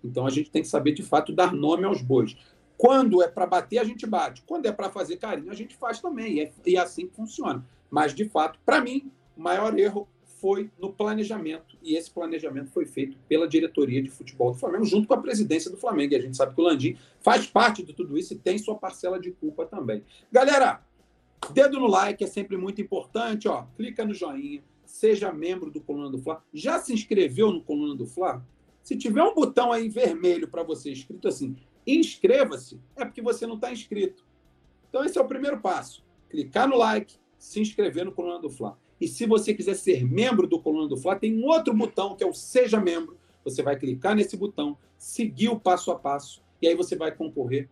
Então 0.05 0.27
a 0.27 0.31
gente 0.31 0.51
tem 0.51 0.61
que 0.61 0.69
saber 0.69 0.93
de 0.93 1.03
fato 1.03 1.33
dar 1.33 1.51
nome 1.51 1.87
aos 1.87 2.03
bois. 2.03 2.37
Quando 2.77 3.23
é 3.23 3.27
para 3.27 3.47
bater, 3.47 3.79
a 3.79 3.85
gente 3.85 4.07
bate. 4.07 4.43
Quando 4.43 4.67
é 4.67 4.73
para 4.73 4.91
fazer 4.91 5.17
carinho, 5.17 5.51
a 5.51 5.55
gente 5.55 5.75
faz 5.75 5.99
também. 5.99 6.35
E 6.35 6.41
é, 6.43 6.53
e 6.67 6.77
é 6.77 6.79
assim 6.79 7.09
funciona. 7.09 7.67
Mas, 7.91 8.15
de 8.15 8.29
fato, 8.29 8.59
para 8.63 8.83
mim, 8.83 9.11
o 9.35 9.41
maior 9.41 9.79
erro 9.79 10.07
foi 10.27 10.71
no 10.79 10.93
planejamento. 10.93 11.79
E 11.83 11.97
esse 11.97 12.11
planejamento 12.11 12.71
foi 12.71 12.85
feito 12.85 13.17
pela 13.27 13.49
diretoria 13.49 14.03
de 14.03 14.11
futebol 14.11 14.53
do 14.53 14.59
Flamengo, 14.59 14.85
junto 14.85 15.09
com 15.09 15.15
a 15.15 15.23
presidência 15.23 15.71
do 15.71 15.79
Flamengo. 15.79 16.13
E 16.13 16.17
a 16.17 16.21
gente 16.21 16.37
sabe 16.37 16.55
que 16.55 16.61
o 16.61 16.65
Landim 16.65 16.99
faz 17.23 17.47
parte 17.47 17.83
de 17.83 17.95
tudo 17.95 18.19
isso 18.19 18.35
e 18.35 18.39
tem 18.39 18.59
sua 18.59 18.75
parcela 18.75 19.19
de 19.19 19.31
culpa 19.31 19.65
também. 19.65 20.05
Galera, 20.31 20.83
Dedo 21.53 21.81
no 21.81 21.87
like 21.87 22.23
é 22.23 22.27
sempre 22.27 22.57
muito 22.57 22.81
importante, 22.81 23.49
ó. 23.49 23.67
Clica 23.77 24.05
no 24.05 24.15
joinha, 24.15 24.63
seja 24.85 25.33
membro 25.33 25.71
do 25.71 25.81
Coluna 25.81 26.11
do 26.11 26.19
Fla. 26.19 26.45
Já 26.53 26.79
se 26.79 26.93
inscreveu 26.93 27.51
no 27.51 27.63
Coluna 27.63 27.95
do 27.95 28.07
Fla? 28.07 28.45
Se 28.83 28.97
tiver 28.97 29.23
um 29.23 29.35
botão 29.35 29.73
aí 29.73 29.89
vermelho 29.89 30.49
para 30.49 30.63
você 30.63 30.91
escrito 30.91 31.29
assim, 31.29 31.57
inscreva-se, 31.87 32.81
é 32.97 33.05
porque 33.05 33.21
você 33.21 33.47
não 33.47 33.57
está 33.57 33.73
inscrito. 33.73 34.25
Então 34.89 35.05
esse 35.05 35.19
é 35.19 35.21
o 35.21 35.29
primeiro 35.29 35.61
passo. 35.61 36.05
Clicar 36.29 36.69
no 36.69 36.77
like, 36.77 37.17
se 37.39 37.61
inscrever 37.61 38.05
no 38.05 38.13
Coluna 38.13 38.39
do 38.39 38.51
Fla. 38.51 38.79
E 39.01 39.09
se 39.09 39.27
você 39.27 39.55
quiser 39.55 39.75
ser 39.75 40.05
membro 40.05 40.47
do 40.47 40.61
Coluna 40.61 40.89
do 40.89 40.97
Fla, 40.97 41.17
tem 41.17 41.35
um 41.35 41.47
outro 41.47 41.75
botão 41.75 42.15
que 42.15 42.23
é 42.23 42.27
o 42.27 42.35
Seja 42.35 42.79
Membro. 42.79 43.17
Você 43.45 43.63
vai 43.63 43.77
clicar 43.77 44.15
nesse 44.15 44.37
botão, 44.37 44.77
seguir 44.99 45.49
o 45.49 45.59
passo 45.59 45.91
a 45.91 45.99
passo, 45.99 46.43
e 46.61 46.69
aí 46.69 46.75
você 46.75 46.95
vai 46.95 47.11
concorrer 47.11 47.69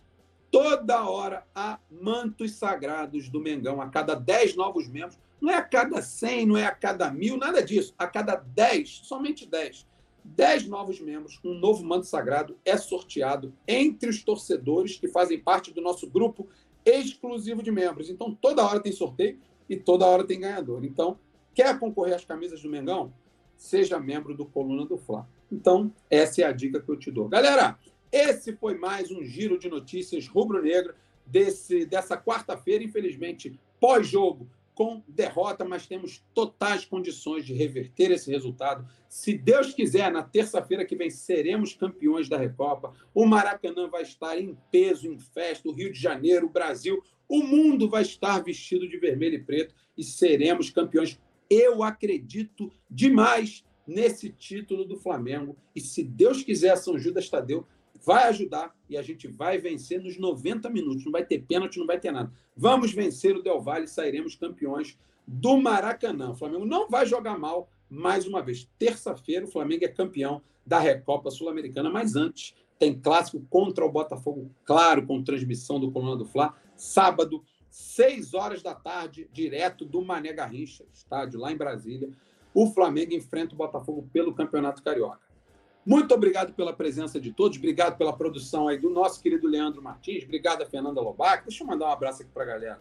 toda 0.51 1.09
hora 1.09 1.47
há 1.55 1.79
mantos 1.91 2.53
sagrados 2.55 3.29
do 3.29 3.41
Mengão, 3.41 3.81
a 3.81 3.89
cada 3.89 4.15
10 4.15 4.57
novos 4.57 4.89
membros. 4.89 5.19
Não 5.41 5.51
é 5.51 5.57
a 5.57 5.63
cada 5.63 6.03
100, 6.03 6.47
não 6.47 6.57
é 6.57 6.67
a 6.67 6.75
cada 6.75 7.11
mil, 7.11 7.37
nada 7.37 7.63
disso. 7.63 7.95
A 7.97 8.07
cada 8.07 8.35
10, 8.35 9.03
somente 9.05 9.47
10. 9.47 9.87
10 10.25 10.69
novos 10.69 11.01
membros, 11.01 11.39
um 11.45 11.55
novo 11.55 11.85
manto 11.85 12.07
sagrado 12.07 12.59
é 12.65 12.77
sorteado 12.77 13.55
entre 13.67 14.11
os 14.11 14.23
torcedores 14.23 14.99
que 14.99 15.09
fazem 15.09 15.39
parte 15.39 15.73
do 15.73 15.81
nosso 15.81 16.09
grupo 16.09 16.49
exclusivo 16.85 17.63
de 17.63 17.71
membros. 17.71 18.11
Então, 18.11 18.35
toda 18.35 18.65
hora 18.65 18.81
tem 18.81 18.93
sorteio 18.93 19.39
e 19.69 19.77
toda 19.77 20.07
hora 20.07 20.25
tem 20.25 20.41
ganhador. 20.41 20.85
Então, 20.85 21.19
quer 21.55 21.79
concorrer 21.79 22.15
às 22.15 22.25
camisas 22.25 22.63
do 22.63 22.69
Mengão? 22.69 23.13
Seja 23.57 23.99
membro 23.99 24.35
do 24.35 24.45
Coluna 24.45 24.87
do 24.87 24.99
Fla. 24.99 25.29
Então, 25.51 25.93
essa 26.11 26.43
é 26.43 26.45
a 26.45 26.53
dica 26.53 26.81
que 26.81 26.89
eu 26.89 26.97
te 26.97 27.11
dou. 27.11 27.29
Galera, 27.29 27.79
esse 28.11 28.55
foi 28.57 28.75
mais 28.75 29.11
um 29.11 29.25
giro 29.25 29.59
de 29.59 29.69
notícias 29.69 30.27
rubro-negra 30.27 30.95
desse 31.27 31.85
dessa 31.85 32.17
quarta-feira, 32.17 32.83
infelizmente, 32.83 33.59
pós-jogo 33.81 34.49
com 34.79 35.03
derrota, 35.09 35.65
mas 35.65 35.89
temos 35.89 36.25
totais 36.33 36.85
condições 36.85 37.45
de 37.45 37.53
reverter 37.53 38.13
esse 38.13 38.31
resultado. 38.31 38.89
Se 39.09 39.37
Deus 39.37 39.75
quiser, 39.75 40.09
na 40.13 40.23
terça-feira 40.23 40.85
que 40.85 40.95
vem 40.95 41.11
seremos 41.11 41.75
campeões 41.75 42.29
da 42.29 42.39
Recopa. 42.39 42.95
O 43.13 43.27
Maracanã 43.27 43.89
vai 43.89 44.03
estar 44.03 44.39
em 44.39 44.57
peso, 44.71 45.09
em 45.09 45.19
festa, 45.19 45.69
o 45.69 45.73
Rio 45.73 45.93
de 45.93 45.99
Janeiro, 45.99 46.47
o 46.47 46.51
Brasil, 46.51 47.03
o 47.29 47.43
mundo 47.43 47.89
vai 47.89 48.03
estar 48.03 48.39
vestido 48.39 48.89
de 48.89 48.97
vermelho 48.99 49.35
e 49.35 49.43
preto 49.43 49.75
e 49.97 50.05
seremos 50.05 50.71
campeões. 50.71 51.21
Eu 51.51 51.83
acredito 51.83 52.71
demais 52.89 53.65
nesse 53.85 54.31
título 54.31 54.85
do 54.85 54.97
Flamengo. 54.97 55.57
E 55.75 55.81
se 55.81 56.05
Deus 56.05 56.45
quiser, 56.45 56.77
São 56.77 56.97
Judas 56.97 57.29
Tadeu 57.29 57.67
vai 58.05 58.29
ajudar 58.29 58.75
e 58.89 58.97
a 58.97 59.03
gente 59.03 59.29
vai 59.29 59.59
vencer 59.59 60.03
nos 60.03 60.19
90 60.19 60.71
minutos. 60.71 61.05
Não 61.05 61.13
vai 61.13 61.25
ter 61.25 61.41
pênalti, 61.41 61.79
não 61.79 61.87
vai 61.87 61.99
ter 61.99 62.11
nada. 62.11 62.33
Vamos 62.57 62.93
vencer 62.93 63.37
o 63.37 63.43
Del 63.43 63.61
Valle 63.61 63.85
e 63.85 63.89
sairemos 63.89 64.35
campeões 64.35 64.99
do 65.27 65.57
Maracanã. 65.59 66.31
O 66.31 66.35
Flamengo 66.35 66.65
não 66.65 66.89
vai 66.89 67.05
jogar 67.07 67.39
mal 67.39 67.69
mais 67.89 68.27
uma 68.27 68.43
vez. 68.43 68.69
Terça-feira, 68.79 69.45
o 69.45 69.51
Flamengo 69.51 69.85
é 69.85 69.89
campeão 69.89 70.43
da 70.65 70.79
Recopa 70.79 71.31
Sul-Americana, 71.31 71.91
mas 71.91 72.17
antes 72.17 72.55
tem 72.79 72.99
clássico 72.99 73.45
contra 73.51 73.85
o 73.85 73.91
Botafogo, 73.91 74.51
claro, 74.65 75.07
com 75.07 75.23
transmissão 75.23 75.81
do 75.81 75.91
Coluna 75.91 76.17
do 76.17 76.25
Fla, 76.25 76.55
sábado, 76.77 77.43
6 77.69 78.35
horas 78.35 78.63
da 78.63 78.75
tarde, 78.75 79.29
direto 79.33 79.85
do 79.85 80.03
Mané 80.03 80.33
Garrincha, 80.33 80.85
estádio 80.93 81.41
lá 81.41 81.51
em 81.51 81.57
Brasília. 81.57 82.11
O 82.55 82.73
Flamengo 82.73 83.15
enfrenta 83.15 83.55
o 83.55 83.59
Botafogo 83.59 84.09
pelo 84.13 84.35
Campeonato 84.35 84.83
Carioca. 84.83 85.28
Muito 85.89 86.15
obrigado 86.15 86.53
pela 86.53 86.75
presença 86.75 87.19
de 87.19 87.33
todos, 87.33 87.57
obrigado 87.57 87.97
pela 87.97 88.13
produção 88.13 88.69
aí 88.69 88.77
do 88.77 88.91
nosso 88.91 89.23
querido 89.23 89.49
Leandro 89.49 89.81
Martins, 89.81 90.23
obrigado 90.23 90.61
a 90.61 90.67
Fernanda 90.67 91.01
Lobac. 91.01 91.47
Deixa 91.47 91.65
eu 91.65 91.67
mandar 91.67 91.87
um 91.87 91.93
abraço 91.93 92.21
aqui 92.21 92.31
para 92.31 92.43
a 92.43 92.47
galera. 92.47 92.81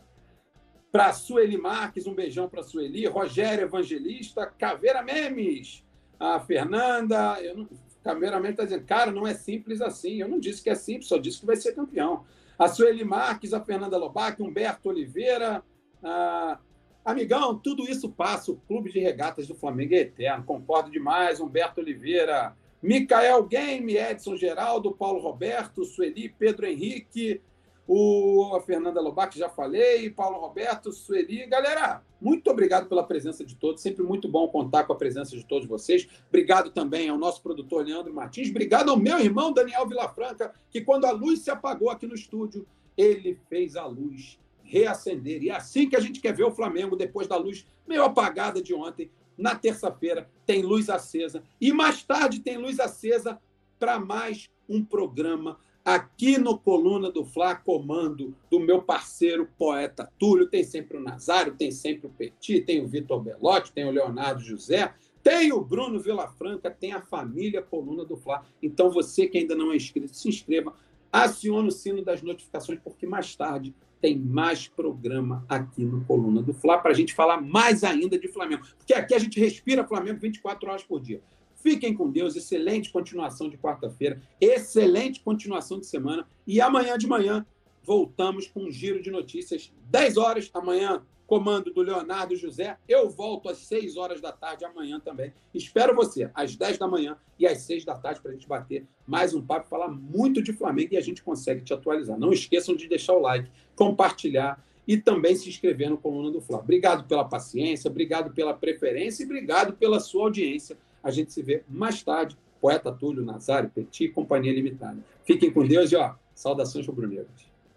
Para 0.92 1.14
Sueli 1.14 1.58
Marques, 1.58 2.06
um 2.06 2.14
beijão 2.14 2.50
para 2.50 2.62
Sueli, 2.62 3.06
Rogério 3.06 3.64
Evangelista, 3.64 4.46
Caveira 4.46 5.02
Memes, 5.02 5.86
a 6.20 6.38
Fernanda, 6.42 7.42
eu 7.42 7.56
não, 7.56 7.70
Caveira 8.04 8.42
Memes 8.42 8.52
está 8.52 8.66
dizendo, 8.66 8.84
cara, 8.84 9.10
não 9.10 9.26
é 9.26 9.34
simples 9.34 9.80
assim. 9.80 10.20
Eu 10.20 10.28
não 10.28 10.38
disse 10.38 10.62
que 10.62 10.70
é 10.70 10.76
simples, 10.76 11.08
só 11.08 11.18
disse 11.18 11.40
que 11.40 11.46
vai 11.46 11.56
ser 11.56 11.74
campeão. 11.74 12.26
A 12.60 12.68
Sueli 12.68 13.06
Marques, 13.06 13.54
a 13.54 13.62
Fernanda 13.62 13.98
Lobac, 13.98 14.44
Humberto 14.44 14.90
Oliveira, 14.90 15.64
a... 16.04 16.60
Amigão, 17.06 17.58
tudo 17.58 17.90
isso 17.90 18.10
passa. 18.10 18.52
O 18.52 18.58
Clube 18.58 18.92
de 18.92 19.00
Regatas 19.00 19.48
do 19.48 19.56
Flamengo 19.56 19.94
é 19.94 20.00
eterno. 20.00 20.44
Concordo 20.44 20.92
demais. 20.92 21.40
Humberto 21.40 21.80
Oliveira, 21.80 22.54
Micael 22.88 23.44
Game, 23.44 23.98
Edson 23.98 24.38
Geraldo, 24.38 24.94
Paulo 24.94 25.20
Roberto, 25.20 25.84
Sueli, 25.84 26.30
Pedro 26.30 26.66
Henrique, 26.66 27.42
o 27.86 28.56
a 28.56 28.62
Fernanda 28.62 29.02
Lobac, 29.02 29.38
já 29.38 29.50
falei, 29.50 30.10
Paulo 30.10 30.40
Roberto, 30.40 30.94
Sueli. 30.94 31.46
Galera, 31.48 32.02
muito 32.22 32.50
obrigado 32.50 32.88
pela 32.88 33.04
presença 33.04 33.44
de 33.44 33.56
todos. 33.56 33.82
Sempre 33.82 34.04
muito 34.04 34.30
bom 34.30 34.48
contar 34.48 34.86
com 34.86 34.94
a 34.94 34.96
presença 34.96 35.36
de 35.36 35.46
todos 35.46 35.68
vocês. 35.68 36.08
Obrigado 36.30 36.72
também 36.72 37.10
ao 37.10 37.18
nosso 37.18 37.44
produtor 37.44 37.86
Leandro 37.86 38.14
Martins. 38.14 38.50
Obrigado 38.50 38.90
ao 38.90 38.96
meu 38.96 39.20
irmão 39.20 39.52
Daniel 39.52 39.86
Vilafranca, 39.86 40.54
que 40.72 40.80
quando 40.80 41.04
a 41.04 41.12
luz 41.12 41.42
se 41.42 41.52
apagou 41.52 41.90
aqui 41.90 42.08
no 42.08 42.16
estúdio, 42.16 42.66
ele 42.96 43.38
fez 43.50 43.76
a 43.76 43.86
luz 43.86 44.40
reacender. 44.64 45.44
E 45.44 45.50
é 45.50 45.56
assim 45.56 45.90
que 45.90 45.98
a 45.98 46.00
gente 46.00 46.22
quer 46.22 46.34
ver 46.34 46.46
o 46.46 46.52
Flamengo 46.52 46.96
depois 46.96 47.28
da 47.28 47.36
luz 47.36 47.66
meio 47.86 48.04
apagada 48.04 48.62
de 48.62 48.74
ontem. 48.74 49.12
Na 49.38 49.56
terça-feira 49.56 50.30
tem 50.46 50.64
luz 50.64 50.90
acesa 50.90 51.44
e 51.62 51.72
mais 51.72 52.02
tarde 52.02 52.40
tem 52.40 52.58
luz 52.58 52.80
acesa 52.80 53.40
para 53.78 54.00
mais 54.00 54.50
um 54.68 54.84
programa 54.84 55.60
aqui 55.86 56.38
no 56.38 56.58
Coluna 56.58 57.12
do 57.12 57.24
Fla, 57.24 57.56
comando 57.56 58.36
do 58.50 58.60
meu 58.60 58.82
parceiro 58.82 59.48
poeta 59.58 60.12
Túlio. 60.18 60.50
Tem 60.50 60.64
sempre 60.64 60.98
o 60.98 61.02
Nazário, 61.02 61.56
tem 61.56 61.72
sempre 61.72 62.08
o 62.08 62.10
Petit, 62.10 62.62
tem 62.62 62.84
o 62.84 62.88
Vitor 62.88 63.22
Belotti, 63.22 63.72
tem 63.72 63.86
o 63.86 63.92
Leonardo 63.92 64.42
José, 64.42 64.94
tem 65.24 65.54
o 65.54 65.62
Bruno 65.62 66.00
Vilafranca, 66.00 66.72
tem 66.72 66.92
a 66.92 67.02
família 67.02 67.62
Coluna 67.62 68.04
do 68.04 68.18
Fla. 68.18 68.44
Então 68.62 68.90
você 68.90 69.28
que 69.28 69.38
ainda 69.38 69.56
não 69.56 69.72
é 69.72 69.76
inscrito, 69.76 70.16
se 70.16 70.28
inscreva, 70.28 70.74
acione 71.12 71.68
o 71.68 71.72
sino 71.72 72.04
das 72.04 72.22
notificações, 72.22 72.80
porque 72.84 73.06
mais 73.06 73.36
tarde 73.36 73.74
tem 74.02 74.18
mais 74.18 74.68
programa 74.68 75.46
aqui 75.48 75.84
no 75.84 76.04
Coluna 76.06 76.42
do 76.42 76.54
Fla 76.54 76.78
para 76.78 76.92
a 76.92 76.94
gente 76.94 77.14
falar 77.14 77.42
mais 77.42 77.84
ainda 77.84 78.18
de 78.18 78.28
Flamengo. 78.28 78.66
Porque 78.78 78.94
aqui 78.94 79.14
a 79.14 79.20
gente 79.20 79.40
respira 79.40 79.88
Flamengo 79.88 80.20
24 80.20 80.70
horas 80.70 80.84
por 80.84 81.02
dia. 81.02 81.22
Fiquem 81.56 81.94
com 81.94 82.10
Deus, 82.10 82.36
excelente 82.36 82.92
continuação 82.92 83.50
de 83.50 83.58
quarta-feira, 83.58 84.22
excelente 84.40 85.20
continuação 85.22 85.80
de 85.80 85.88
semana. 85.88 86.28
E 86.46 86.62
amanhã 86.62 86.98
de 86.98 87.08
manhã 87.08 87.46
voltamos 87.84 88.48
com 88.48 88.66
um 88.66 88.72
giro 88.72 89.02
de 89.02 89.10
notícias. 89.10 89.74
10 89.90 90.18
horas 90.18 90.50
amanhã, 90.54 91.02
comando 91.28 91.72
do 91.72 91.82
Leonardo 91.82 92.36
José. 92.36 92.78
Eu 92.88 93.10
volto 93.10 93.50
às 93.50 93.58
6 93.60 93.98
horas 93.98 94.22
da 94.22 94.32
tarde 94.32 94.66
amanhã 94.66 95.00
também. 95.00 95.34
Espero 95.54 95.94
você 95.94 96.32
às 96.34 96.56
10 96.56 96.78
da 96.78 96.88
manhã 96.88 97.18
e 97.38 97.46
às 97.46 97.60
6 97.64 97.84
da 97.84 97.96
tarde 97.96 98.22
para 98.22 98.32
a 98.32 98.34
gente 98.34 98.48
bater 98.48 98.88
mais 99.06 99.36
um 99.36 99.42
papo, 99.42 99.68
falar 99.68 99.90
muito 99.90 100.42
de 100.42 100.54
Flamengo 100.54 100.94
e 100.94 100.98
a 100.98 101.02
gente 101.02 101.22
consegue 101.22 101.62
te 101.62 101.74
atualizar. 101.74 102.18
Não 102.18 102.32
esqueçam 102.32 102.76
de 102.76 102.88
deixar 102.88 103.14
o 103.14 103.20
like, 103.20 103.52
compartilhar 103.76 104.64
e 104.88 104.98
também 104.98 105.36
se 105.36 105.50
inscrever 105.50 105.90
no 105.90 105.98
Coluna 105.98 106.32
do 106.32 106.40
Fla. 106.40 106.60
Obrigado 106.60 107.06
pela 107.06 107.26
paciência, 107.26 107.92
obrigado 107.92 108.34
pela 108.34 108.54
preferência 108.54 109.22
e 109.22 109.26
obrigado 109.26 109.74
pela 109.74 110.00
sua 110.00 110.24
audiência. 110.24 110.78
A 111.04 111.12
gente 111.12 111.34
se 111.34 111.42
vê 111.42 111.64
mais 111.68 112.02
tarde. 112.02 112.38
Poeta 112.60 112.92
Túlio, 112.92 113.24
Nazário, 113.24 113.70
Petit, 113.70 114.10
Companhia 114.10 114.52
Limitada. 114.52 114.98
Fiquem 115.24 115.52
com 115.52 115.66
Deus 115.66 115.92
e, 115.92 115.96
ó, 115.96 116.16
saudações 116.34 116.88
rubro-negras. 116.88 117.48